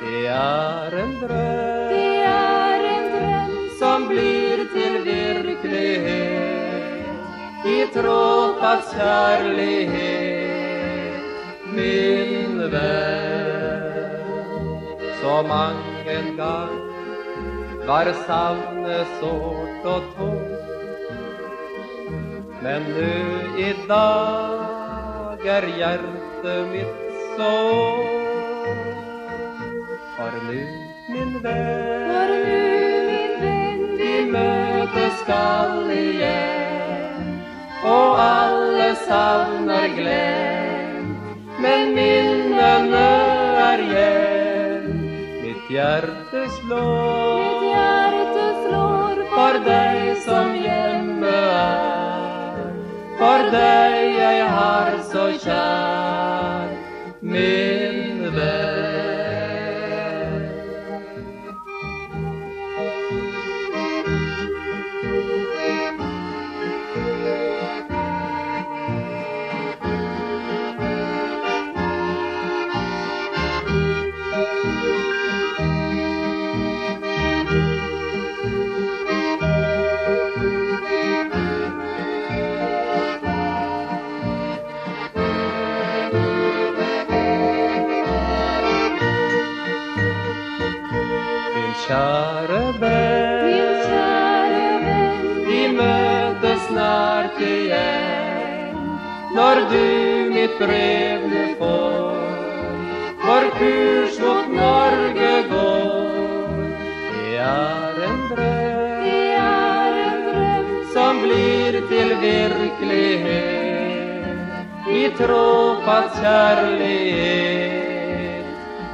Det 0.00 0.26
er 0.30 0.90
en 1.02 1.12
drøm. 1.22 1.88
Det 1.90 2.12
er 2.30 2.80
en 2.90 3.06
drøm. 3.14 3.52
Som 3.78 3.98
blir 4.10 4.58
til 4.74 4.94
virkelighet. 5.08 6.52
I 7.66 7.78
tråpas 7.94 8.84
kjærlighet. 8.94 10.44
Min 11.74 12.54
venn. 12.70 13.34
Så 15.20 15.34
mange 15.48 16.18
gang 16.36 16.74
Var 17.86 18.08
savnet 18.26 19.06
sårt 19.20 19.84
og 19.84 20.02
tårt 20.16 20.62
Men 22.62 22.82
nu 22.96 23.14
i 23.60 23.72
dag 23.88 25.38
er 25.56 25.66
hjertet 25.78 26.33
hjärte 26.44 26.66
mitt 26.72 26.86
så 27.36 27.96
Var 30.18 30.32
nu 30.48 30.66
min 31.08 31.42
vän. 31.42 32.08
Var 32.08 32.28
nu 32.28 33.10
min 33.10 33.40
vän 33.40 33.96
Vi 33.98 34.26
mötes 34.30 35.20
skall 35.20 35.90
igen. 35.90 37.40
Och 37.84 38.20
alla 38.20 38.94
savnar 38.94 39.88
glöm 39.88 41.16
Men 41.60 41.94
minnena 41.94 43.08
är 43.70 43.78
jämn 43.78 45.10
Mitt 45.42 45.70
hjärte 45.70 46.48
slår. 46.48 47.38
Mitt 47.38 47.72
hjärte 47.72 48.46
slår 48.68 49.16
För 49.36 49.64
dig 49.64 50.16
som 50.26 50.56
hjemme 50.64 51.36
är 51.36 51.94
For 53.18 53.50
deg 53.50 54.16
jeg 54.18 54.48
har 54.48 54.98
så 55.12 55.24
kjær 55.44 56.03
med 57.24 57.73
drevne 100.58 101.44
for. 101.58 102.14
Vår 103.26 103.44
kurs 103.58 104.18
mot 104.20 104.48
Norge 104.52 105.34
går 105.50 105.94
Det 107.12 107.36
er 107.38 107.94
en 108.08 108.18
drøm 108.30 109.04
Det 109.04 109.28
er 109.38 109.92
en 110.02 110.18
drøm 110.26 110.68
Som 110.92 111.14
blir 111.22 111.72
til 111.88 112.10
virkelighet. 112.20 113.54
I 114.88 115.02
trofast 115.18 116.14
kjærlighet. 116.22 117.64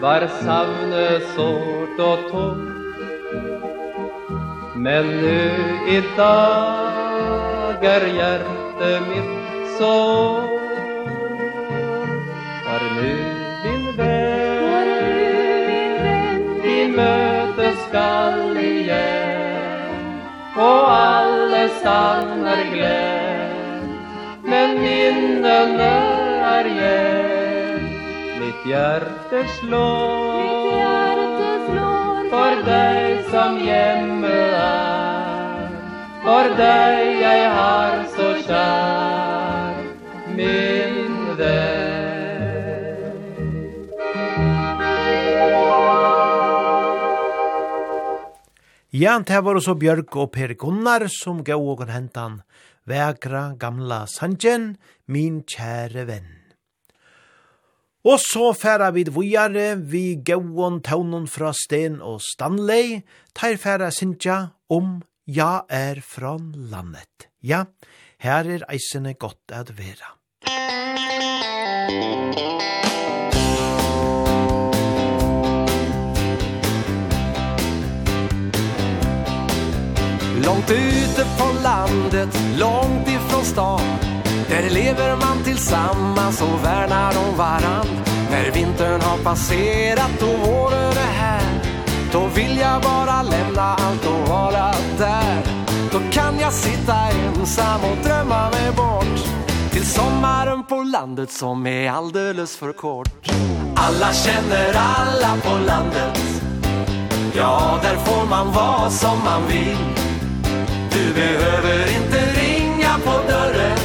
var 0.00 0.26
savnet 0.40 1.22
sårt 1.34 2.00
og 2.00 2.18
tomt 2.30 2.75
Men 4.86 5.06
nu 5.06 5.50
i 5.88 6.02
dag 6.16 7.84
är 7.84 8.06
hjärte 8.06 9.00
mitt 9.08 9.68
så 9.78 9.96
Var 12.66 12.82
nu 12.96 13.14
min 13.64 13.96
vän 13.96 14.62
Var 14.70 14.84
nu 14.84 15.14
min 15.68 16.02
vän 16.02 16.60
Vi 16.62 16.88
mötes 16.88 17.78
skall 17.88 18.56
igen 18.56 20.20
Och 20.56 20.92
alle 20.92 21.62
är 22.54 22.74
glömt 22.74 23.90
Men 24.44 24.80
minnena 24.80 25.96
är 26.58 26.64
jämt 26.64 28.40
Mitt 28.40 28.66
hjärte 28.66 29.44
slår 29.58 30.36
Mitt 30.42 30.78
hjärte 30.78 31.52
slår 31.66 32.30
För 32.30 32.62
dig 32.70 33.24
som 33.30 33.66
jämt 33.66 34.15
For 36.26 36.48
deg 36.58 37.20
jeg 37.22 37.42
har 37.54 38.00
så 38.10 38.24
kjær 38.48 39.76
Min 40.34 41.36
venn. 41.38 43.04
Ja, 48.90 49.14
det 49.22 49.38
var 49.46 49.54
også 49.54 49.76
Bjørk 49.78 50.18
og 50.18 50.32
Per 50.34 50.56
Gunnar 50.58 51.06
som 51.14 51.46
gav 51.46 51.62
og 51.62 51.86
hentan 51.94 52.40
Vægra 52.90 53.52
gamla 53.54 54.02
sanjen 54.10 54.72
Min 55.06 55.44
kjære 55.46 56.08
venn. 56.10 56.30
Og 58.02 58.18
så 58.18 58.50
færa 58.50 58.90
vid 58.90 59.14
vujare 59.14 59.76
vi 59.78 60.16
gauon 60.26 60.82
taunon 60.82 61.30
fra 61.30 61.54
Sten 61.54 62.00
og 62.02 62.18
Stanley, 62.18 63.04
tar 63.30 63.62
færa 63.62 63.94
sinja 63.94 64.48
om 64.66 65.04
Ja 65.28 65.66
er 65.68 66.00
från 66.00 66.52
landet. 66.70 67.26
Ja, 67.42 67.64
her 68.22 68.46
er 68.46 68.62
eisene 68.70 69.16
godt 69.18 69.50
at 69.50 69.72
vera. 69.74 70.12
Långt 80.46 80.70
ute 80.70 81.24
från 81.34 81.62
landet, 81.62 82.38
långt 82.58 83.08
ifrån 83.08 83.44
stan 83.44 83.98
Där 84.48 84.70
lever 84.70 85.16
man 85.16 85.44
tillsammans 85.44 86.42
och 86.42 86.64
värnar 86.64 87.14
om 87.28 87.36
varann 87.36 87.86
När 88.30 88.50
vintern 88.50 89.00
har 89.00 89.18
passerat 89.24 90.22
och 90.22 90.46
våren 90.46 90.96
är 90.96 91.12
här 91.12 91.55
Då 92.12 92.26
vill 92.26 92.58
jag 92.58 92.82
bara 92.82 93.22
lämna 93.22 93.62
allt 93.62 94.06
och 94.06 94.28
vara 94.28 94.72
där. 94.98 95.42
Då 95.92 95.98
kan 96.12 96.38
jag 96.40 96.52
sitta 96.52 96.94
ensam 96.94 97.80
och 97.84 97.96
drömma 98.04 98.50
mig 98.50 98.72
bort. 98.76 99.20
Till 99.70 99.86
sommaren 99.86 100.64
på 100.64 100.82
landet 100.82 101.32
som 101.32 101.66
är 101.66 101.90
alldeles 101.90 102.56
för 102.56 102.72
kort. 102.72 103.30
Alla 103.76 104.12
känner 104.12 104.74
alla 104.74 105.36
på 105.42 105.58
landet. 105.66 106.42
Ja, 107.34 107.78
där 107.82 107.96
får 107.96 108.26
man 108.26 108.52
vara 108.52 108.90
som 108.90 109.18
man 109.24 109.46
vill. 109.48 109.76
Du 110.92 111.14
behöver 111.14 111.78
inte 111.96 112.40
ringa 112.40 112.98
på 113.04 113.30
dörren. 113.30 113.78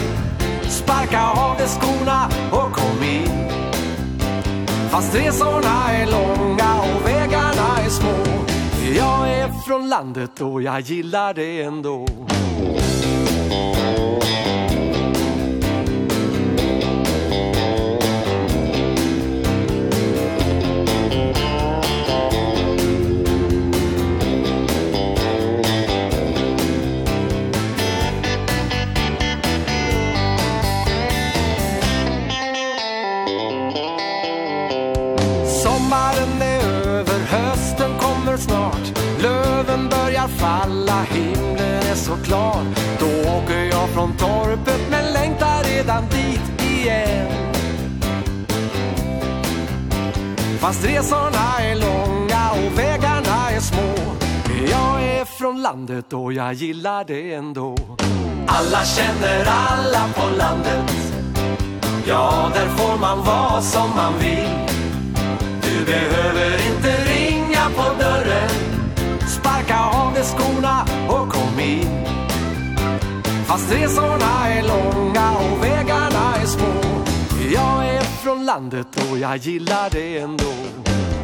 Sparka 0.69 1.29
av 1.29 1.57
dig 1.57 1.67
skorna 1.67 2.29
och 2.51 2.73
kom 2.73 3.03
in. 3.03 3.51
Fast 4.89 5.15
resorna 5.15 5.91
är 5.91 6.05
långa 6.05 6.81
och 6.81 7.10
små. 7.91 8.45
Jag 8.95 9.29
är 9.29 9.47
från 9.67 9.89
landet 9.89 10.41
och 10.41 10.61
jag 10.61 10.81
gillar 10.81 11.33
det 11.33 11.61
ändå. 11.61 12.07
klar 42.31 42.63
Då 42.99 43.29
åker 43.31 43.63
jag 43.63 43.89
från 43.89 44.17
torpet 44.17 44.81
men 44.89 45.13
längtar 45.13 45.63
redan 45.63 46.03
dit 46.09 46.71
igen. 46.71 47.27
Fast 50.59 50.85
resorna 50.85 51.59
är 51.59 51.75
långa 51.75 52.51
och 52.51 52.79
vägarna 52.79 53.51
är 53.51 53.59
små. 53.59 53.93
Jag 54.71 55.03
är 55.03 55.25
från 55.25 55.61
landet 55.61 56.13
och 56.13 56.33
jag 56.33 56.53
gillar 56.53 57.03
det 57.03 57.33
ändå. 57.33 57.77
Alla 58.47 58.83
känner 58.85 59.45
alla 59.45 60.03
på 60.15 60.37
landet. 60.37 60.91
Ja, 62.07 62.51
där 62.53 62.67
får 62.67 62.97
man 62.97 63.25
vara 63.25 63.61
som 63.61 63.89
man 63.95 64.13
vill. 64.19 64.49
Du 65.61 65.85
behöver 65.85 66.53
inte 66.53 66.91
ringa 67.13 67.65
på 67.75 68.03
dörren. 68.03 68.49
Sparka 69.27 69.79
av 69.79 70.13
dig 70.13 70.23
skorna 70.23 70.85
och 71.09 71.29
kom 71.29 71.59
in. 71.59 72.20
Fast 73.51 73.71
resorna 73.73 74.47
är 74.47 74.63
långa 74.63 75.31
och 75.37 75.63
vägarna 75.63 76.35
är 76.41 76.45
små. 76.45 76.73
Jag 77.53 77.85
är 77.87 78.01
från 78.01 78.45
landet 78.45 78.87
och 79.11 79.17
jag 79.17 79.37
gillar 79.37 79.89
det 79.89 80.17
ändå. 80.17 80.53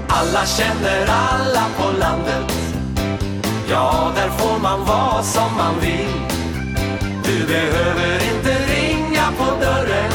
Alla 0.08 0.46
känner 0.46 1.08
alla 1.08 1.66
på 1.78 2.00
landet. 2.00 2.54
Ja, 3.70 4.12
där 4.16 4.30
får 4.30 4.60
man 4.60 4.86
vara 4.86 5.24
som 5.24 5.56
man 5.58 5.80
vill. 5.82 6.22
Du 7.24 7.48
behöver 7.48 8.36
inte 8.36 8.58
ringa 8.74 9.26
på 9.38 9.64
dörren. 9.66 10.12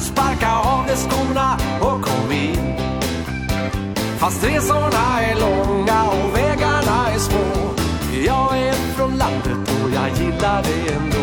Sparka 0.00 0.56
av 0.56 0.86
dig 0.86 0.96
skorna 0.96 1.58
och 1.80 2.02
kom 2.02 2.32
in. 2.32 2.74
Fast 4.18 4.44
resorna 4.44 5.20
är 5.20 5.34
långa 5.40 6.04
och 6.04 6.36
vägarna 6.36 7.08
är 7.14 7.18
små. 7.18 7.74
Jag 8.26 8.58
är 8.58 8.72
från 8.72 9.16
landet 9.16 9.82
och 9.84 9.90
jag 9.90 10.18
gillar 10.18 10.62
det 10.62 10.92
ändå 10.92 11.17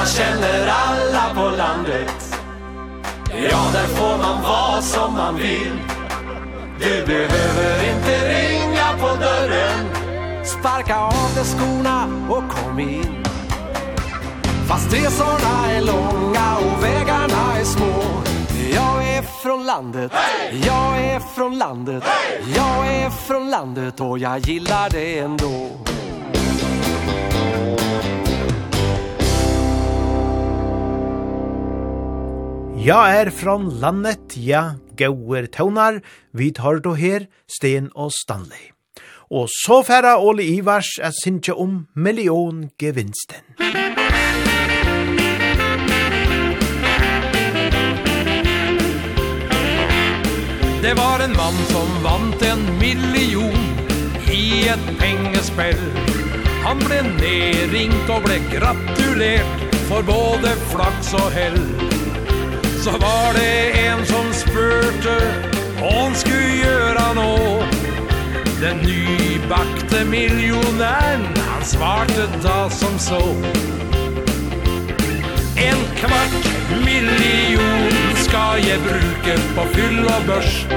man 0.00 0.08
känner 0.08 0.66
alla 0.66 1.34
på 1.34 1.56
landet. 1.56 2.36
Ja, 3.50 3.70
där 3.72 3.86
får 3.86 4.18
man 4.18 4.42
vara 4.42 4.82
som 4.82 5.14
man 5.14 5.36
vill. 5.36 5.78
Du 6.78 7.06
behöver 7.06 7.90
inte 7.92 8.28
ringa 8.28 8.86
på 9.00 9.06
dörren. 9.06 9.86
Sparka 10.44 10.98
av 10.98 11.34
dig 11.34 11.44
skorna 11.44 12.06
och 12.28 12.50
kom 12.50 12.78
in. 12.78 13.24
Fast 14.68 14.94
resorna 14.94 15.70
är 15.70 15.80
långa 15.80 16.56
och 16.56 16.84
vägarna 16.84 17.58
är 17.60 17.64
små. 17.64 18.02
Jag 18.74 19.08
är 19.08 19.22
från 19.22 19.66
landet, 19.66 20.12
hey! 20.12 20.60
jag 20.66 21.00
är 21.00 21.20
från 21.20 21.58
landet. 21.58 22.04
Hey! 22.04 22.54
Jag 22.56 22.86
är 22.86 23.10
från 23.10 23.50
landet 23.50 24.00
och 24.00 24.18
jag 24.18 24.38
gillar 24.38 24.90
det 24.90 25.18
ändå. 25.18 25.70
Musik 25.80 27.49
Ja 32.82 33.06
er 33.08 33.30
från 33.30 33.80
landet, 33.80 34.36
ja, 34.36 34.74
gauer 34.96 35.46
tøvnar, 35.46 36.00
vi 36.32 36.50
tar 36.50 36.80
då 36.80 36.94
her, 36.94 37.26
Sten 37.46 37.90
og 37.94 38.12
Stanley. 38.12 38.72
Og 39.30 39.48
så 39.52 39.82
færa 39.84 40.14
Ole 40.16 40.46
Ivars 40.48 40.88
er 40.96 41.12
sinja 41.12 41.52
om 41.54 41.86
milliongevinsten. 41.94 43.44
Det 50.80 50.94
var 50.96 51.20
en 51.20 51.36
mann 51.36 51.60
som 51.68 51.92
vant 52.02 52.42
en 52.42 52.64
million 52.80 53.60
i 54.32 54.64
et 54.72 54.88
pengespill. 54.96 55.84
Han 56.64 56.80
ble 56.88 57.04
nedringt 57.20 58.08
og 58.08 58.24
ble 58.24 58.40
gratulert 58.48 59.70
for 59.84 60.00
både 60.00 60.56
flaks 60.72 61.14
og 61.20 61.32
hell. 61.36 61.89
Så 62.84 62.90
var 62.90 63.32
det 63.34 63.88
en 63.88 64.06
som 64.06 64.32
spurte 64.32 65.16
Hon 65.80 66.14
skulle 66.14 66.56
göra 66.64 67.12
nå 67.14 67.62
Den 68.60 68.76
nybakte 68.76 70.04
miljonären 70.04 71.26
Han 71.48 71.64
svarte 71.64 72.26
da 72.42 72.70
som 72.70 72.98
så. 72.98 73.34
En 75.56 75.82
kvart 75.96 76.48
million 76.84 77.92
Ska 78.16 78.56
jeg 78.68 78.80
bruke 78.80 79.36
på 79.54 79.66
fyll 79.74 80.04
og 80.04 80.22
børst. 80.26 80.72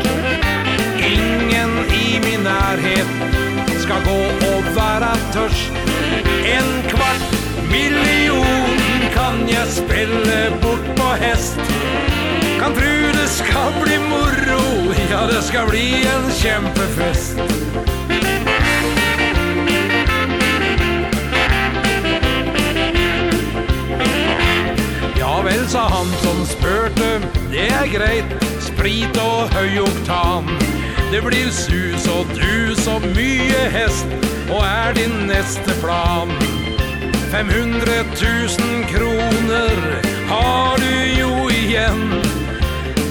Ingen 0.99 1.71
i 1.87 2.19
min 2.25 2.43
nærhet 2.43 3.07
Ska 3.79 3.93
gå 4.03 4.19
og 4.51 4.75
være 4.75 5.15
tørst. 5.33 5.71
En 6.57 6.89
kvart 6.89 7.27
million 7.71 8.82
kan 9.23 9.49
jeg 9.49 9.67
spille 9.71 10.37
bort 10.61 10.87
på 10.97 11.07
hest. 11.21 11.59
Kan 12.59 12.73
tru 12.75 12.95
det 13.15 13.29
skal 13.29 13.71
bli 13.83 13.97
moro 14.09 14.63
Ja, 15.11 15.21
det 15.31 15.43
skal 15.43 15.69
bli 15.69 15.85
en 16.15 16.25
kjempefest. 16.41 17.37
Ja 25.19 25.41
vel, 25.45 25.63
sa 25.69 25.85
han 25.87 26.11
som 26.23 26.43
spurte 26.45 27.11
Det 27.51 27.69
er 27.69 27.87
greit, 27.93 28.35
sprit 28.59 29.21
og 29.23 29.55
høy 29.55 29.79
oktan. 29.85 30.51
Det 31.13 31.23
blir 31.23 31.47
sus 31.51 32.09
og 32.11 32.27
dus 32.35 32.87
og 32.87 33.07
mye 33.15 33.69
hest 33.71 34.19
Og 34.49 34.59
er 34.65 34.99
din 34.99 35.15
neste 35.31 35.79
plan. 35.79 36.31
Musikk 36.31 36.62
500 37.33 38.03
000 38.21 38.85
kroner 38.85 40.01
har 40.29 40.77
du 40.77 41.19
jo 41.19 41.49
igen 41.49 42.21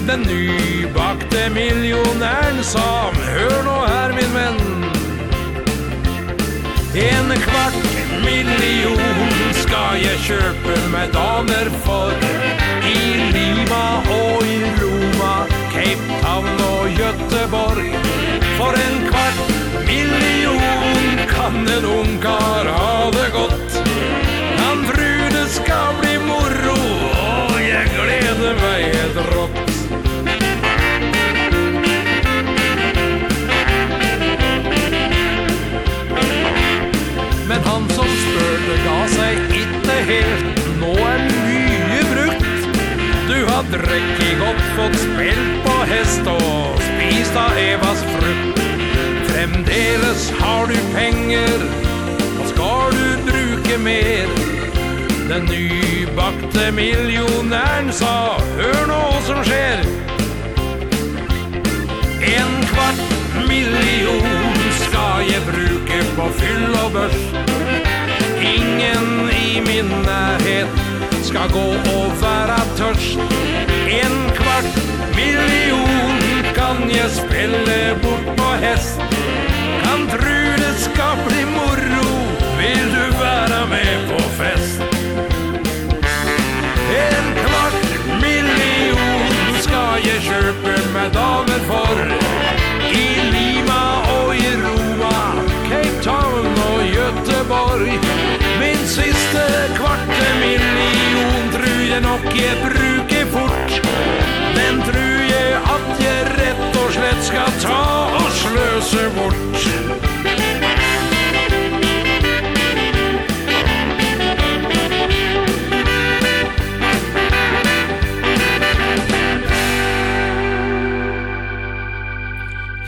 Den 0.07 0.19
nybakte 0.19 1.49
miljonären 1.49 2.63
sa 2.63 3.11
Hör 3.11 3.63
nå 3.63 3.85
här 3.85 4.09
min 4.13 4.33
venn. 4.33 4.85
En 6.95 7.37
kvart 7.37 7.83
miljon 8.25 9.53
ska 9.53 9.97
jag 9.97 10.19
köpa 10.19 10.87
med 10.91 11.09
damer 11.13 11.69
for. 11.83 12.13
I 12.87 13.31
Lima 13.33 13.97
och 13.97 14.45
i 14.45 14.63
Roma, 14.81 15.45
Cape 15.73 16.21
Town 16.21 16.79
og 16.79 16.89
Göteborg. 16.89 17.93
För 18.57 18.73
en 18.73 19.09
kvart 19.09 19.49
miljon 19.87 21.27
kan 21.29 21.67
en 21.67 21.85
ungkar 21.85 22.65
ha 22.65 23.11
det 23.11 23.29
gott 23.33 23.72
her 40.13 40.43
Nå 40.81 40.93
er 41.07 41.23
mye 41.27 42.01
brukt. 42.11 42.67
Du 43.29 43.37
har 43.49 43.67
drekket 43.71 44.43
opp 44.49 44.61
Fått 44.77 44.97
spilt 45.01 45.53
på 45.65 45.77
hest 45.91 46.29
Og 46.33 46.81
spist 46.87 47.39
av 47.39 47.57
Evas 47.61 48.03
frukt. 48.15 48.63
Fremdeles 49.31 50.29
har 50.39 50.69
du 50.71 50.77
penger 50.93 51.67
Og 52.39 52.47
skal 52.53 52.97
du 52.97 53.29
bruke 53.31 53.79
mer? 53.87 54.33
Den 55.29 55.47
nybakte 55.49 56.71
millionæren 56.75 57.91
sa 57.95 58.15
Hør 58.59 58.81
nå 58.91 59.01
hva 59.07 59.21
som 59.27 59.39
skjer. 59.47 59.85
En 62.33 62.53
kvart 62.69 63.01
million 63.47 64.59
skal 64.83 65.25
jeg 65.31 65.41
bruke 65.47 66.03
på 66.17 66.29
fyll 66.39 66.77
og 66.83 66.91
børs 66.97 67.62
Ingen 68.43 69.29
i 69.29 69.61
min 69.67 69.89
närhet 70.05 70.67
ska 71.23 71.39
gå 71.39 71.69
och 71.69 72.21
vara 72.21 72.57
törst. 72.77 73.19
En 73.89 74.29
kvart 74.35 74.75
million 75.15 76.43
kan 76.55 76.89
jag 76.89 77.11
spille 77.11 77.95
bort 78.03 78.37
på 78.37 78.43
häst. 78.43 78.99
Kan 79.83 80.07
tru 80.07 80.53
det 80.57 80.73
ska 80.73 81.15
bli 81.27 81.45
morro 81.45 82.23
Vill 82.57 82.93
du 82.93 83.17
vara 83.17 83.65
med 83.69 84.09
på 84.09 84.23
fest? 84.23 84.81
En 86.95 87.35
kvart 87.35 88.21
million 88.21 89.61
ska 89.61 90.09
jag 90.09 90.21
köpa 90.21 90.93
med 90.93 91.11
damer 91.11 91.59
för. 91.59 92.15
I 92.91 93.31
Lima 93.31 94.01
och 94.13 94.35
i 94.35 94.51
Roma 94.55 95.33
Cape 95.69 96.03
Town 96.03 96.45
och 96.45 96.85
Göteborg 96.85 98.12
siste 98.93 99.45
kvarte 99.77 100.29
million 100.39 101.49
Tror 101.53 101.81
jeg 101.89 102.01
nok 102.01 102.25
jeg 102.35 102.55
bruker 102.61 103.25
fort. 103.33 103.71
Den 104.57 104.81
tror 104.87 105.19
jeg 105.33 105.49
at 105.75 106.05
jeg 106.05 106.31
rett 106.37 106.81
og 106.83 106.89
slett 106.97 107.21
skal 107.29 107.53
ta 107.65 107.83
og 108.21 108.31
sløse 108.43 109.09
bort. 109.17 110.02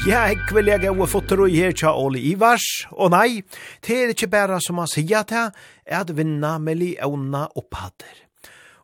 Ja, 0.05 0.27
jeg 0.29 0.37
vil 0.53 0.67
jeg 0.69 0.91
gå 0.93 1.05
fotter 1.09 1.39
og 1.41 1.49
her 1.49 1.71
tja 1.73 1.89
Ole 1.97 2.19
Ivars. 2.29 2.85
Og 2.93 3.09
nei, 3.09 3.39
det 3.81 3.95
er 3.97 4.11
ikke 4.13 4.27
bare 4.29 4.59
som 4.61 4.77
han 4.77 4.89
sier 4.91 5.23
til, 5.25 5.47
er 5.81 6.03
at 6.03 6.11
vinna 6.13 6.59
meli 6.61 6.91
evna 7.01 7.47
opphatter. 7.57 8.19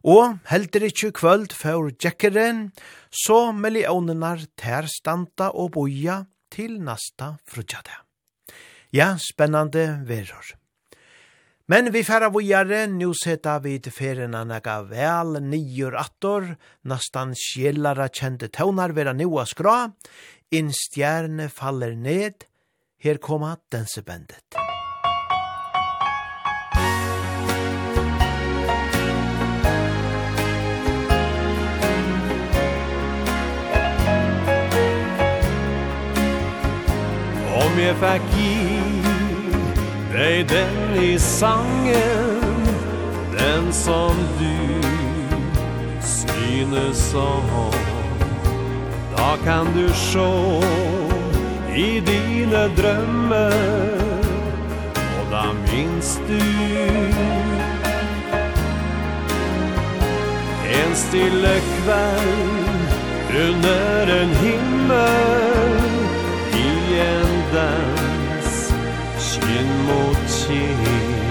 Og 0.02 0.40
heldur 0.50 0.88
ikkje 0.88 1.12
kvöld 1.14 1.54
for 1.54 1.92
Jackeren, 1.94 2.72
så 3.14 3.52
millionar 3.54 4.42
ter 4.58 4.90
standa 4.90 5.52
og 5.54 5.76
boja 5.78 6.24
til 6.50 6.80
nasta 6.82 7.36
frutjade. 7.46 7.94
Ja, 8.90 9.14
spennande 9.22 10.02
veror. 10.10 10.56
Men 11.72 11.88
vi 11.94 12.02
færa 12.04 12.28
vujare, 12.34 12.88
nu 12.90 13.14
seta 13.16 13.60
vi 13.64 13.78
til 13.80 13.94
ferina 13.96 14.42
naga 14.44 14.82
vel 14.90 15.38
nior 15.46 15.94
attor, 16.02 16.50
nastan 16.84 17.32
sjellara 17.38 18.10
kjente 18.12 18.50
tøvnar 18.52 18.92
vera 18.98 19.14
nua 19.16 19.46
skra, 19.48 19.86
in 20.52 20.72
stjerne 20.74 21.50
faller 21.50 21.96
ned, 21.96 22.44
her 23.00 23.18
koma 23.18 23.56
dansebandet. 23.72 24.58
Om 37.62 37.80
jeg 37.80 37.96
fikk 38.02 38.28
gi 38.36 38.52
deg 40.12 40.50
den 40.52 41.00
i 41.00 41.14
sangen 41.24 42.68
Den 43.32 43.72
som 43.74 44.20
du 44.42 44.84
synes 46.04 47.14
om 47.16 48.01
Hva 49.22 49.36
kan 49.46 49.68
du 49.76 49.84
sjå 49.94 50.30
i 51.78 52.00
dine 52.02 52.62
drømmer? 52.74 54.00
Og 54.98 55.28
da 55.30 55.44
minst 55.60 56.24
du 56.26 56.40
En 60.80 60.96
stille 60.98 61.54
kveld 61.68 62.96
under 63.44 64.14
en 64.16 64.34
himmel 64.42 65.78
I 66.64 66.74
en 67.06 67.38
dans 67.54 68.58
kinn 69.28 69.72
mot 69.92 70.26
kinn 70.40 71.30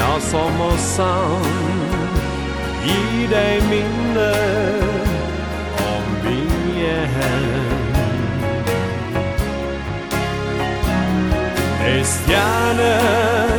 Ja, 0.00 0.10
som 0.26 0.58
og 0.66 0.78
sann 0.90 1.46
Gi 2.82 3.30
deg 3.30 3.70
minner 3.70 5.09
igen 6.80 7.10
Ej 11.84 12.04
stjärnor 12.04 13.49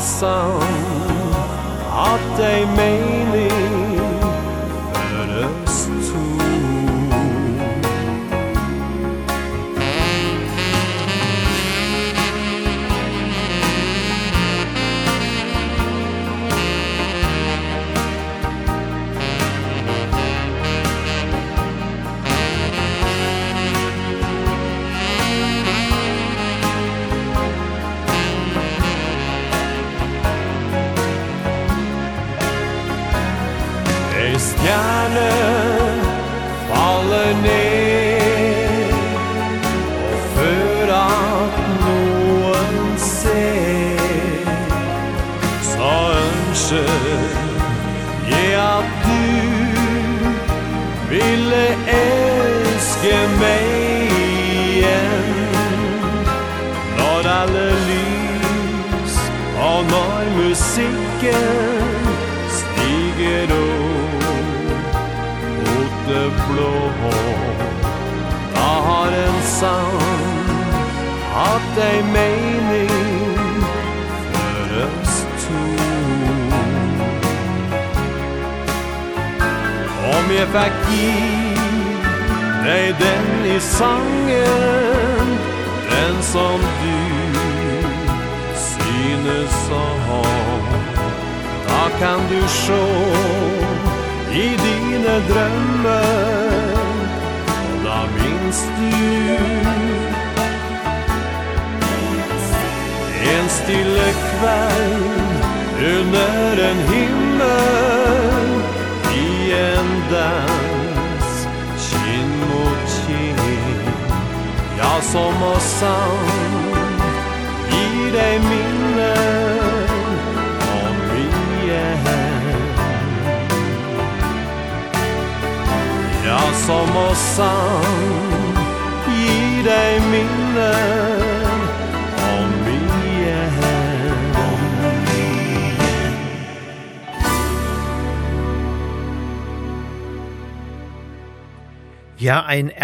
ensam 0.00 0.60
At 1.92 2.38
ei 2.40 2.64
mer 2.76 3.09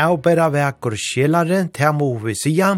av 0.06 0.20
bæra 0.24 0.46
vekur 0.54 0.96
sjelare, 0.98 1.66
te 1.74 1.90
må 1.92 2.08
vi 2.22 2.34
sia, 2.38 2.76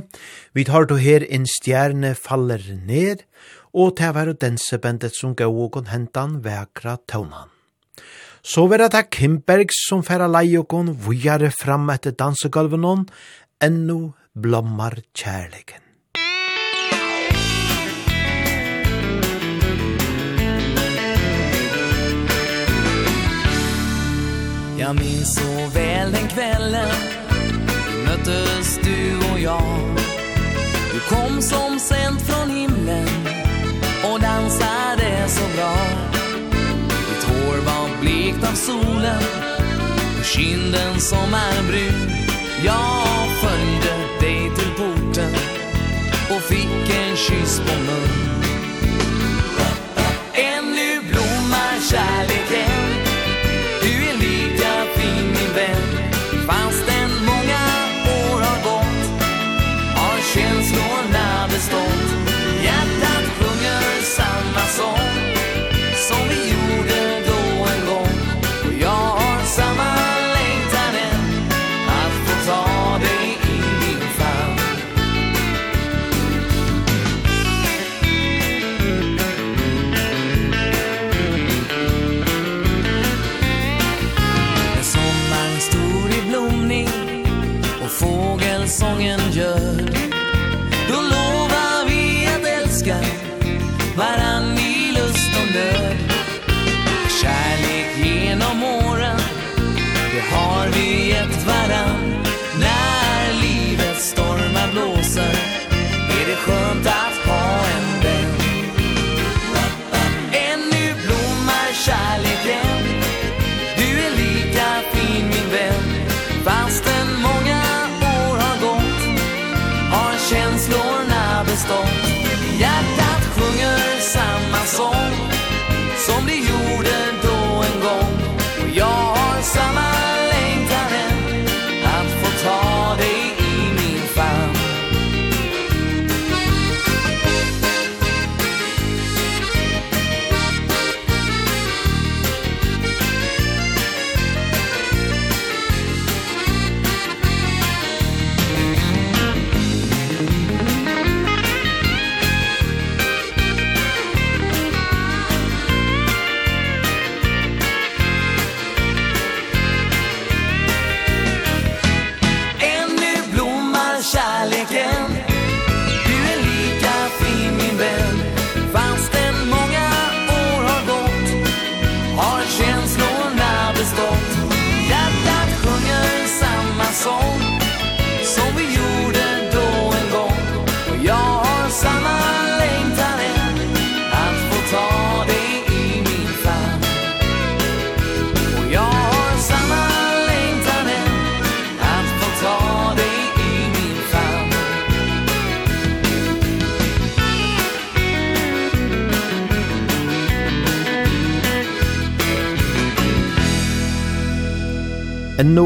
vi 0.54 0.64
tar 0.64 0.88
to 0.88 0.98
her 1.00 1.26
en 1.28 1.46
stjerne 1.48 2.14
faller 2.16 2.64
ned, 2.88 3.24
og 3.72 3.96
te 4.00 4.08
var 4.16 4.32
dansebandet 4.32 5.16
som 5.16 5.34
gav 5.36 5.52
og 5.52 5.82
hentan 5.92 6.40
vekra 6.44 6.96
tøvnan. 7.06 7.52
Så 8.42 8.66
var 8.70 8.88
det 8.88 9.10
Kimberg 9.12 9.68
som 9.74 10.02
færa 10.02 10.28
kon 10.68 10.94
vujare 10.94 11.50
fram 11.50 11.90
etter 11.90 12.12
dansegulvenon, 12.12 13.08
ennu 13.60 14.14
blommar 14.34 15.02
kjærlegen. 15.14 15.88
Jag 24.78 24.94
minns 24.94 25.34
så 25.34 25.78
väl 25.78 26.12
den 26.12 26.28
kvällen 26.28 27.17
möttes 28.28 28.80
du 28.82 29.32
och 29.32 29.40
jag. 29.40 29.96
Du 30.92 31.00
kom 31.00 31.42
som 31.42 31.78
sent 31.78 32.22
från 32.22 32.50
himlen 32.50 33.08
Och 34.12 34.20
dansade 34.20 35.28
så 35.28 35.56
bra. 35.56 35.76
Ditt 36.90 37.24
hår 37.24 37.56
var 37.56 38.00
blekt 38.00 38.48
av 38.50 38.54
solen 38.54 39.22
Och 40.18 40.24
kinden 40.24 41.00
som 41.00 41.34
är 41.34 41.62
brun. 41.68 42.10
Jag 42.64 43.28
följde 43.40 43.94
dig 44.20 44.50
till 44.56 44.70
porten 44.76 45.34
Och 46.30 46.42
fick 46.42 46.96
en 46.96 47.16
kyss 47.16 47.60
på 47.60 47.78
mun. 47.78 48.08
Ännu 50.34 51.00
blommar 51.00 51.80
kärleken. 51.90 52.77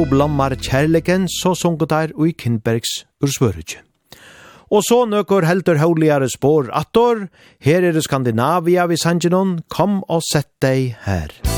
«Nå 0.02 0.08
blommar 0.10 0.56
kjærleken», 0.58 1.28
så 1.30 1.52
sunket 1.54 1.92
der 1.92 2.10
ui 2.18 2.32
Kindbergs 2.34 3.04
ursvørutje. 3.22 3.84
Og 4.74 4.82
så 4.82 5.04
nøkker 5.06 5.46
helter 5.46 5.78
høyligere 5.78 6.26
spår 6.32 6.72
attor. 6.74 7.28
Her 7.62 7.86
er 7.86 7.94
det 7.94 8.02
Skandinavia 8.02 8.88
vi 8.90 8.98
sangenon. 8.98 9.60
Kom 9.70 10.02
og 10.10 10.26
sett 10.26 10.50
deg 10.64 10.96
her. 11.06 11.51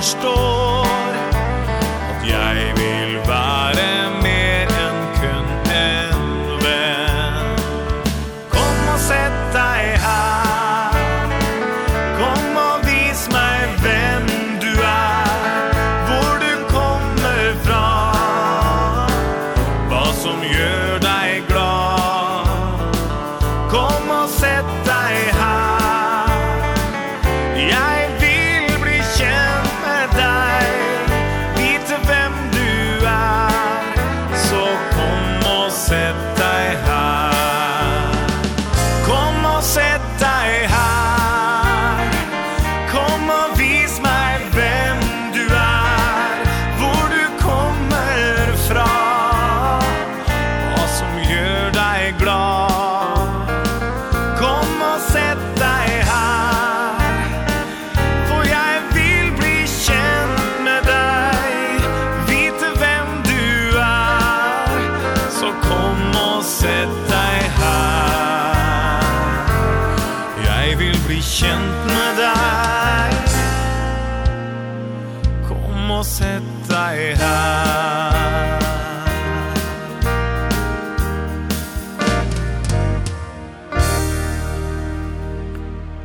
förstår 0.00 0.79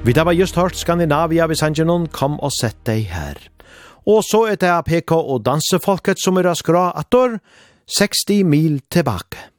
Vi 0.06 0.14
da 0.14 0.22
var 0.22 0.36
just 0.38 0.56
hørt 0.56 0.77
Skandinavia 0.77 1.48
ved 1.49 1.57
Sanjanon, 1.57 2.03
kom 2.14 2.36
og 2.45 2.52
sett 2.53 2.77
deg 2.86 3.07
her. 3.10 3.40
Og 4.06 4.22
så 4.22 4.44
er 4.52 4.60
det 4.61 4.69
APK 4.69 5.15
og 5.18 5.41
dansefolket 5.48 6.22
som 6.22 6.38
er 6.38 6.52
skra 6.53 6.91
atter, 6.94 7.40
60 7.90 8.44
mil 8.45 8.84
tilbake. 8.94 9.55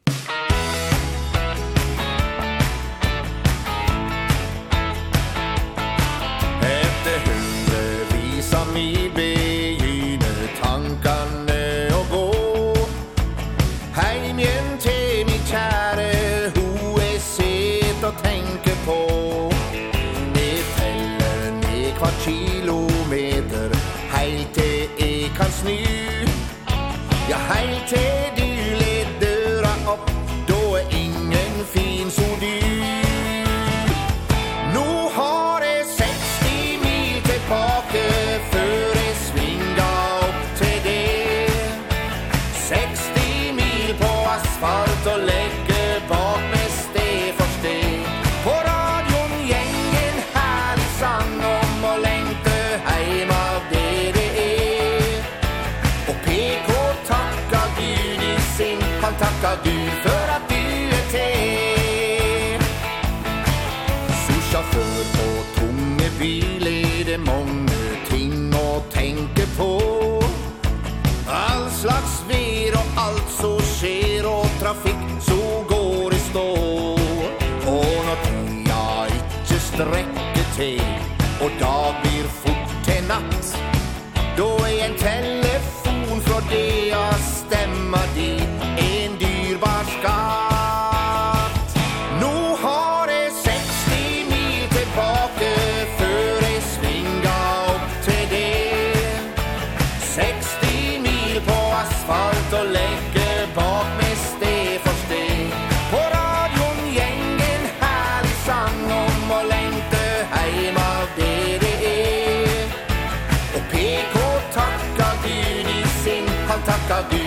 Kadi 116.87 117.26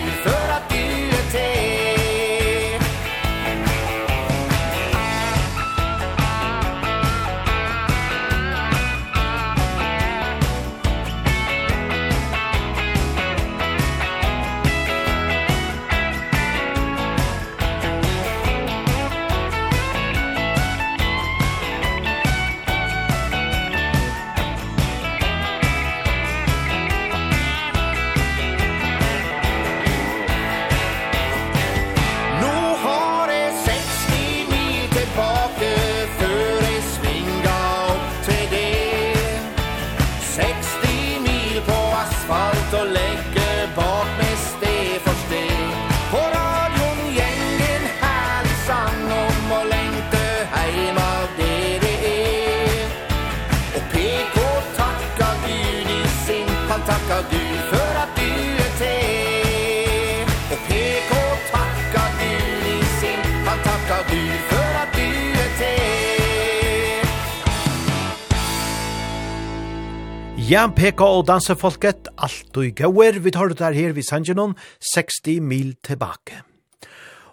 Ja, 70.50 70.64
PK 70.66 71.04
og 71.06 71.28
dansefolket, 71.28 72.08
alt 72.18 72.56
og 72.58 72.72
gauer, 72.74 73.20
vi 73.22 73.30
tar 73.30 73.52
det 73.52 73.60
der 73.60 73.70
her 73.76 73.92
vid 73.94 74.08
noen 74.34 74.56
60 74.82 75.36
mil 75.46 75.76
tilbake. 75.78 76.40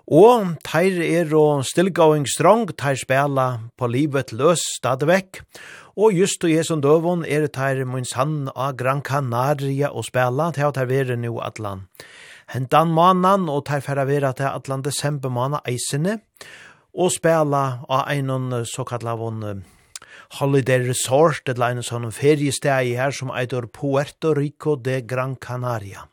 Og 0.05 0.51
teir 0.61 0.99
er 1.01 1.33
og 1.33 1.65
still 1.65 1.89
going 1.89 2.27
strong, 2.29 2.67
teir 2.77 2.93
spela 2.93 3.71
på 3.75 3.87
livet 3.89 4.33
løs 4.33 4.61
stadigvæk. 4.77 5.41
Og 5.97 6.13
just 6.13 6.43
og 6.43 6.51
Jesu 6.51 6.75
døvun 6.75 7.25
er 7.25 7.47
teir 7.47 7.85
mun 7.85 8.05
sann 8.05 8.51
av 8.55 8.75
Gran 8.77 9.01
Canaria 9.01 9.89
og 9.89 10.05
spela, 10.05 10.51
teir 10.51 10.69
teir 10.71 10.85
vere 10.85 11.17
nu 11.17 11.39
atlan. 11.41 11.87
Hentan 12.53 12.93
manan 12.93 13.49
og 13.49 13.65
teir 13.65 13.81
færa 13.81 14.05
vera 14.05 14.31
til 14.33 14.45
atlan 14.45 14.85
desember 14.85 15.29
mana 15.29 15.63
eisene, 15.65 16.19
og 16.93 17.09
spela 17.17 17.81
av 17.89 18.05
einon 18.13 18.61
såkallavon 18.61 19.63
holiday 20.39 20.83
resort, 20.83 21.47
et 21.47 21.59
leine 21.59 21.83
sånn 21.85 22.09
feriesteg 22.11 22.93
her 22.97 23.15
som 23.15 23.31
eitur 23.31 23.69
Puerto 23.71 24.33
Rico 24.37 24.75
de 24.75 25.01
Gran 25.01 25.35
Canaria. 25.35 26.07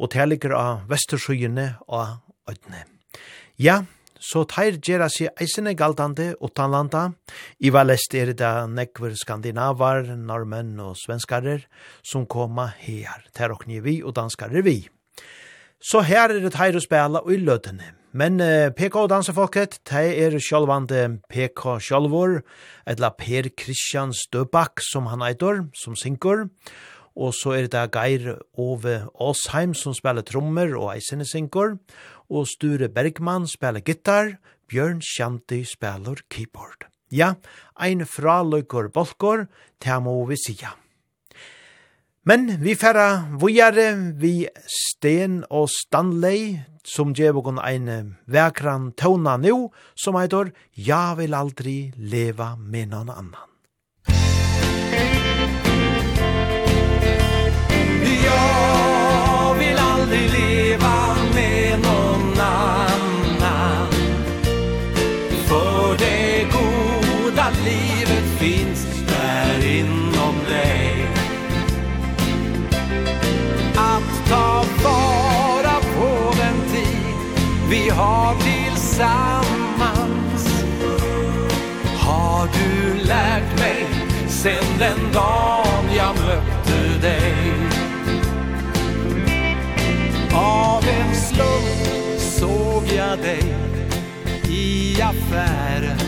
Og 0.00 0.12
det 0.14 0.26
ligger 0.28 0.54
av 0.56 0.84
Vestersøyene 0.88 1.74
og 1.88 2.20
Ødne. 2.50 2.86
Ja, 3.60 3.82
så 4.20 4.42
teir 4.48 4.76
gjerra 4.80 5.08
seg 5.12 5.32
eisene 5.40 5.72
galtande 5.76 6.34
utanlanda. 6.44 7.10
I 7.64 7.72
valest 7.72 8.14
er 8.16 8.34
det 8.36 8.50
nekver 8.72 9.14
skandinavar, 9.16 10.12
normenn 10.16 10.74
og 10.84 10.98
svenskarer 11.00 11.64
som 12.04 12.26
koma 12.26 12.68
her. 12.80 13.24
Ter 13.32 13.52
og 13.52 13.64
vi 13.66 14.02
og 14.02 14.14
danskarer 14.16 14.62
vi. 14.62 14.82
Så 15.80 16.04
her 16.04 16.28
er 16.28 16.40
det 16.40 16.52
teir 16.52 16.76
å 16.76 16.84
spela 16.84 17.24
og 17.24 17.32
i 17.32 17.40
løtene. 17.40 17.99
Men 18.10 18.40
uh, 18.42 18.72
PK 18.74 19.04
dansefolket, 19.06 19.76
de 19.86 20.00
er 20.18 20.34
sjálvande 20.42 21.20
PK 21.30 21.76
sjálvor, 21.78 22.40
etla 22.82 23.12
Per 23.14 23.46
Christian 23.54 24.10
Støbak 24.10 24.82
som 24.82 25.06
han 25.12 25.22
eitor, 25.22 25.68
som 25.78 25.94
synkur, 25.94 26.48
og 27.14 27.34
så 27.38 27.54
er 27.54 27.68
det 27.70 27.84
Geir 27.94 28.40
Ove 28.58 28.96
Åsheim 29.14 29.76
som 29.78 29.94
spiller 29.94 30.26
trommer 30.26 30.74
og 30.74 30.90
eisene 30.96 31.26
synkur, 31.28 31.76
og 32.30 32.48
Sture 32.50 32.90
Bergman 32.90 33.46
spiller 33.50 33.84
gitar, 33.86 34.38
Bjørn 34.70 34.98
Shanti 35.02 35.62
spiller 35.66 36.18
keyboard. 36.30 36.88
Ja, 37.10 37.36
ein 37.78 38.02
fraløykor 38.06 38.90
bolkor, 38.94 39.46
det 39.82 40.02
må 40.02 40.18
vi 40.26 40.38
sija. 40.38 40.74
Men 42.26 42.58
vi 42.62 42.74
færa 42.78 43.30
vujare 43.38 43.94
vi 44.18 44.46
Sten 44.66 45.40
og 45.50 45.70
Stanley, 45.72 46.60
som 46.84 47.14
gjev 47.14 47.38
okon 47.38 47.58
ein 47.58 48.16
vekran 48.26 48.92
tona 48.92 49.36
nu, 49.36 49.68
som 49.94 50.14
heitor 50.14 50.52
«Ja 50.74 51.14
vil 51.14 51.34
aldri 51.34 51.92
leva 51.96 52.56
med 52.56 52.88
noen 52.88 53.10
annan». 53.10 53.50
Jag 58.24 59.54
vill 59.58 59.78
aldrig 59.78 60.30
leva 60.30 61.16
med 61.34 61.80
någon 61.80 62.40
annan 62.40 63.88
För 65.48 65.98
det 65.98 66.46
goda 66.52 67.46
livet 67.64 68.24
finns 68.38 68.79
vi 77.70 77.88
har 77.88 78.34
tillsammans. 78.34 79.54
Har 81.98 82.48
du 82.52 82.94
lärt 83.04 83.58
mig 83.58 83.86
sen 84.28 84.78
den 84.78 85.12
dagen 85.12 85.94
jag 85.96 86.16
mötte 86.16 86.98
dig? 87.02 87.52
Av 90.34 90.84
en 90.88 91.14
slump 91.14 92.20
såg 92.20 92.84
jag 92.96 93.18
dig 93.18 93.54
i 94.48 95.02
affären. 95.02 95.98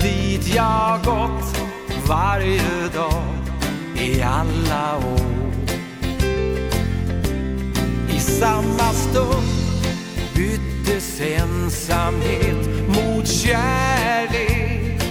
Dit 0.00 0.54
jag 0.54 1.04
gått 1.04 1.60
varje 2.08 2.88
dag 2.94 3.24
i 3.96 4.22
alla 4.22 4.96
år 4.96 5.31
samma 8.22 8.92
stund. 8.92 9.46
Byttes 10.34 11.20
ensamhet 11.20 12.88
mot 12.88 13.28
kärlek. 13.28 15.02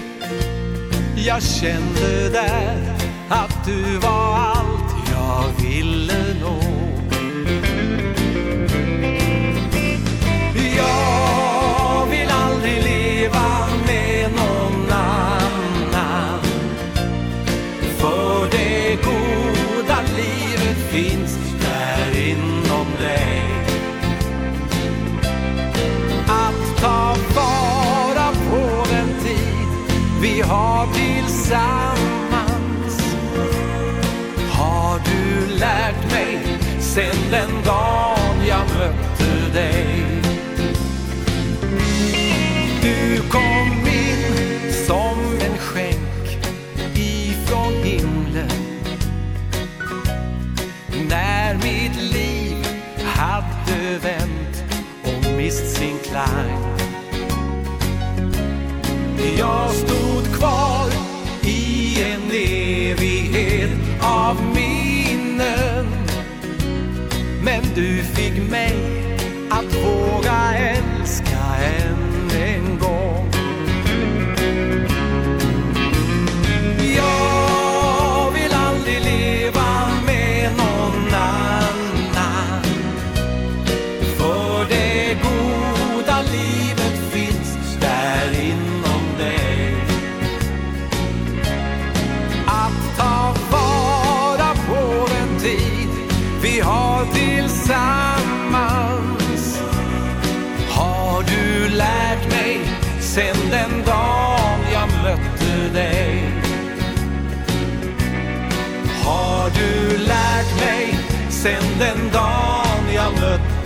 Jag 1.15 1.43
kände 1.43 2.29
där 2.29 2.97
att 3.29 3.65
du 3.65 3.97
var 3.97 4.37
allt 4.37 5.09
jag 5.11 5.65
ville 5.65 6.35
nå. 6.41 6.70
har 30.51 30.87
tillsammans. 30.93 31.95
Har 34.51 34.99
du 35.05 35.47
lärt 35.55 36.11
mig 36.11 36.59
sen 36.79 37.15
den 37.31 37.49
dagen 37.65 38.47
jag 38.47 38.65
mötte 38.77 39.53
dig? 39.53 40.05
Du 42.81 43.21
kom 43.29 43.87
in 43.87 44.73
som 44.87 45.17
en 45.41 45.57
skänk 45.57 46.37
ifrån 46.95 47.73
himlen. 47.83 48.51
När 51.09 51.53
mitt 51.53 52.01
liv 52.13 52.65
hade 53.05 53.97
vänt 54.03 54.63
och 55.03 55.31
mist 55.37 55.75
sin 55.77 55.97
klang. 56.03 56.71
Jag 59.37 59.69
stod 59.71 60.00
kvar 60.41 60.89
i 61.43 61.97
en 62.01 62.31
evighet 62.31 63.69
av 64.01 64.35
minnen. 64.55 65.85
Men 67.43 67.63
du 67.75 68.03
fick 68.03 68.49
mig 68.51 68.70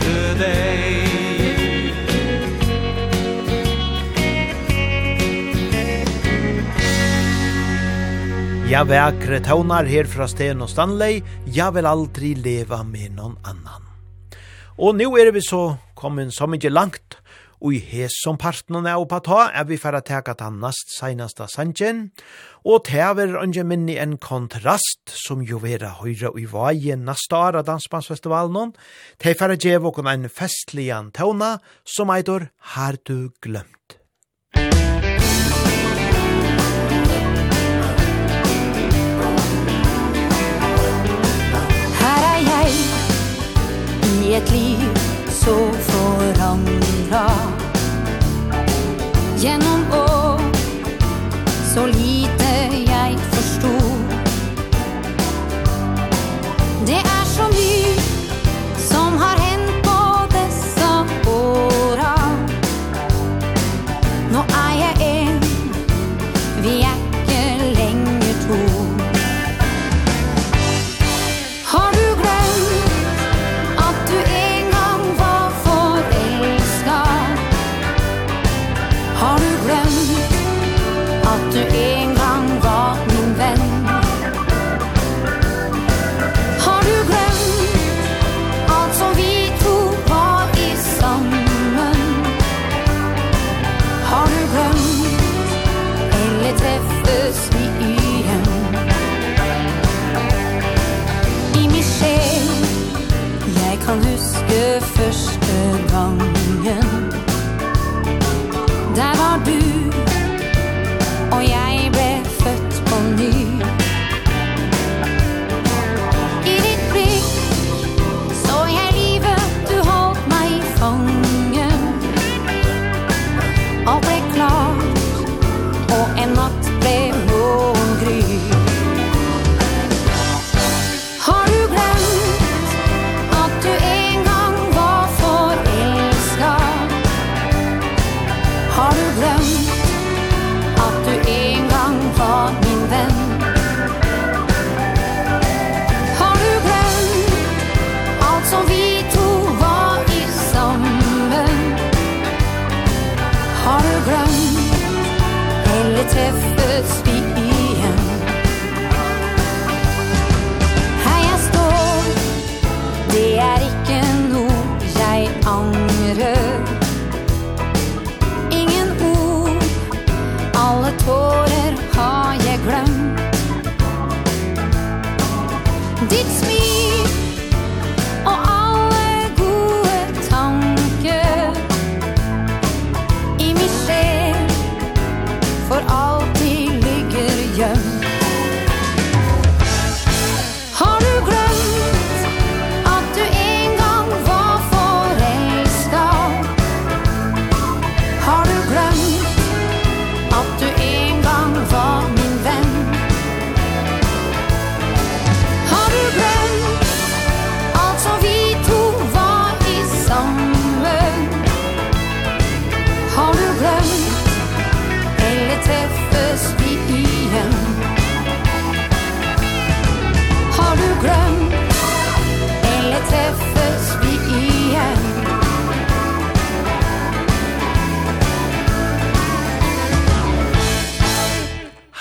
today 0.06 0.86
Ja 8.66 8.82
vekre 8.82 9.38
taunar 9.46 9.86
her 9.86 10.08
fra 10.10 10.26
Sten 10.26 10.64
og 10.66 10.72
Stanley, 10.72 11.20
ja 11.54 11.68
vil 11.72 11.86
aldri 11.86 12.32
leva 12.34 12.80
med 12.84 13.14
noen 13.14 13.36
annan. 13.46 13.84
Og 14.82 14.98
nå 14.98 15.06
er 15.22 15.30
vi 15.32 15.44
så 15.46 15.78
kommet 15.94 16.34
så 16.34 16.48
mykje 16.50 16.72
langt, 16.74 17.20
og 17.62 17.78
i 17.78 17.80
hes 17.80 18.18
som 18.24 18.40
partnerne 18.42 18.90
er 18.90 19.00
oppa 19.00 19.22
ta, 19.24 19.38
er 19.54 19.70
vi 19.70 19.78
færre 19.78 20.02
teka 20.04 20.34
ta 20.36 20.50
nast 20.50 20.92
seinasta 20.98 21.46
sanjen, 21.46 22.08
og 22.66 22.82
tever 22.88 23.36
anje 23.38 23.64
minni 23.64 23.96
en 24.02 24.18
kontrast 24.18 25.14
som 25.14 25.44
jo 25.46 25.60
vera 25.62 25.92
høyra 26.00 26.32
i 26.42 26.48
vaje 26.50 26.98
nastara 26.98 27.62
dansbandsfestivalen, 27.66 28.74
te 29.22 29.36
færa 29.38 29.58
djev 29.58 29.86
okon 29.92 30.10
ein 30.10 30.26
festlian 30.30 31.12
tåna 31.14 31.60
som 31.86 32.10
eitor 32.10 32.50
har 32.74 32.98
du 33.06 33.30
glemt. 33.42 34.00
Her 42.02 42.26
er 42.34 42.42
jeg 42.50 42.74
i 44.10 44.34
et 44.42 44.52
liv 44.58 44.90
så 45.30 45.56
forandra 45.92 47.28
Gjennom 49.38 49.92
år 49.94 50.42
så 51.76 51.86
lite 51.86 52.45
Det 56.86 56.94
är 56.94 57.26
som 57.26 57.52
vi 57.52 58.00
som 58.78 59.18
har 59.18 59.35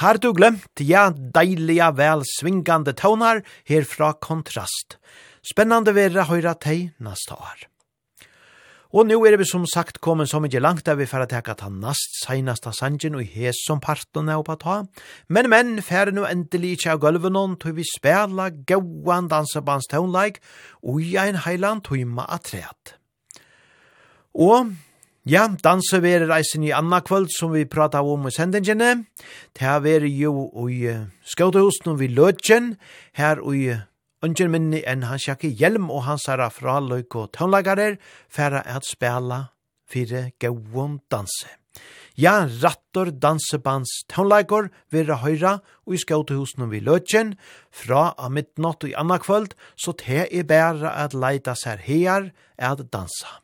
Har 0.04 0.18
du 0.20 0.34
glemt, 0.36 0.82
ja, 0.84 1.06
deiliga 1.08 1.86
vel 1.96 2.20
svingande 2.28 2.92
tånar 2.92 3.38
herfra 3.64 4.10
kontrast. 4.20 4.98
Spennande 5.40 5.94
vera 5.96 6.26
høyra 6.28 6.52
teg 6.60 6.90
nasta 7.00 7.38
år. 7.38 7.62
Og 8.92 9.08
nu 9.08 9.16
er 9.24 9.38
vi 9.40 9.46
som 9.48 9.64
sagt 9.64 10.02
kommet 10.04 10.28
så 10.28 10.42
mykje 10.44 10.60
langt 10.60 10.84
der 10.84 10.98
vi 11.00 11.08
færa 11.08 11.24
teka 11.30 11.56
ta 11.56 11.70
nast 11.72 12.20
seinasta 12.20 12.74
sangen 12.76 13.16
og 13.16 13.24
hes 13.32 13.64
som 13.64 13.80
parten 13.80 14.28
er 14.28 14.44
oppa 14.44 14.58
ta. 14.60 14.76
Men 15.32 15.48
men 15.48 15.80
færre 15.80 16.12
nu 16.12 16.26
endelig 16.28 16.76
ikkje 16.76 16.92
av 16.92 17.00
gulven 17.00 17.40
hon 17.40 17.56
tog 17.56 17.80
vi 17.80 17.88
spela 17.88 18.50
gauan 18.52 19.32
like 19.32 20.40
og 20.82 21.00
i 21.00 21.16
ein 21.16 21.40
heiland 21.46 21.84
tog 21.84 22.04
ma 22.04 22.26
atreat. 22.28 22.98
Og 24.34 24.76
Ja, 25.24 25.46
danse 25.48 26.02
verer 26.04 26.26
reisen 26.28 26.66
i 26.66 26.72
anna 26.76 26.98
kvöld 27.00 27.30
som 27.32 27.54
vi 27.54 27.64
prata 27.64 28.02
om 28.04 28.26
i 28.28 28.30
sendingene. 28.30 29.06
Det 29.56 29.62
her 29.64 29.78
verer 29.80 30.04
jo 30.04 30.50
i 30.68 30.84
skaudehusen 31.24 31.94
og 31.94 32.00
vi 32.02 32.10
løtjen, 32.12 32.74
her 33.16 33.40
i 33.40 33.78
ungen 34.20 34.50
minni 34.52 34.82
enn 34.84 35.06
hans 35.08 35.24
jakke 35.24 35.48
hjelm 35.48 35.88
og 35.88 36.04
hans 36.04 36.26
herra 36.28 36.50
fra 36.52 36.76
løyk 36.84 37.16
og 37.16 37.30
tøvnlagarer, 37.32 37.96
færa 38.28 38.60
at 38.68 38.84
spela 38.84 39.46
fire 39.88 40.26
gauon 40.44 40.98
danse. 41.08 41.48
Ja, 42.20 42.44
rattor 42.44 43.08
dansebands 43.08 44.04
tøvnlagar 44.12 44.68
vera 44.92 45.16
høyra 45.24 45.54
og 45.86 45.96
i 45.96 46.02
skaudehusen 46.04 46.66
og 46.66 46.74
vi 46.74 46.82
løtjen, 46.84 47.32
fra 47.72 48.10
av 48.12 48.36
midnatt 48.36 48.84
og 48.84 48.92
i 48.92 48.94
anna 49.00 49.16
kvöld, 49.24 49.56
så 49.72 49.96
te 49.96 50.26
er 50.28 50.44
bæra 50.44 50.92
at 51.00 51.16
leita 51.16 51.56
sær 51.56 51.80
her 51.80 52.28
at 52.60 52.84
dansa. 52.92 53.40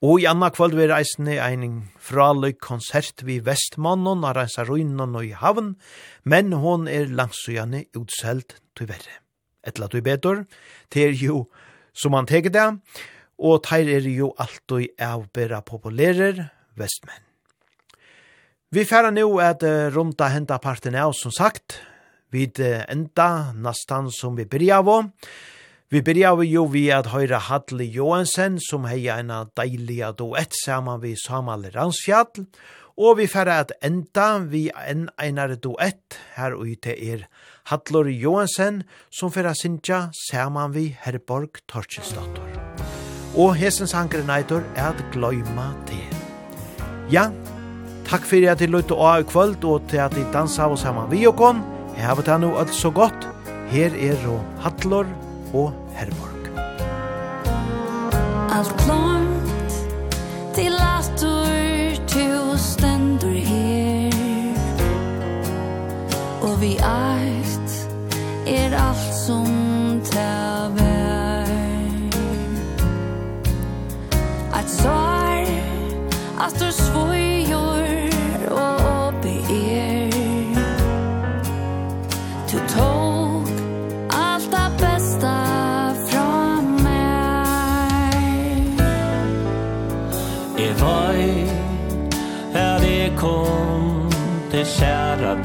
Og 0.00 0.22
i 0.22 0.24
anna 0.24 0.48
kvöld 0.48 0.78
vi 0.78 0.86
reisne 0.88 1.34
ein 1.44 1.90
fraløy 2.00 2.54
konsert 2.56 3.20
vi 3.28 3.36
Vestmannen, 3.44 4.22
av 4.24 4.32
reisa 4.38 4.64
ruinen 4.64 5.12
og 5.12 5.26
i 5.26 5.34
havn, 5.36 5.74
men 6.24 6.54
hon 6.56 6.86
er 6.88 7.12
langsugane 7.12 7.82
utselt 7.98 8.56
til 8.78 8.88
verre. 8.88 9.18
Etla 9.60 9.90
til 9.92 10.00
betor, 10.00 10.46
til 10.88 11.20
jo 11.20 11.42
som 11.92 12.16
han 12.16 12.28
teker 12.30 12.54
det, 12.54 12.64
og 13.44 13.60
teir 13.66 13.92
er 13.92 14.08
jo 14.08 14.32
alt 14.40 14.72
og 14.72 14.88
avbera 15.04 15.60
populærer 15.60 16.46
vestmenn. 16.80 17.26
Vi 18.72 18.86
færa 18.88 19.10
nu 19.12 19.36
at 19.42 19.60
runda 19.92 20.30
henda 20.32 20.56
parten 20.62 20.96
av, 20.96 21.12
som 21.12 21.34
sagt, 21.34 21.76
vid 22.32 22.56
enda 22.62 23.52
nastan 23.52 24.08
som 24.14 24.36
vi 24.38 24.48
byrja 24.48 24.80
av, 24.80 25.10
Vi 25.90 26.04
byrja 26.06 26.36
vi 26.38 26.44
jo 26.46 26.68
vi 26.70 26.84
at 26.94 27.08
høyra 27.10 27.40
Hadli 27.48 27.88
Johansen, 27.90 28.60
som 28.62 28.84
heia 28.86 29.16
ena 29.18 29.40
deiliga 29.58 30.12
duett 30.14 30.54
saman 30.54 31.00
vi 31.02 31.16
Samal 31.18 31.64
Ransfjall, 31.74 32.44
og 32.94 33.16
vi 33.18 33.24
færre 33.26 33.56
at 33.64 33.72
enda 33.82 34.28
vi 34.52 34.68
en 34.70 35.08
einare 35.18 35.56
duett 35.58 36.14
her 36.36 36.54
ute 36.54 36.94
er 36.94 37.24
Hadlor 37.72 38.06
Johansen, 38.06 38.84
som 39.10 39.32
færre 39.34 39.50
sinja 39.58 39.98
saman 40.28 40.76
vi 40.76 40.84
Herborg 40.94 41.58
Torkjensdator. 41.66 42.52
Og 43.34 43.56
hesens 43.58 43.96
hankeren 43.98 44.30
neitor 44.30 44.62
er 44.76 44.92
at 44.92 45.00
gløyma 45.10 45.72
det. 45.90 46.04
Ja, 47.10 47.32
takk 48.06 48.28
fyrir 48.30 48.52
at 48.52 48.62
I 48.62 48.68
løyte 48.70 48.94
å 48.94 49.10
i 49.16 49.26
kvöld, 49.26 49.66
og 49.66 49.90
til 49.90 50.04
at 50.06 50.14
I 50.14 50.22
dansa 50.30 50.68
av 50.70 50.76
saman 50.78 51.10
vi 51.10 51.24
og 51.26 51.34
kon. 51.42 51.64
Hevet 51.98 52.30
han 52.30 52.46
nu 52.46 52.52
alt 52.54 52.78
så 52.78 52.94
godt. 52.94 53.26
Her 53.74 53.90
er 53.98 54.22
og 54.30 54.62
Hadlor 54.62 55.02
Johansen 55.02 55.29
og 55.52 55.72
Herborg. 55.94 56.40
Alt 58.50 58.76
klart 58.76 59.72
til 60.54 60.74
atur 60.80 62.06
til 62.06 62.58
stendur 62.58 63.28
her 63.28 64.10
Og 66.42 66.60
vi 66.60 66.72
eit 66.76 67.88
er 68.46 68.74
alt 68.74 69.14
som 69.14 70.00
ta 70.04 70.68
vær 70.76 71.50
At 74.54 74.70
svar 74.70 75.46
at 76.40 76.60
du 76.60 76.72
svoi 76.72 77.29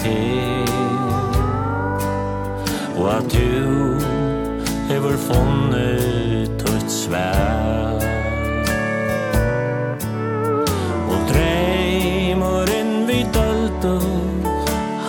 til 0.05 0.69
Og 2.97 3.17
at 3.17 3.33
du 3.33 3.99
hever 4.89 5.17
funnet 5.27 6.51
tøtt 6.61 6.91
svær 6.91 8.01
Og 11.11 11.17
dreimuren 11.31 12.93
vi 13.09 13.19
døldu 13.35 13.99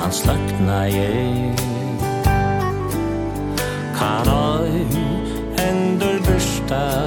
Hans 0.01 0.25
løgna 0.27 0.81
jeg 0.93 1.55
Kan 3.97 4.33
oi 4.33 4.87
endur 5.69 6.21
byrsta 6.27 7.06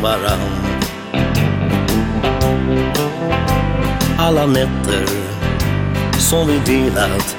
med 0.00 0.10
varann. 0.10 0.40
Alla 4.18 4.46
nätter 4.46 5.06
som 6.18 6.46
vi 6.46 6.58
delat 6.58 7.36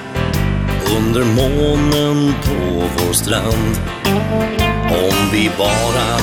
Under 0.98 1.24
månen 1.24 2.34
på 2.44 2.84
vår 2.98 3.14
strand. 3.14 3.80
Om 4.90 5.30
vi 5.32 5.52
bara 5.58 6.20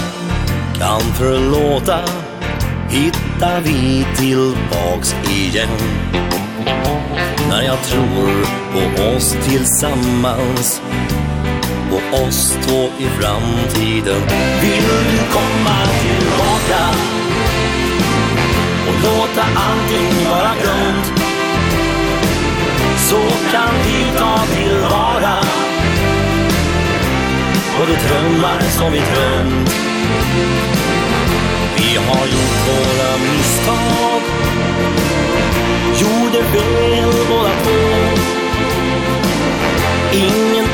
kan 0.78 1.00
förlåta 1.00 1.98
Hittar 2.88 3.60
vi 3.60 4.06
tillbaks 4.16 5.14
igen. 5.30 5.68
När 7.48 7.62
jag 7.62 7.82
tror 7.82 8.46
på 8.72 9.02
oss 9.16 9.36
tillsammans 9.48 10.82
på 12.10 12.16
oss 12.16 12.58
två 12.66 12.88
i 12.98 13.06
framtiden. 13.20 14.20
Vill 14.62 14.82
du 14.82 15.18
komma 15.32 15.76
tillbaka 16.02 16.82
Och 18.88 18.94
låta 19.04 19.42
allting 19.42 20.30
vara 20.30 20.52
glömt 20.62 21.22
Så 22.96 23.20
kan 23.52 23.74
vi 23.86 24.18
ta 24.18 24.38
tillvara 24.54 25.36
På 27.78 27.84
de 27.84 28.08
drömmar 28.08 28.60
som 28.60 28.92
vi 28.92 28.98
drömt. 28.98 29.70
Vi 31.76 31.96
har 31.96 32.26
gjort 32.26 32.68
våra 32.68 33.18
misstag 33.18 34.22
Gjorde 36.00 36.44
fel 36.44 37.12
båda 37.28 37.50
två 37.64 38.26
Ingen 40.12 40.65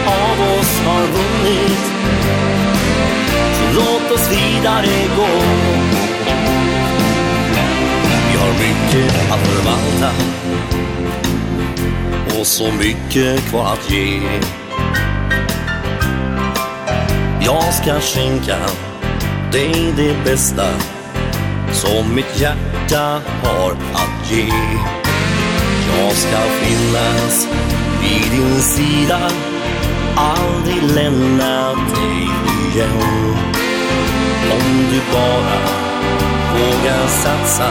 av 0.43 0.59
oss 0.59 0.81
har 0.87 1.03
vunnit. 1.03 1.83
Så 3.55 3.75
låt 3.75 4.13
oss 4.13 4.31
vidare 4.31 4.87
gå. 5.17 5.29
Vi 8.31 8.39
har 8.39 8.53
mycket 8.53 9.33
att 9.33 9.41
förvalta. 9.41 10.11
Och 12.41 12.47
så 12.47 12.73
mycket 12.73 13.49
kvar 13.49 13.73
att 13.73 13.91
ge. 13.91 14.21
Jag 17.41 17.75
ska 17.75 18.01
skinka 18.01 18.57
dig 19.53 19.93
det, 19.97 20.03
det 20.03 20.25
bästa 20.25 20.67
Som 21.73 22.15
mitt 22.15 22.41
hjärta 22.41 23.21
har 23.43 23.73
att 23.73 24.33
ge. 24.33 24.49
Jag 25.99 26.13
ska 26.13 26.39
finnas 26.39 27.49
vid 28.03 28.41
din 28.41 28.61
sida 28.61 29.52
aldrig 30.17 30.83
lämna 30.83 31.75
dig 31.75 32.29
igen. 32.73 33.37
Om 34.53 34.87
du 34.91 35.01
bara 35.13 35.59
vågar 36.53 37.07
satsa 37.07 37.71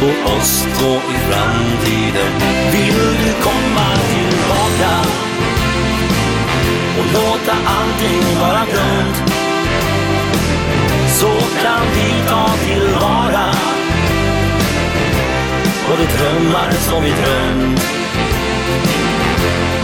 på 0.00 0.30
oss 0.30 0.66
två 0.78 0.90
i 0.90 1.18
framtiden. 1.30 2.32
Vill 2.72 3.16
du 3.24 3.32
komma 3.42 3.88
tillbaka? 4.10 5.20
Och 6.98 7.06
låta 7.12 7.52
allting 7.52 8.40
vara 8.40 8.64
glömt 8.72 9.32
Så 11.08 11.28
kan 11.62 11.86
vi 11.94 12.28
ta 12.28 12.48
tillvara 12.66 13.54
på 15.86 15.96
de 15.96 16.04
drömmar 16.04 16.70
som 16.70 17.02
vi 17.02 17.10
drömt. 17.10 17.80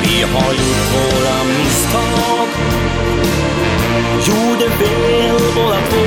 Vi 0.09 0.23
har 0.23 0.53
gjort 0.53 0.87
våra 0.95 1.45
misstag. 1.45 2.49
Gjorde 4.27 4.69
väl 4.69 5.41
båda 5.55 5.77
två 5.91 6.07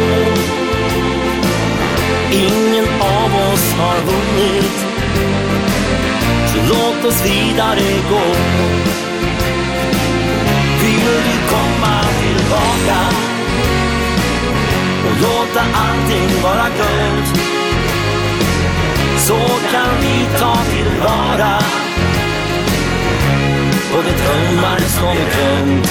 Ingen 2.32 2.86
av 3.00 3.54
oss 3.54 3.74
har 3.74 3.98
vunnit. 3.98 4.86
Så 6.48 6.58
låt 6.70 7.06
oss 7.06 7.26
vidare 7.26 7.82
gå. 8.10 8.26
Vill 10.82 11.06
du 11.06 11.50
komma 11.50 12.04
tillbaka. 12.22 13.00
Och 15.06 15.22
låta 15.22 15.62
allting 15.74 16.44
vara 16.44 16.68
glömt 16.76 17.40
Så 19.18 19.38
kan 19.72 20.02
vi 20.02 20.40
ta 20.40 20.56
tillvara 20.56 21.79
och 23.94 24.04
det 24.04 24.16
drömmar 24.24 24.80
som 24.80 25.16
drömt 25.16 25.88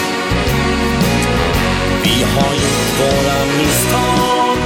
Vi 2.02 2.22
har 2.22 2.54
gjort 2.54 2.90
våra 3.00 3.38
misstag. 3.58 4.58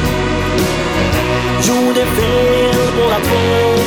Gjorde 1.63 2.07
fel 2.07 2.93
båda 2.97 3.21
två. 3.21 3.83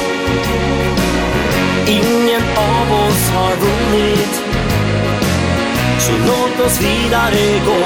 Ingen 1.88 2.41
av 2.57 3.07
oss 3.07 3.30
har 3.30 3.55
vunnit. 3.55 4.41
Så 5.99 6.11
låt 6.11 6.65
oss 6.65 6.81
vidare 6.81 7.59
gå. 7.65 7.85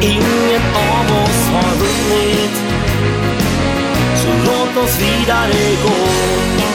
Ingen 0.00 0.62
av 0.74 1.22
oss 1.22 1.48
har 1.52 1.74
vunnit. 1.76 2.56
Så 4.16 4.28
låt 4.28 4.84
oss 4.84 5.00
vidare 5.00 5.76
gå. 5.84 6.73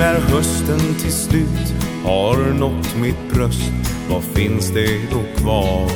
när 0.00 0.20
hösten 0.20 0.94
till 1.00 1.12
slut? 1.12 1.74
Har 2.04 2.36
nått 2.36 2.96
mitt 2.96 3.34
bröst? 3.34 3.72
Vad 4.10 4.24
finns 4.24 4.70
det 4.70 5.00
då 5.10 5.42
kvar? 5.42 5.90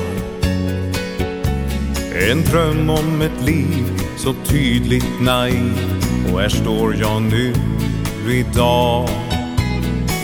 En 2.30 2.42
dröm 2.42 2.90
om 2.90 3.22
ett 3.22 3.46
liv 3.46 4.00
så 4.16 4.34
tydligt 4.34 5.20
naiv. 5.20 5.72
Och 6.32 6.40
här 6.40 6.48
står 6.48 6.96
jag 6.96 7.22
nu 7.22 7.52
idag. 8.28 9.08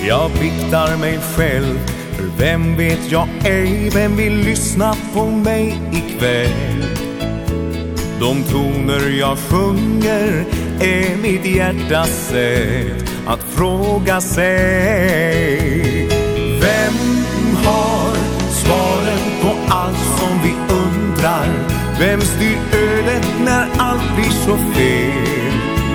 Jag 0.09 0.31
biktar 0.31 0.97
mig 0.97 1.19
själv 1.36 1.78
För 2.16 2.39
vem 2.39 2.77
vet 2.77 3.12
jag 3.12 3.28
ej? 3.44 3.90
Vem 3.94 4.16
vill 4.16 4.36
lyssna 4.36 4.94
på 5.15 5.27
mig 5.27 5.81
ikväll? 5.93 6.85
De 8.20 8.43
toner 8.43 9.19
jag 9.19 9.39
sjunger 9.39 10.44
Är 10.81 11.16
mitt 11.23 11.44
hjärtas 11.44 12.28
sätt 12.28 13.10
att 13.26 13.42
fråga 13.42 14.20
sig 14.20 14.48
Vem 16.60 16.94
har 17.64 18.16
svaren 18.51 19.40
på 19.42 19.74
allt 19.74 20.18
som 20.18 20.42
vi 20.42 20.55
undrar? 20.74 21.47
Vem 21.98 22.20
styr 22.20 22.59
ödet 22.72 23.26
när 23.44 23.66
allt 23.78 24.14
blir 24.16 24.30
så 24.30 24.56
fel? 24.56 25.52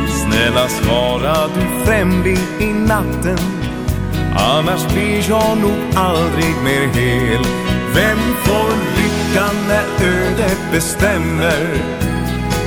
Snälla 0.09 0.67
svara 0.67 1.47
du 1.55 1.85
främling 1.85 2.39
i 2.59 2.73
natten 2.73 3.37
Annars 4.35 4.87
blir 4.93 5.29
jag 5.29 5.57
nog 5.57 5.95
aldrig 5.95 6.55
mer 6.63 6.87
hel 6.87 7.45
Vem 7.95 8.19
får 8.43 8.73
lyckan 8.97 9.55
när 9.67 10.07
ödet 10.07 10.71
bestämmer? 10.71 11.95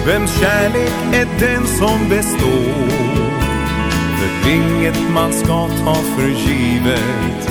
Vems 0.06 0.40
kärlek 0.40 0.92
är 1.12 1.26
den 1.40 1.66
som 1.66 2.08
består? 2.08 3.37
För 4.18 4.50
inget 4.50 5.10
man 5.14 5.32
ska 5.32 5.68
ta 5.68 5.94
för 5.94 6.28
givet. 6.28 7.50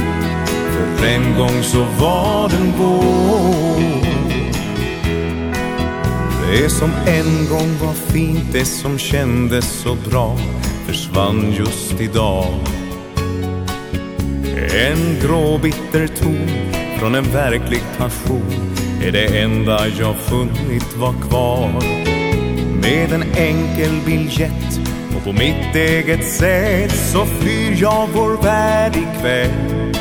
För 0.97 1.07
en 1.07 1.37
gång 1.37 1.63
så 1.63 1.85
var 1.99 2.49
den 2.49 2.73
vår 2.77 3.67
Det 6.51 6.69
som 6.69 6.91
en 7.07 7.47
gång 7.49 7.77
var 7.81 7.93
fint, 7.93 8.43
det 8.51 8.65
som 8.65 8.97
kändes 8.97 9.65
så 9.65 9.97
bra 10.09 10.37
Försvann 10.87 11.53
just 11.57 12.01
idag. 12.01 12.53
En 14.73 15.19
grå 15.21 15.57
bitter 15.57 16.07
ton 16.07 16.49
från 16.99 17.15
en 17.15 17.23
verklig 17.23 17.81
passion 17.97 18.75
Är 19.03 19.11
det 19.11 19.41
enda 19.41 19.87
jag 19.87 20.15
funnit 20.15 20.97
var 20.97 21.13
kvar. 21.29 21.69
Med 22.81 23.11
en 23.11 23.23
enkel 23.23 24.01
biljett 24.05 24.66
På 25.27 25.33
mitt 25.33 25.75
eget 25.75 26.25
sätt 26.25 26.91
så 26.91 27.25
flyr 27.25 27.81
jag 27.81 28.09
vår 28.13 28.43
värld 28.43 28.95
ikväll 28.95 29.93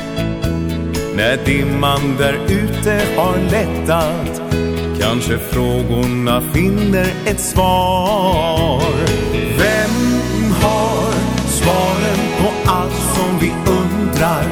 När 1.16 1.44
dimman 1.44 2.16
där 2.18 2.34
ute 2.48 3.02
har 3.16 3.36
lättat 3.50 4.42
Kanske 5.00 5.38
frågorna 5.38 6.42
finner 6.54 7.06
ett 7.26 7.40
svar 7.40 8.82
Vem 9.58 10.20
har 10.62 11.12
svaren 11.48 12.20
på 12.38 12.70
allt 12.70 13.16
som 13.16 13.38
vi 13.40 13.52
undrar? 13.70 14.46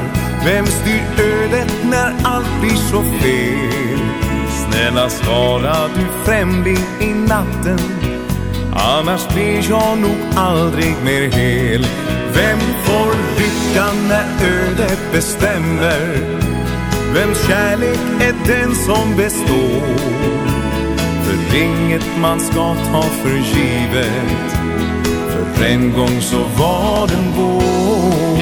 Vem 0.44 0.66
styr 0.66 1.24
ödet 1.24 1.74
när 1.84 2.14
allt 2.24 2.60
blir 2.60 2.76
så 2.76 3.02
fel? 3.02 3.98
Snälla 4.48 5.09
svara 5.09 5.88
du 5.94 6.24
främling 6.24 6.78
i 7.01 7.14
natten 7.28 7.94
Annars 8.86 9.28
blir 9.28 9.70
jag 9.70 9.98
nog 9.98 10.16
aldrig 10.36 10.94
mer 11.05 11.23
hel. 11.23 11.86
Vem 12.35 12.59
får 12.59 13.12
rycka 13.39 13.85
när 14.09 14.24
ödet 14.47 15.12
bestämmer? 15.12 16.19
Vems 17.15 17.47
kärlek 17.47 18.01
är 18.20 18.35
den 18.47 18.74
som 18.74 19.16
består? 19.16 19.97
För 21.24 21.56
inget 21.56 22.06
man 22.20 22.40
ska 22.40 22.74
ta 22.74 23.02
för 23.02 23.36
givet. 23.36 24.52
För 25.28 25.65
en 25.65 25.93
gång 25.93 26.20
så 26.20 26.39
var 26.39 27.06
den 27.06 27.32
vår. 27.36 28.34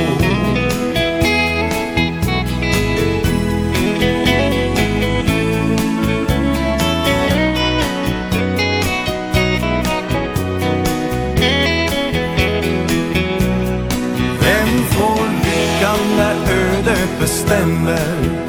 bestämmer 17.53 18.43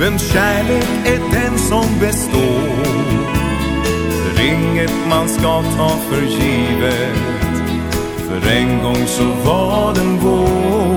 Vems 0.00 0.32
kärlek 0.32 0.88
är 1.04 1.18
den 1.32 1.58
som 1.58 1.84
består? 2.00 3.12
Inget 4.40 4.92
man 5.08 5.28
ska 5.28 5.62
ta 5.62 5.88
för 5.88 6.22
givet. 6.22 7.18
För 8.16 8.50
en 8.50 8.82
gång 8.82 9.06
så 9.06 9.24
var 9.24 9.94
den 9.94 10.18
vår. 10.18 10.96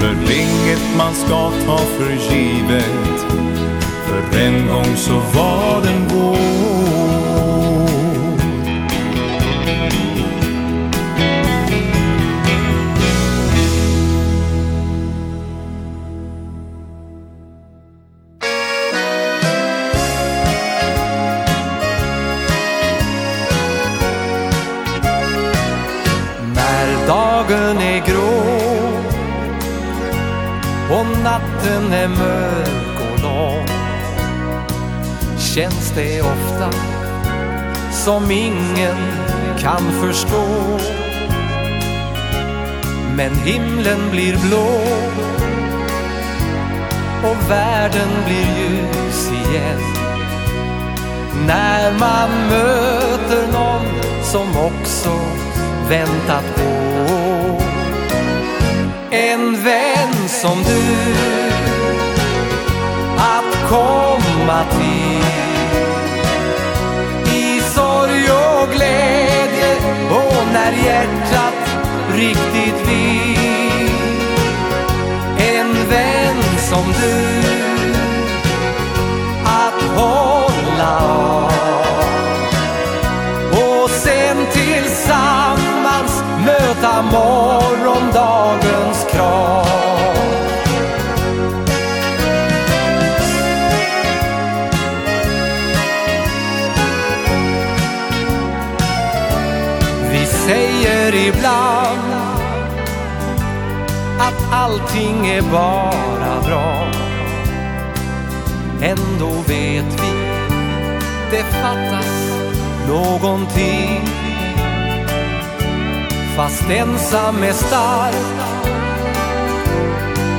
För 0.00 0.32
inget 0.32 0.96
man 0.96 1.14
ska 1.14 1.50
ta 1.66 1.78
för 1.78 2.10
givet. 2.10 3.26
För 4.06 4.38
en 4.38 4.66
gång 4.66 4.96
så 4.96 5.14
var 5.14 5.82
den 5.82 6.08
vår. 6.08 6.27
känns 35.58 35.92
det 35.94 36.22
ofta 36.22 36.70
som 37.92 38.30
ingen 38.30 38.96
kan 39.58 39.92
förstå. 40.00 40.78
Men 43.16 43.34
himlen 43.34 44.10
blir 44.10 44.36
blå 44.36 44.80
och 47.30 47.50
världen 47.50 48.08
blir 48.26 48.46
ljus 48.58 49.30
igen. 49.30 49.80
När 51.46 51.92
man 51.92 52.30
möter 52.48 53.52
någon 53.52 53.86
som 54.22 54.48
också 54.56 55.20
väntat 55.88 56.44
på. 56.56 57.62
En 59.10 59.64
vän 59.64 60.28
som 60.28 60.58
du 60.62 61.14
Att 63.16 63.68
komma 63.68 64.64
till. 64.70 65.47
när 70.52 70.72
hjärtat 70.72 71.54
riktigt 72.12 72.88
vill. 72.88 73.90
En 75.38 75.88
vän 75.88 76.42
som 76.70 76.84
du 77.02 77.38
att 79.44 79.82
hålla 79.96 80.98
av. 80.98 81.52
Och 83.52 83.90
sen 83.90 84.36
tillsammans 84.52 86.22
möta 86.46 87.02
morgondagen. 87.02 88.67
allting 104.68 105.26
är 105.26 105.42
bara 105.42 106.40
bra. 106.46 106.86
Ändå 108.82 109.30
vet 109.46 110.00
vi 110.00 110.12
Det 111.30 111.42
fattas 111.42 112.40
någonting. 112.88 114.00
Fast 116.36 116.70
ensam 116.70 117.42
är 117.42 117.52
stark 117.52 118.14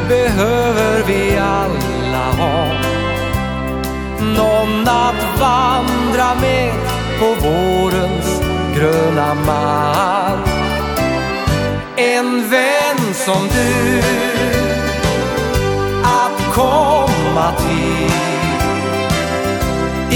Behöver 0.09 1.03
vi 1.08 1.38
alla 1.38 2.32
ha. 2.32 2.66
Någon 4.19 4.88
att 4.88 5.40
vandra 5.40 6.35
med 6.41 6.74
På 7.19 7.25
vårens 7.25 8.41
gröna 8.75 9.33
mark 9.33 10.38
en 11.99 12.49
vän 12.49 13.13
som 13.13 13.47
du 13.47 13.99
att 16.03 16.53
komma 16.53 17.53
till. 17.57 18.11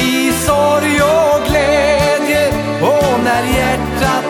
I 0.02 0.32
sorg 0.32 1.02
och 1.02 1.48
glädje 1.48 2.48
och 2.82 3.20
när 3.24 3.44
hjärtat 3.44 4.26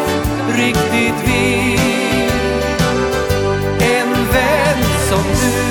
riktigt 0.57 1.27
vill. 1.27 2.31
En 3.79 4.09
vän 4.33 4.83
som 5.09 5.23
du 5.23 5.62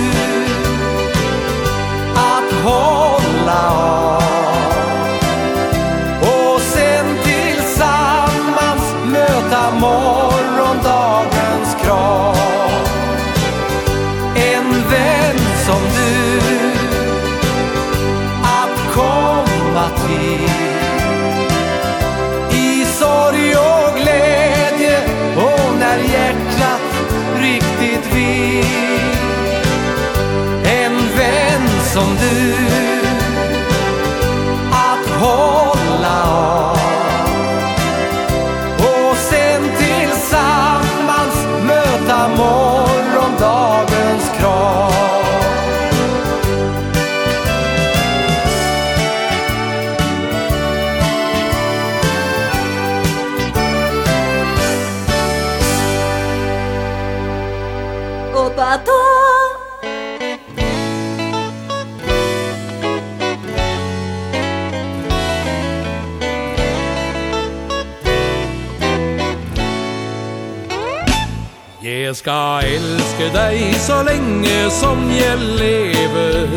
Jeg 72.12 72.16
skal 72.16 72.66
elske 72.68 73.26
deg 73.32 73.76
så 73.80 74.02
lenge 74.04 74.56
som 74.68 74.98
jeg 75.08 75.38
lever. 75.40 76.50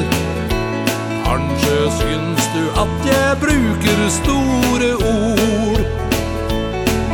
Kanskje 1.23 1.77
syns 1.95 2.49
du 2.51 2.65
at 2.81 3.07
jeg 3.07 3.37
bruker 3.39 4.01
store 4.17 4.89
ord. 5.13 5.79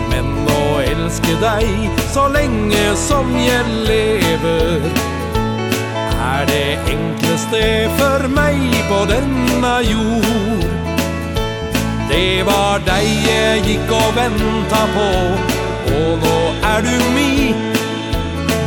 Men 0.10 0.34
å 0.56 0.64
elske 0.82 1.38
deg 1.44 2.02
så 2.16 2.26
lenge 2.34 2.82
som 2.98 3.30
jeg 3.38 3.62
lever 3.86 4.90
Er 6.18 6.50
det 6.50 6.66
enkleste 6.98 7.64
for 8.02 8.26
meg 8.42 8.58
på 8.90 9.04
denne 9.14 9.76
jord. 9.86 10.70
Det 12.10 12.42
var 12.50 12.82
deg 12.90 13.06
jeg 13.30 13.68
gikk 13.70 14.00
og 14.02 14.16
ventet 14.18 14.96
på 14.98 15.12
Og 16.00 16.16
nå 16.26 16.40
er 16.74 16.90
du 16.90 16.98
min. 17.14 17.71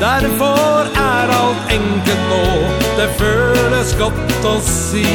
Derfor 0.05 0.85
er 1.01 1.31
alt 1.41 1.71
enkelt 1.73 2.25
nå. 2.29 2.47
Det 2.99 3.07
føles 3.17 3.95
godt 3.97 4.45
å 4.45 4.59
si. 4.61 5.07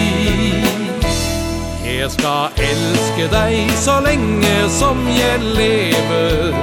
Jeg 1.86 2.10
skal 2.16 2.58
elske 2.72 3.28
deg 3.30 3.70
så 3.78 4.00
lenge 4.02 4.56
som 4.80 5.06
jeg 5.14 5.46
lever. 5.46 6.58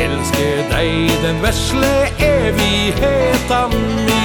Elske 0.00 0.50
deg 0.72 1.12
den 1.26 1.44
versle 1.44 1.94
evigheten 2.32 3.80
min. 4.06 4.23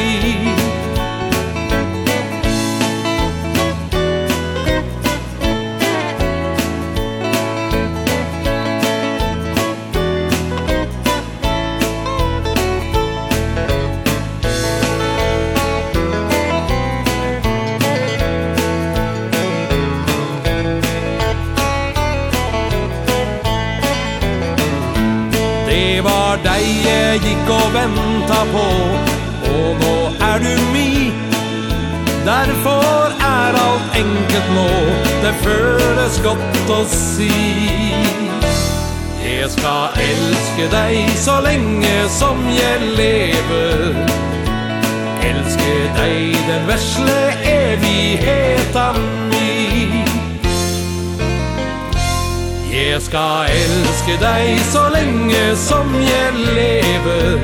jeg 27.09 27.21
gikk 27.23 27.49
og 27.49 27.73
vänta 27.73 28.39
på. 28.53 28.65
Og 29.53 29.69
nå 29.81 29.95
är 30.21 30.39
du 30.39 30.55
mi. 30.73 31.11
Derfor 32.25 33.13
er 33.19 33.57
alt 33.65 33.95
enkelt 33.95 34.49
nå. 34.53 34.69
Det 35.23 35.33
føles 35.43 36.19
godt 36.23 36.69
å 36.69 36.83
si. 36.91 37.31
Jeg 39.23 39.49
skal 39.55 39.97
elske 40.03 40.67
deg 40.73 41.09
så 41.17 41.39
lenge 41.45 41.95
som 42.19 42.45
jeg 42.53 42.93
lever. 42.99 43.85
Elske 45.31 45.75
deg 45.97 46.37
den 46.49 46.67
versle 46.69 47.21
evighet. 47.55 48.78
Jeg 52.99 53.05
skal 53.05 53.45
elske 53.55 54.15
deg 54.19 54.57
så 54.67 54.81
lenge 54.91 55.43
som 55.55 55.93
jeg 56.03 56.33
lever. 56.35 57.37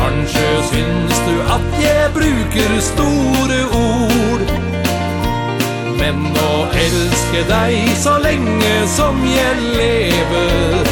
Kanskje 0.00 0.48
syns 0.66 1.20
du 1.28 1.36
at 1.54 1.76
jeg 1.78 2.08
bruker 2.16 2.74
store 2.88 3.60
ord. 3.78 4.42
Men 6.00 6.26
å 6.42 6.66
elske 6.74 7.44
deg 7.52 7.94
så 8.02 8.18
lenge 8.24 8.74
som 8.96 9.22
jeg 9.30 9.62
lever 9.78 10.90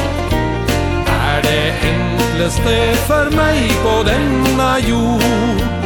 Er 1.10 1.42
det 1.48 1.62
enkleste 1.90 2.76
for 3.08 3.34
meg 3.34 3.66
på 3.82 3.96
denne 4.12 4.70
jord. 4.86 5.83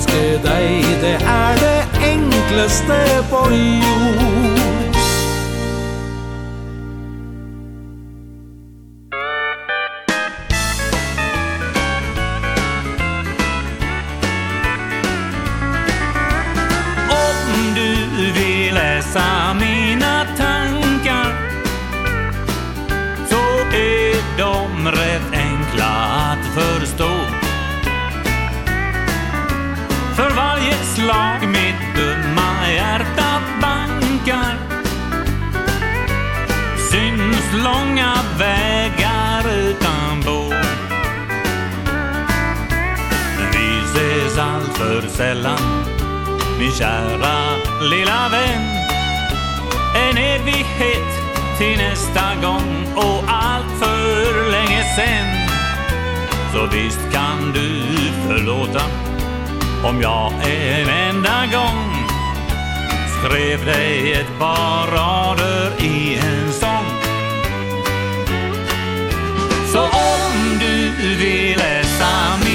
elsker 0.00 0.38
deg, 0.42 0.84
det 1.02 1.14
er 1.14 1.54
det 1.60 2.08
enkleste 2.12 3.00
på 3.30 3.50
jord. 3.50 4.89
sällan 45.20 45.58
Min 46.58 46.72
kära 46.72 47.36
lilla 47.80 48.28
vän. 48.28 48.62
En 49.94 50.16
evighet 50.18 51.10
till 51.58 51.78
nästa 51.78 52.34
gång 52.42 52.86
Och 52.96 53.24
allt 53.26 53.78
för 53.78 54.50
länge 54.50 54.84
sen. 54.96 55.48
Så 56.52 56.76
visst 56.76 57.12
kan 57.12 57.52
du 57.54 57.82
förlåta 58.26 58.82
Om 59.84 60.00
jag 60.00 60.32
en 60.32 60.88
enda 60.88 61.46
gång 61.52 62.06
Skrev 63.18 63.64
dig 63.64 64.12
ett 64.12 64.38
par 64.38 64.86
rader 64.86 65.84
i 65.84 66.16
en 66.16 66.52
sång. 66.52 66.86
Så 69.72 69.80
om 69.80 70.58
du 70.60 70.90
vill 71.16 71.58
läsa 71.58 72.38
min 72.44 72.49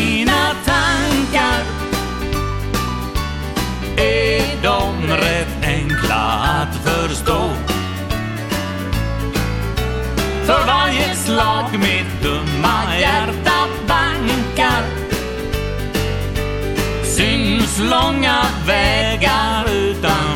de 4.66 5.08
rätt 5.08 5.64
enkla 5.64 6.16
att 6.16 6.76
förstå. 6.76 7.50
För 10.45 10.66
varje 10.68 11.16
slag 11.16 11.66
mitt 11.72 12.24
dumma 12.24 13.00
hjärta 13.00 13.68
bankar. 13.88 14.84
Syns 17.03 17.80
långa 17.80 18.45
vägar 18.68 19.66
utan 19.72 20.35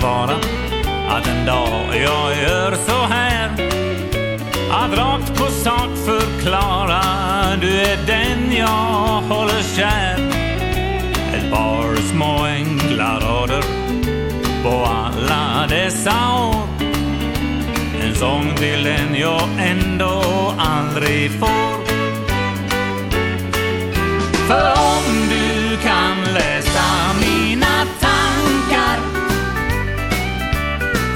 svara 0.00 0.36
Att 1.08 1.26
en 1.26 1.46
dag 1.46 1.86
jag 1.92 2.36
gör 2.42 2.74
så 2.86 3.06
här. 3.14 3.50
Att 4.70 4.98
rakt 4.98 5.38
på 5.38 5.46
sak 5.46 5.90
förklara 6.06 7.02
Du 7.60 7.80
är 7.80 7.98
den 8.06 8.56
jag 8.56 9.22
håller 9.28 9.62
kär. 9.76 10.16
Ett 11.34 11.50
par 11.50 11.96
små 11.96 12.44
enkla 12.44 13.20
rader 13.20 13.62
På 14.62 14.84
alla 14.84 15.66
dessa 15.68 16.10
år. 16.50 16.68
En 18.02 18.14
sång 18.14 18.54
till 18.56 18.84
den 18.84 19.14
jag 19.14 19.48
ändå 19.58 20.22
aldrig 20.58 21.30
får. 21.30 21.80
För 24.48 24.70
om 24.70 25.28
du 25.28 25.76
kan 25.76 26.19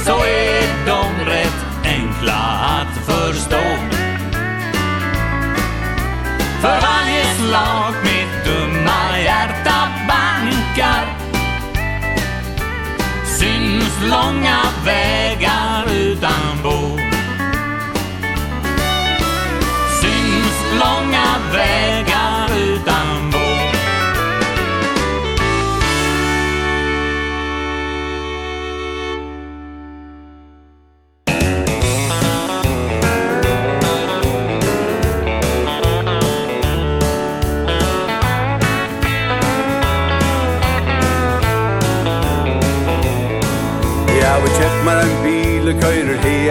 så 0.05 0.24
är 0.24 0.86
de 0.86 1.24
rätt 1.31 1.65
enkla 1.84 2.42
att 2.78 3.07
förstå. 3.07 3.65
För 6.60 6.81
varje 6.81 7.24
slag 7.34 7.94
mitt 8.02 8.44
dumma 8.44 9.18
hjärta 9.18 9.89
bankar 10.08 11.24
Syns 13.39 14.10
långa 14.10 14.60
vägar 14.84 15.84
utan 15.92 16.62
bo. 16.62 16.99
Syns 20.00 20.81
långa 20.81 21.26
vägar 21.52 21.94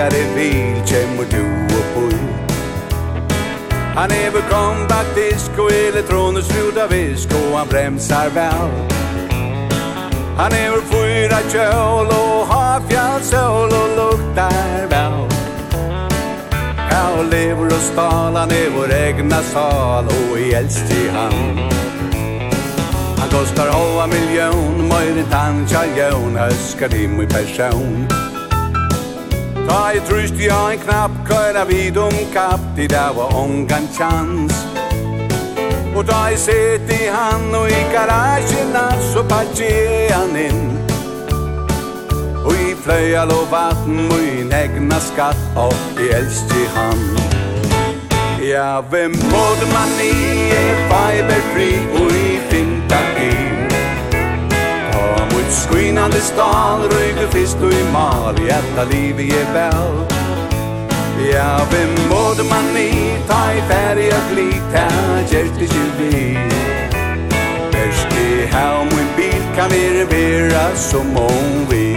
det 0.10 0.28
bil 0.36 0.86
Kjemmer 0.86 1.26
du 1.32 1.44
och 1.78 1.86
bo 1.96 2.18
Han 3.96 4.12
er 4.12 4.28
är 4.28 4.32
väl 4.32 4.42
kompakt 4.42 5.60
och 5.60 5.72
elektronisk 5.72 6.50
visk 6.90 7.30
Og 7.34 7.58
han 7.58 7.68
bremsar 7.68 8.30
vel. 8.30 8.70
Han 10.38 10.52
er 10.54 10.72
väl 10.72 10.82
fyra 10.82 11.40
kjøl 11.52 12.08
Og 12.08 12.48
har 12.48 12.82
fjallsål 12.90 13.74
Og 13.74 13.90
luktar 13.98 14.88
vel. 14.90 15.30
Ja, 16.92 17.20
og 17.20 17.26
lever 17.26 17.66
og 17.66 17.82
stal, 17.82 18.36
han 18.36 18.52
er 18.52 18.70
vår 18.76 18.92
egna 18.94 19.42
sal 19.54 20.06
Og 20.06 20.40
i 20.40 20.54
äldst 20.54 20.92
i 20.92 21.08
hand 21.10 21.60
Han 23.20 23.30
kostar 23.32 23.72
hova 23.72 24.06
miljon, 24.08 24.88
møyre 24.90 25.26
tannsjaljon, 25.32 26.38
høskar 26.38 26.94
i 26.94 27.08
min 27.08 27.28
person 27.28 28.33
Har 29.74 29.94
jag 29.94 30.06
tröst 30.06 30.34
jag 30.40 30.74
en 30.74 30.80
knapp 30.80 31.12
køyra 31.28 31.66
vid 31.66 31.98
om 31.98 32.12
kapp 32.34 32.62
Det 32.76 32.88
där 32.88 33.14
var 33.14 33.44
ongan 33.44 33.88
chans 33.98 34.54
Og 35.96 36.08
ta 36.08 36.32
i 36.32 36.38
set 36.38 36.92
i 36.92 37.08
han 37.08 37.56
og 37.56 37.70
i 37.70 37.82
garagerna 37.94 38.86
Så 39.14 39.24
parker 39.24 40.14
han 40.14 40.36
inn. 40.38 40.78
Og 42.46 42.54
i 42.54 42.76
flöjal 42.84 43.30
och 43.30 43.48
vatten 43.52 44.12
og 44.12 44.20
i 44.20 44.44
negna 44.44 45.00
skatt 45.00 45.44
og 45.56 45.74
i 46.00 46.10
elst 46.10 46.52
i 46.52 46.66
han. 46.76 47.00
Ja, 48.44 48.82
vem 48.92 49.12
borde 49.12 49.66
man 49.74 49.94
i 50.04 50.14
er 50.60 50.74
Fiberfri 50.90 51.72
og 52.02 52.13
Skrynande 55.54 56.22
stal 56.22 56.82
Røyde 56.94 57.28
fisk 57.32 57.62
og 57.62 57.74
i 57.74 57.84
mal. 57.94 58.40
I 58.42 58.50
etta 58.60 58.84
liv 58.90 59.20
i 59.20 59.32
vel. 59.54 59.96
Ja, 61.32 61.58
vem 61.72 61.94
mådde 62.10 62.44
man 62.44 62.78
i 62.78 62.92
Ta 63.28 63.52
i 63.58 63.62
färg 63.70 64.08
og 64.18 64.24
glit 64.32 64.74
Här 64.74 65.22
i 65.62 65.68
tjubi 65.68 66.38
Värst 67.72 68.18
i 68.18 68.46
här 68.46 68.84
min 68.84 69.10
bil 69.18 69.44
Kan 69.56 69.70
vi 69.70 70.02
revera 70.02 70.76
som 70.76 71.18
om 71.18 71.68
vi 71.70 71.93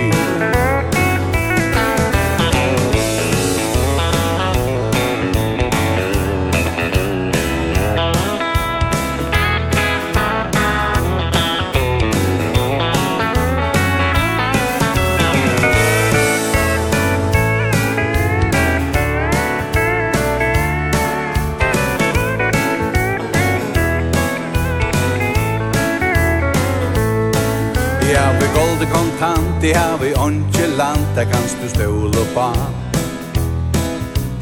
land 29.46 29.64
Jeg 29.64 29.80
har 29.80 29.98
vi 29.98 30.14
åndje 30.14 30.66
land 30.76 31.06
Der 31.16 31.24
kanst 31.24 31.56
du 31.62 31.68
ståle 31.68 32.24
på 32.34 32.52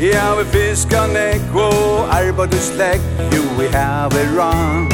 Jeg 0.00 0.20
har 0.20 0.36
vi 0.36 0.44
fisk 0.44 0.89
og 0.92 1.08
nek 1.08 1.55
Og 1.55 2.08
arbeid 2.10 2.55
og 2.55 2.65
slek 2.70 3.00
Jo, 3.33 3.62
jeg 3.62 3.73
har 3.73 4.08
vi 4.08 4.23
rann 4.39 4.91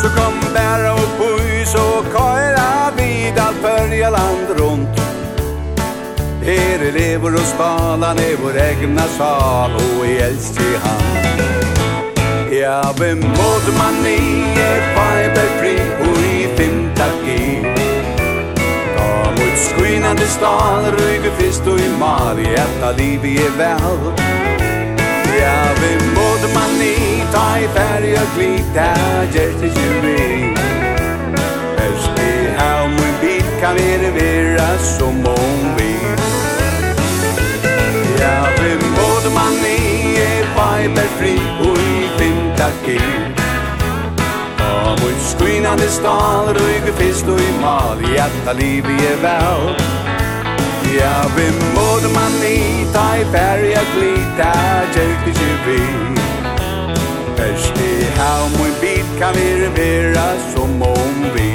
Så 0.00 0.08
kom 0.16 0.34
bæra 0.54 0.92
og 0.92 1.08
boi 1.18 1.64
Så 1.64 1.84
køyra 2.12 2.90
vid 2.96 3.38
Alt 3.38 3.56
följa 3.62 4.10
land 4.10 4.60
rundt. 4.60 5.00
Her 6.42 6.80
elever 6.88 7.34
og 7.34 7.46
spalan 7.46 8.18
er 8.18 8.36
vår 8.42 8.56
egna 8.62 9.06
sal, 9.16 9.74
og 9.74 10.06
i 10.08 10.16
elst 10.26 10.60
i 10.60 10.70
hand. 10.84 11.40
Ja, 12.52 12.80
vi 13.00 13.14
måtte 13.14 13.72
man 13.78 14.06
i 14.06 14.20
er 14.68 14.80
fiberfri, 14.96 15.76
til 20.16 20.28
stal 20.28 20.84
Røyke 20.98 21.30
fist 21.38 21.66
og 21.66 21.78
i 21.78 21.88
mal 21.98 22.38
i 22.38 22.48
etta 22.64 22.90
liv 22.98 23.24
i 23.24 23.36
er 23.36 23.52
vel 23.58 24.00
Ja, 25.40 25.60
vi 25.80 25.90
måtte 26.16 26.48
man 26.54 26.72
i 26.82 27.22
Ta 27.32 27.44
i 27.62 27.68
færg 27.74 28.06
og 28.22 28.28
glit 28.36 28.70
Da 28.74 28.90
gjerst 29.34 29.62
i 29.62 29.70
kjuri 29.76 30.54
Høst 31.78 32.22
i 32.24 32.32
haum 32.58 32.96
i 33.06 33.12
bil 33.20 33.46
Kan 33.60 33.76
vi 33.76 33.86
revera 34.02 34.68
som 34.96 35.26
om 35.26 35.58
vi. 35.78 35.92
Ja, 38.20 38.36
vi 38.58 38.72
måtte 38.96 39.30
man 39.36 39.62
i 39.68 40.16
Er 40.24 40.50
vajber 40.56 41.08
fri 41.20 41.36
Og 41.68 41.78
i 41.78 42.10
vintakir 42.18 43.08
Og 44.72 44.92
mot 45.00 45.24
skrinande 45.30 45.88
stal 46.00 46.54
Røyke 46.58 46.98
fyrst 46.98 47.28
og 47.28 47.40
i 47.40 47.50
mal, 47.62 48.04
i 48.10 48.18
etna 48.26 48.58
liv 48.62 48.94
i 48.98 49.00
er 49.14 49.18
vel 49.24 49.99
Ja, 50.98 51.24
vi 51.36 51.46
måte 51.74 52.08
man 52.14 52.32
i, 52.44 52.86
ta 52.92 53.16
i 53.16 53.24
färja 53.32 53.82
glita, 53.94 54.52
kjøk 54.94 55.28
i 55.30 55.34
kjøvi. 55.38 55.82
Først 57.38 57.78
i 57.84 57.92
havn 58.16 58.56
må 58.58 58.66
en 58.66 58.74
bit 58.80 59.12
kan 59.20 59.38
vi 59.38 59.46
revera 59.62 60.26
som 60.50 60.82
om 60.82 61.22
vi. 61.36 61.52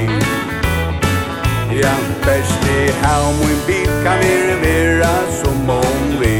Ja, 1.81 1.95
først 2.23 2.69
i 2.77 2.87
havn 3.03 3.41
må 3.41 3.51
en 3.51 3.61
bit 3.67 3.91
kan 4.07 4.23
vi 4.23 4.31
revera 4.53 5.13
som 5.41 5.69
om 5.79 6.17
vi. 6.23 6.34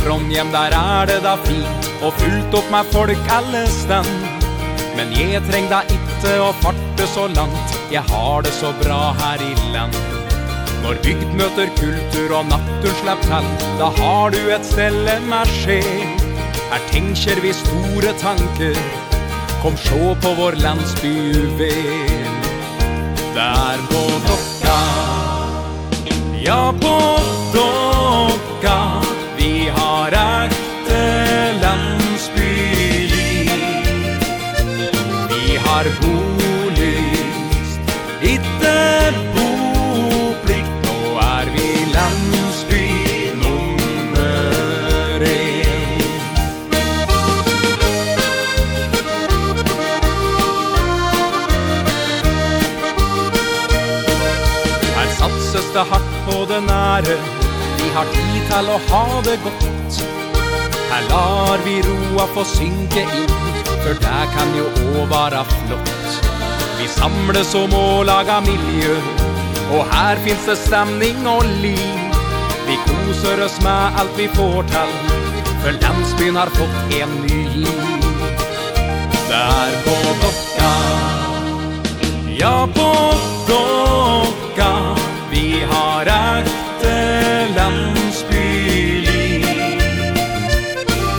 Trondheim 0.00 0.52
der 0.52 0.74
er 0.76 1.06
det 1.10 1.20
da 1.24 1.36
fint 1.44 1.90
Og 2.00 2.14
fullt 2.20 2.54
opp 2.60 2.70
med 2.72 2.92
folk 2.94 3.32
alle 3.36 3.64
stand 3.72 4.08
Men 4.96 5.12
jeg 5.16 5.42
treng 5.48 5.68
da 5.70 5.82
itte 5.88 6.36
og 6.42 6.56
farte 6.60 7.06
så 7.08 7.26
langt. 7.32 7.76
Jeg 7.92 8.02
har 8.10 8.42
det 8.44 8.52
så 8.52 8.72
bra 8.82 9.14
her 9.16 9.40
i 9.40 9.52
land. 9.72 9.94
Når 10.82 10.98
bygd 11.04 11.30
møter 11.38 11.70
kultur 11.78 12.34
og 12.36 12.50
natur 12.50 12.92
slapp 13.00 13.22
tall 13.28 13.46
Da 13.80 13.88
har 14.00 14.34
du 14.34 14.40
et 14.52 14.66
stelle 14.66 15.16
med 15.28 15.54
skje. 15.60 15.80
Her 16.70 16.84
tenker 16.92 17.40
vi 17.44 17.54
store 17.56 18.12
tanker. 18.20 18.76
Kom 19.62 19.76
sjå 19.80 20.14
på 20.22 20.34
vår 20.38 20.60
landsby 20.64 21.14
UV 21.40 21.64
Der 23.36 23.86
på 23.90 24.04
Dokka. 24.28 24.78
Ja 26.44 26.62
på 26.84 26.98
Dokka. 27.54 27.99
satsa 55.70 55.90
hardt 55.90 56.26
på 56.26 56.44
det 56.48 56.60
nære. 56.62 57.16
Vi 57.78 57.88
har 57.94 58.04
tid 58.04 58.42
til 58.50 58.70
å 58.70 58.78
ha 58.90 59.20
det 59.22 59.38
godt. 59.44 59.98
Her 60.90 61.02
lar 61.10 61.58
vi 61.64 61.76
roa 61.86 62.26
få 62.34 62.42
synke 62.44 63.04
inn 63.04 63.30
For 63.82 63.94
det 64.02 64.22
kan 64.34 64.50
jo 64.58 64.66
å 64.98 65.04
være 65.10 65.44
flott. 65.46 66.16
Vi 66.80 66.88
samles 66.90 67.54
om 67.54 67.74
å 67.74 68.02
laga 68.02 68.40
miljø 68.40 68.96
Og 69.76 69.84
her 69.92 70.18
finns 70.24 70.48
det 70.48 70.56
stemning 70.58 71.22
og 71.30 71.44
liv. 71.62 72.18
Vi 72.66 72.78
koser 72.88 73.44
oss 73.44 73.60
med 73.62 74.00
alt 74.00 74.16
vi 74.18 74.26
får 74.34 74.66
til 74.72 74.96
For 75.62 75.78
landsbyen 75.84 76.40
har 76.40 76.50
fått 76.58 76.96
en 76.98 77.14
ny 77.22 77.44
giv. 77.54 78.08
Der 79.30 79.76
på 79.86 79.94
Dokka 80.24 80.72
Ja, 82.40 82.56
på 82.74 82.90
Dokka 83.46 84.99
har 85.70 86.06
ekte 86.06 86.96
landsbyli 87.56 89.44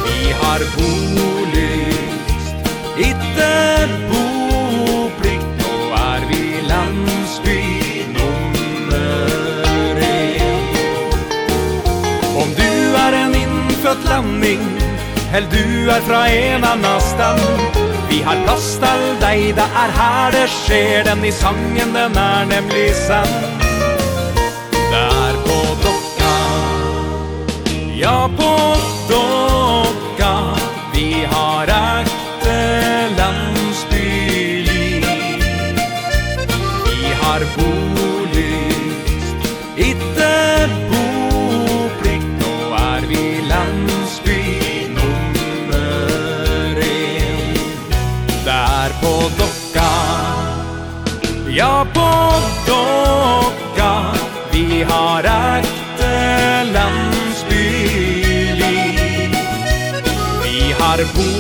Vi 0.06 0.32
har 0.42 0.66
bolyst, 0.76 2.56
itte 2.98 3.52
boplikt 4.10 5.52
Nå 5.62 5.74
er 6.00 6.28
vi 6.32 6.44
landsby 6.70 7.60
nummer 8.16 10.04
en. 10.10 10.68
Om 12.44 12.50
du 12.58 12.74
er 13.06 13.20
en 13.24 13.36
innfødt 13.44 14.04
landing 14.10 14.68
Hell 15.32 15.48
du 15.52 15.90
er 15.90 16.02
fra 16.04 16.26
en 16.28 16.64
annan 16.64 17.02
stand. 17.02 17.42
Vi 18.10 18.20
har 18.22 18.36
plass 18.44 18.74
til 18.84 19.06
deg, 19.22 19.56
det 19.56 19.70
er 19.84 19.96
her 19.96 20.36
det 20.36 20.48
skjer 20.52 21.08
Den 21.08 21.24
i 21.24 21.32
sangen, 21.32 21.96
den 21.96 22.20
er 22.20 22.46
nemlig 22.52 22.90
sann 23.06 23.61
Ja, 28.02 28.30
på 28.38 28.76
dokka 29.10 30.58
Vi 30.94 31.26
har 31.32 31.68
ekte 31.68 32.56
landsbyliv 33.18 35.06
Vi 36.86 37.14
har 37.22 37.42
bolyst 37.58 39.36
Itte 39.78 40.34
boplikt. 40.90 42.32
Nå 42.42 42.74
er 42.80 43.02
vi 43.12 43.24
landsby 43.52 44.42
nummer 44.96 46.82
en. 46.88 47.54
Der 48.46 48.90
på 49.02 49.14
dokka. 49.38 49.92
Ja, 51.54 51.86
på 51.94 52.10
dokka 52.66 53.92
Vi 54.52 54.84
har 54.90 55.24
ekte 55.36 55.71
er 61.02 61.08
bo 61.16 61.31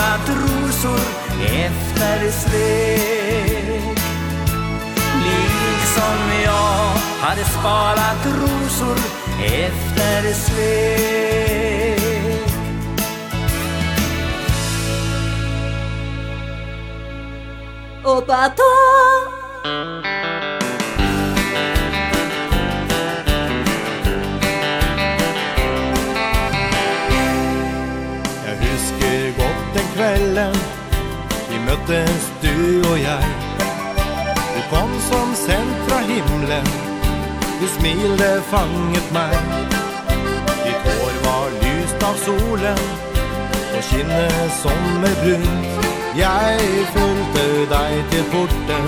kallat 0.00 0.28
rosor 0.28 1.00
efter 1.44 2.30
svek. 2.30 3.98
Liksom 5.24 6.18
jag 6.44 6.94
hade 7.20 7.44
sparat 7.44 8.26
rosor 8.26 8.98
efter 9.44 10.32
svek. 10.32 11.60
Opa 18.04 18.52
ta 18.56 18.72
kvällen. 30.00 30.54
Vi 31.50 31.58
möttes 31.58 32.32
du 32.40 32.80
och 32.80 32.98
jag. 32.98 33.24
Du 34.54 34.62
kom 34.70 34.90
som 35.10 35.34
sänd 35.34 35.74
fra 35.88 35.98
himlen. 35.98 36.64
Du 37.60 37.66
smilde 37.66 38.40
fanget 38.40 39.12
mig. 39.12 39.36
Ditt 40.64 40.82
hår 40.84 41.12
var 41.24 41.50
lyst 41.50 42.02
av 42.02 42.14
solen. 42.14 42.78
Och 43.76 43.82
kinne 43.82 44.30
sommerbrunt 44.62 45.44
brunt. 45.44 45.86
Jag 46.16 46.60
fulgte 46.94 47.44
deg 47.74 48.10
til 48.10 48.24
porten. 48.32 48.84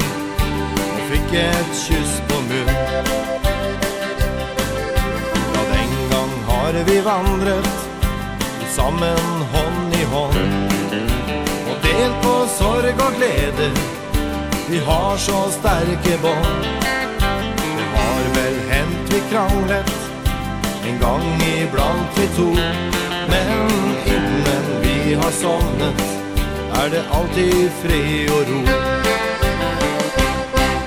Og 0.95 1.03
fikk 1.11 1.35
et 1.35 1.73
kyss 1.87 2.13
på 2.29 2.41
munn 2.49 2.75
Ja, 5.55 5.63
den 5.73 5.93
gang 6.11 6.33
har 6.49 6.85
vi 6.87 7.01
vandret 7.01 7.73
Sammen 8.77 9.45
hånd 9.53 9.95
i 10.01 10.05
hånd. 10.05 10.82
Delt 11.93 12.23
på 12.23 12.35
sorg 12.49 13.01
og 13.07 13.13
glede. 13.17 13.67
Vi 14.69 14.79
har 14.79 15.17
så 15.17 15.39
sterke 15.53 16.15
bånd. 16.23 16.63
Det 17.59 17.89
har 17.97 18.23
vel 18.37 18.57
hent 18.71 19.13
vi 19.13 19.21
kranglet. 19.33 19.93
En 20.89 20.97
gang 21.03 21.27
iblant 21.49 22.17
vi 22.17 22.27
to. 22.37 22.49
Men 23.33 23.69
innen 24.15 24.65
vi 24.85 25.15
har 25.21 25.31
sovnet. 25.43 26.03
Er 26.81 26.89
det 26.95 27.05
alltid 27.19 27.69
fred 27.83 28.33
og 28.39 28.43
ro? 28.49 28.61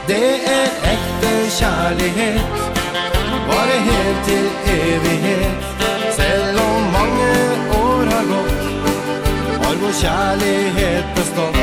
Det 0.09 0.33
er 0.57 0.67
ekte 0.95 1.33
kjærlighet. 1.59 2.61
Bare 3.51 3.77
helt 3.89 4.25
til 4.25 4.45
evighet. 4.73 5.73
Selv 6.17 6.59
om 6.65 6.93
mange 6.97 7.33
år 7.83 8.15
har 8.15 8.25
gått 8.33 8.64
For 9.75 9.81
vår 9.81 9.91
kjærlighet 9.91 11.05
bestått. 11.15 11.57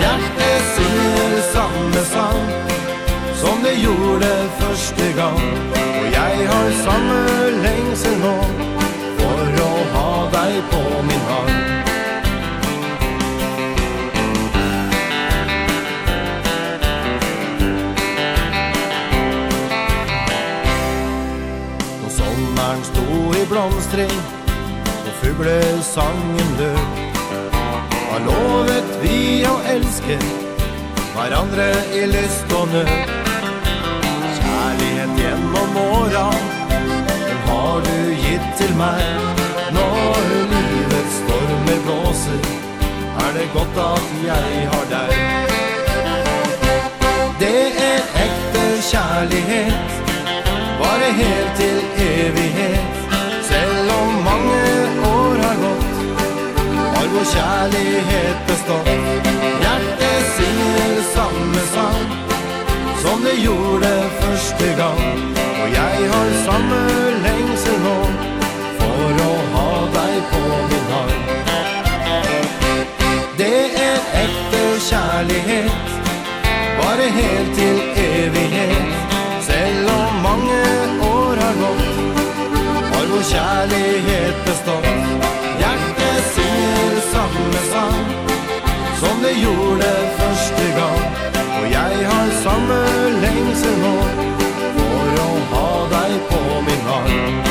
Hjertet 0.00 0.62
synger 0.74 1.34
samme 1.52 2.00
sang 2.10 2.48
Som 3.40 3.62
det 3.62 3.74
gjorde 3.78 4.30
første 4.58 5.06
gang 5.16 5.38
Og 6.00 6.06
jeg 6.16 6.48
har 6.50 6.70
samme 6.80 7.20
lengsel 7.62 8.18
nå 8.24 8.34
For 9.20 9.62
å 9.62 9.70
ha 9.94 10.10
deg 10.34 10.58
på 10.72 10.82
min 11.06 11.24
hand. 11.30 11.54
Når 22.02 22.14
sommeren 22.18 22.86
sto 22.90 23.08
i 23.38 23.48
blomstring 23.54 24.22
Og 24.98 25.18
fuglesangen 25.22 26.56
lød 26.58 26.95
Har 28.16 28.24
lovet 28.24 28.92
vi 29.02 29.44
å 29.44 29.58
elske 29.68 30.14
Hverandre 31.12 31.66
i 31.92 32.06
lyst 32.08 32.54
og 32.56 32.70
nød. 32.72 33.10
Kjærlighet 34.38 35.20
gjennom 35.20 35.76
åra 35.82 36.22
Den 37.02 37.42
har 37.50 37.84
du 37.84 37.98
gitt 38.22 38.48
til 38.56 38.72
meg. 38.80 39.04
Når 39.76 40.32
livets 40.54 41.20
stormer 41.20 41.84
blåser 41.84 42.50
Er 43.26 43.36
det 43.36 43.46
godt 43.52 43.84
at 43.84 44.10
jeg 44.24 44.66
har 44.72 44.90
deg. 44.96 45.14
Det 47.44 47.64
er 47.92 48.12
ekte 48.24 48.68
kjærlighet 48.94 50.04
Bare 50.80 51.16
helt 51.20 51.58
til 51.60 51.82
evighet. 52.08 52.95
vår 57.16 57.24
kjærlighet 57.24 58.38
består. 58.48 58.88
Hjertet 59.62 60.22
synger 60.36 60.94
samme 61.14 61.62
sang 61.74 62.06
Som 63.02 63.18
det 63.26 63.36
gjorde 63.46 63.92
første 64.20 64.68
gang. 64.80 65.02
Og 65.62 65.68
jeg 65.80 65.96
har 66.12 66.28
samme 66.46 66.80
lengsel 67.26 67.78
nå 67.86 67.96
For 68.80 69.22
å 69.28 69.32
ha 69.54 69.70
deg 69.96 70.16
på 70.32 70.42
min 70.70 70.92
arm. 71.00 71.24
Det 73.40 73.62
er 73.86 73.98
ekte 74.24 74.62
kjærlighet 74.90 75.96
Bare 76.80 77.08
helt 77.18 77.50
til 77.58 77.82
evighet. 78.04 78.94
Selv 79.48 79.90
om 79.96 80.22
mange 80.28 80.62
år 81.08 81.44
har 81.46 81.60
gått 81.64 82.24
Har 82.92 83.12
vår 83.12 83.28
kjærlighet 83.34 84.44
bestått. 84.48 85.05
gjorde 89.44 89.92
første 90.18 90.66
gang. 90.80 91.26
Og 91.58 91.72
jeg 91.72 91.94
har 92.10 92.26
samme 92.44 92.80
lengse 93.24 93.70
nå 93.82 93.94
For 94.76 95.20
å 95.22 95.30
ha 95.52 95.68
deg 95.92 96.12
på 96.30 96.42
min 96.66 96.82
hand 96.88 97.48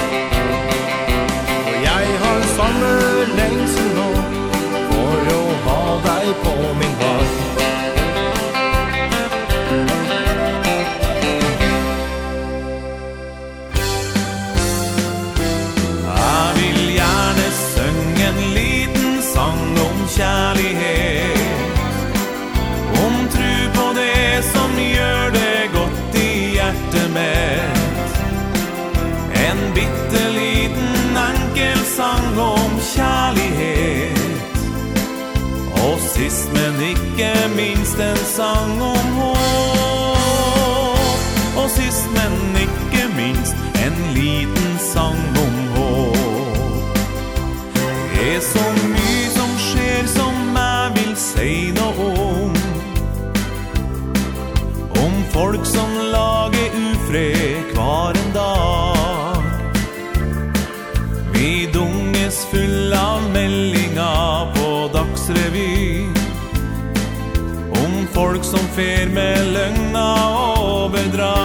Og 1.63 1.73
jeg 1.87 2.13
har 2.25 2.45
samme 2.53 2.91
lengse 3.39 3.87
nå 3.97 4.11
For 4.91 5.33
å 5.39 5.41
ha 5.65 5.81
deg 6.05 6.31
på 6.45 6.55
min 6.83 6.95
hand 7.01 7.44
sang 32.05 32.39
om 32.39 32.71
kjærlighet 32.93 34.19
Og 35.85 35.99
sist 35.99 36.53
men 36.53 36.81
ikke 36.89 37.31
minst 37.55 37.99
en 37.99 38.21
sang 38.35 38.81
om 38.81 39.07
håp 39.19 39.37
Og 41.57 41.69
sist 41.69 42.07
men 42.17 42.33
ikke 42.65 43.03
minst 43.15 43.55
en 43.85 43.97
liten 44.13 44.79
sang 44.93 45.23
om 45.45 45.55
håp 45.75 46.97
Det 48.15 48.43
som 48.53 48.84
som 68.55 68.67
fer 68.75 69.09
med 69.09 69.37
løgna 69.53 70.09
og 70.47 70.91
bedrar 70.91 71.35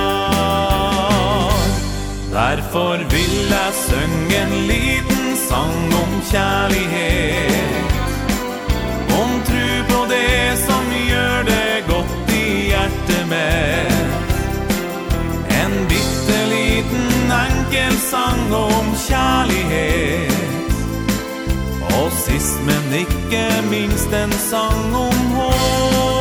Derfor 2.33 2.97
vil 3.15 3.37
jeg 3.51 3.73
søng 3.87 4.33
en 4.43 4.53
liten 4.69 5.37
sang 5.49 5.95
om 6.03 6.13
kjærlighet. 6.31 7.95
Om 9.21 9.31
tru 9.49 9.71
på 9.91 10.01
det 10.13 10.59
som 10.67 10.85
gjør 11.09 11.43
det 11.51 11.73
godt 11.89 12.31
i 12.37 12.47
hjertet 12.71 13.25
mitt. 13.33 14.31
En 15.63 15.75
bitte 15.91 16.39
liten 16.55 17.35
enkel 17.41 17.95
sang 18.07 18.55
om 18.61 18.87
kjærlighet. 19.09 20.39
Og 21.99 22.09
sist 22.23 22.59
men 22.71 22.85
ikke 23.03 23.45
minst 23.75 24.11
en 24.23 24.33
sang 24.47 24.95
om 24.95 25.21
håp. 25.35 26.20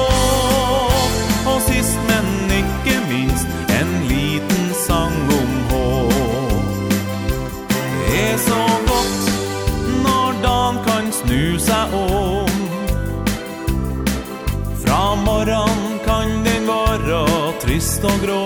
trist 17.99 18.03
og 18.03 18.19
grå. 18.25 18.45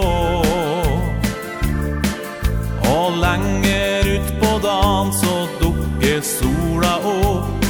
Og 2.93 3.17
lenger 3.17 4.15
ut 4.15 4.33
på 4.41 4.51
dagen 4.63 5.13
så 5.13 5.47
dukker 5.61 6.21
sola 6.21 6.97
opp 7.03 7.65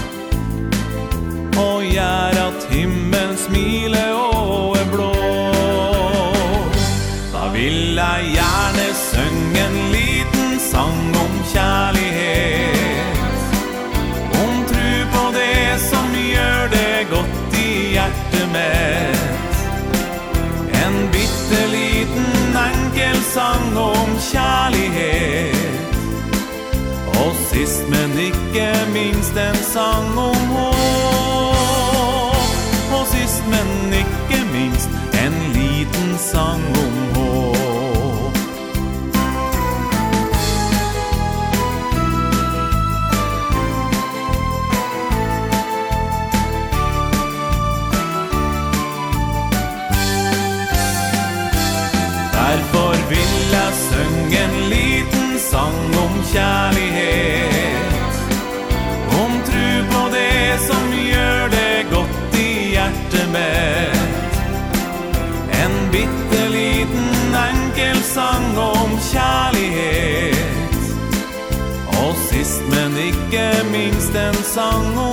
Og 1.57 1.83
jeg 1.85 2.32
en 29.37 29.55
sang 29.55 30.17
om 30.17 30.49
hon. 30.49 30.72
sings 73.83 74.09
den 74.13 74.33
song 74.33 75.12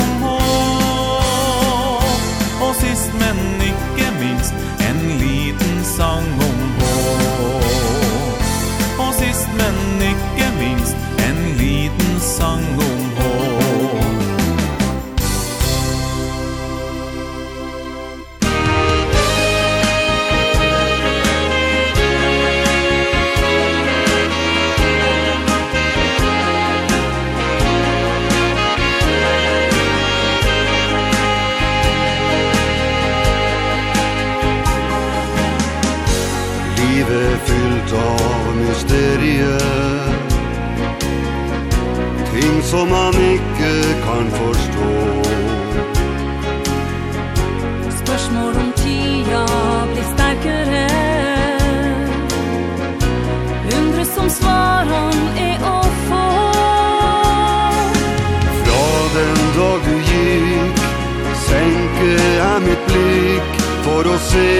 styrke 62.01 62.41
er 62.41 62.61
mitt 62.65 62.83
blikk 62.89 63.61
For 63.85 64.07
å 64.09 64.17
se 64.25 64.51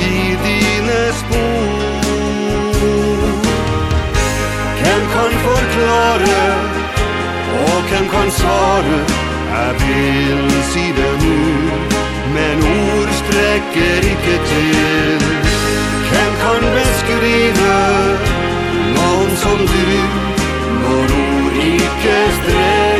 i 0.00 0.36
dine 0.44 1.00
spor. 1.20 2.40
Hvem 4.80 5.02
kan 5.14 5.32
forklare 5.46 6.42
Og 7.60 7.78
hvem 7.90 8.06
kan 8.14 8.30
svare? 8.30 9.00
Jeg 9.50 9.72
vil 9.82 10.50
si 10.72 10.86
det 10.96 11.14
nu 11.24 11.40
Men 12.34 12.56
ord 12.64 13.10
strekker 13.22 14.00
ikke 14.14 14.36
til. 14.52 15.20
Hvem 16.10 16.32
kan 16.44 16.60
beskrive 16.76 17.76
Noen 18.96 19.36
som 19.44 19.58
du 19.72 19.84
Når 20.84 21.16
ord 21.24 21.62
ikke 21.64 22.18
strekker? 22.40 22.99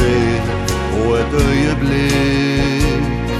besked 0.00 0.42
Och 1.06 1.18
et 1.18 1.32
øyeblikk. 1.32 3.30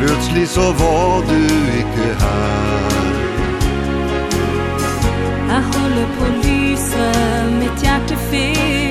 Plutselig 0.00 0.48
så 0.48 0.60
var 0.60 1.20
du 1.28 1.42
ikke 1.78 2.08
her. 2.20 3.06
Jeg 5.48 5.62
holder 5.62 6.06
på 6.18 6.26
lyset, 6.42 7.52
Mitt 7.60 7.82
hjerte 7.82 8.16
fikk 8.30 8.85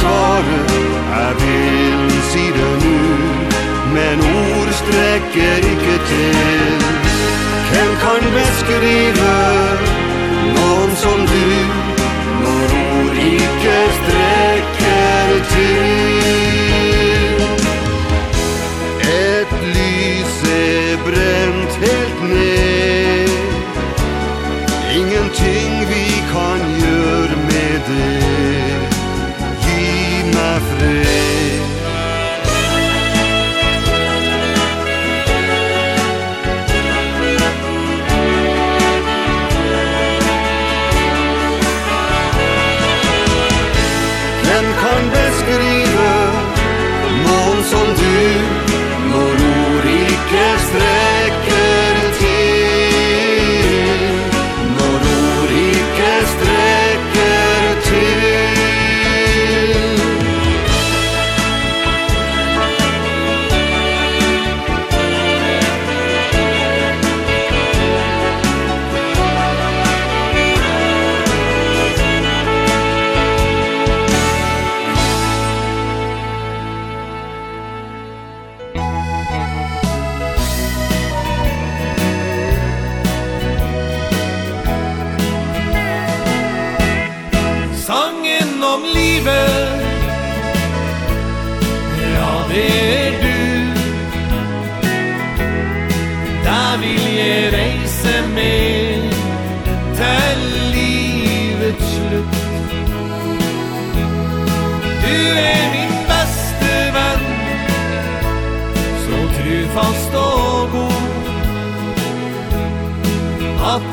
svare 0.00 0.58
Jeg 1.14 1.32
vil 1.42 2.10
si 2.30 2.44
det 2.58 2.74
nu 2.84 2.98
Men 3.96 4.18
ord 4.20 4.70
strekker 4.82 5.56
ikke 5.72 5.96
til. 6.10 6.74
Hvem 7.70 7.90
kan 8.04 8.22
beskrive 8.38 9.32
noen 10.56 10.92
som 11.02 11.18
du 11.32 11.48
Når 12.44 12.66
ord 12.94 13.16
ikke 13.32 13.76
strekker 13.98 15.28
til? 15.54 16.20
Et 19.10 19.52
lys 19.76 20.36
er 20.52 20.96
brent 21.06 21.72
helt 21.84 22.22
ned. 22.32 23.30
Ingenting 24.98 25.88
vi 25.90 26.04
kan 26.32 26.69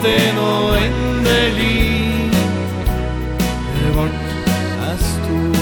det 0.07 0.33
nå 0.37 0.51
endelig. 0.85 2.31
Det 3.77 3.89
vart 3.95 4.19
er 4.87 4.97
stor 5.03 5.55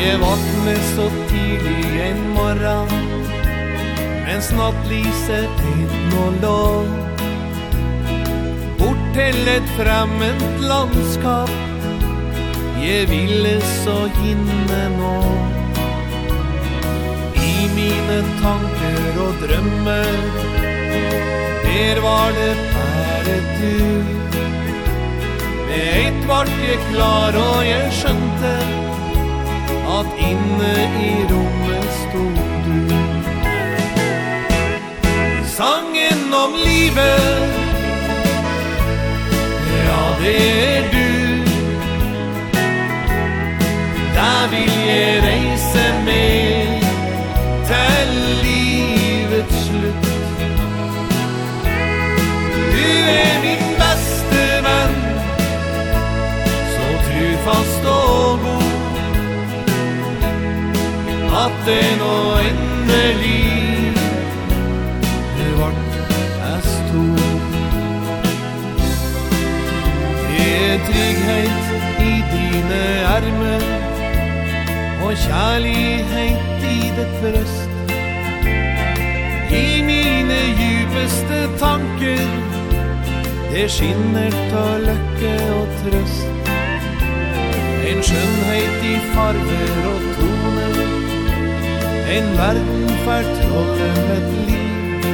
Jeg 0.00 0.18
vakner 0.20 0.80
så 0.94 1.06
tidlig 1.30 2.00
en 2.08 2.20
morgen 2.34 2.92
Mens 4.26 4.50
nattlyset 4.58 5.64
inn 5.72 6.16
og 6.24 6.38
lå 6.44 6.64
Bort 8.80 9.06
til 9.16 9.40
et 9.54 9.72
fremmed 9.78 10.44
landskap 10.64 11.56
Jeg 12.80 13.08
ville 13.10 13.56
så 13.80 13.98
hinne 14.20 14.84
nå. 14.98 15.16
Mine 17.80 18.16
tanker 18.42 19.20
og 19.24 19.34
drømmer 19.40 20.59
Der 21.64 22.00
var 22.00 22.28
det 22.38 22.56
bare 22.74 23.36
du. 23.60 23.78
Med 25.66 25.86
eit 25.96 26.28
vart 26.28 26.52
jeg 26.68 26.78
klar 26.92 27.36
og 27.38 27.66
jeg 27.66 27.92
skjønte 27.92 28.54
At 29.98 30.08
inne 30.30 30.74
i 31.08 31.12
rommet 31.32 31.90
stod 32.02 32.38
du. 32.66 32.80
Sangen 35.56 36.34
om 36.44 36.52
livet 36.64 37.40
Ja, 39.86 40.02
det 40.22 40.36
er 40.76 40.82
du. 40.92 41.10
Der 44.14 44.48
vil 44.50 44.72
jeg 44.86 45.22
reise 45.22 45.69
natten 61.66 61.98
nå 61.98 62.38
endelig 62.38 63.94
Det 65.36 65.50
vart 65.58 65.96
jeg 66.40 66.60
sto 66.64 67.04
Det 70.28 70.46
er 70.70 70.78
trygghet 70.88 71.64
i 72.00 72.14
dine 72.32 72.82
armer 73.16 73.62
Og 75.04 75.12
kjærlighet 75.16 76.64
i 76.64 76.80
ditt 76.96 77.14
brøst 77.20 77.70
I 79.52 79.82
mine 79.82 80.40
djupeste 80.60 81.38
tanker 81.58 82.26
Det 83.52 83.66
skinner 83.68 84.34
av 84.54 84.76
lykke 84.84 85.32
og 85.56 85.72
trøst. 85.80 86.52
En 87.90 88.02
skjønnhet 88.06 88.84
i 88.86 88.94
farver 89.10 89.80
og 89.90 90.04
toner 90.14 90.69
En 92.10 92.36
verden 92.38 92.88
fær 93.04 93.22
fortrolle 93.22 93.88
et 94.16 94.30
liv. 94.46 95.04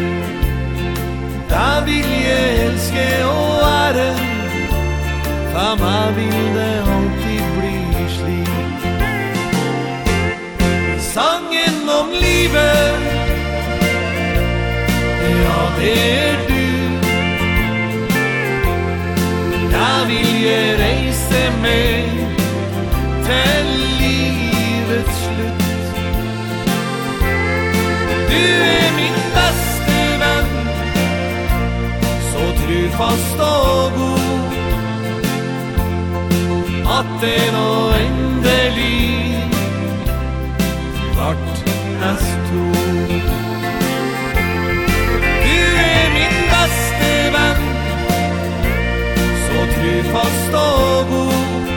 Da 1.51 1.85
vil 1.85 2.09
jeg 2.29 2.67
elske 2.67 3.05
og 3.25 3.61
ære. 3.69 4.13
Fama 5.53 6.11
vil 6.17 6.47
det 6.57 6.77
alltid 6.95 7.45
bli 7.57 8.07
slik. 8.17 8.87
Sangen 10.99 11.79
om 12.01 12.09
livet. 12.27 12.91
Ja, 15.45 15.61
det 15.81 15.99
er 16.25 16.37
du. 16.49 16.67
Da 19.77 19.91
vil 20.09 20.31
jeg 20.49 20.79
reise 20.81 21.43
med. 21.63 22.09
Til 23.29 23.86
trofast 32.97 33.41
og 33.41 33.93
god. 33.93 34.19
At 36.99 37.09
det 37.21 37.53
nå 37.53 37.71
endelig 38.03 39.51
Vart 41.17 41.65
hans 42.01 42.27
to. 42.49 42.63
Du 45.45 45.59
er 45.83 46.07
min 46.17 46.39
beste 46.53 47.11
venn 47.35 47.61
Så 49.45 49.67
trofast 49.75 50.55
og 50.63 51.07
god. 51.13 51.69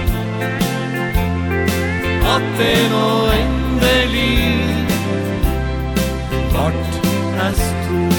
At 2.36 2.48
det 2.62 2.80
nå 2.96 3.12
endelig 3.42 4.40
Vart 6.54 7.02
hans 7.42 7.64
to. 7.88 8.19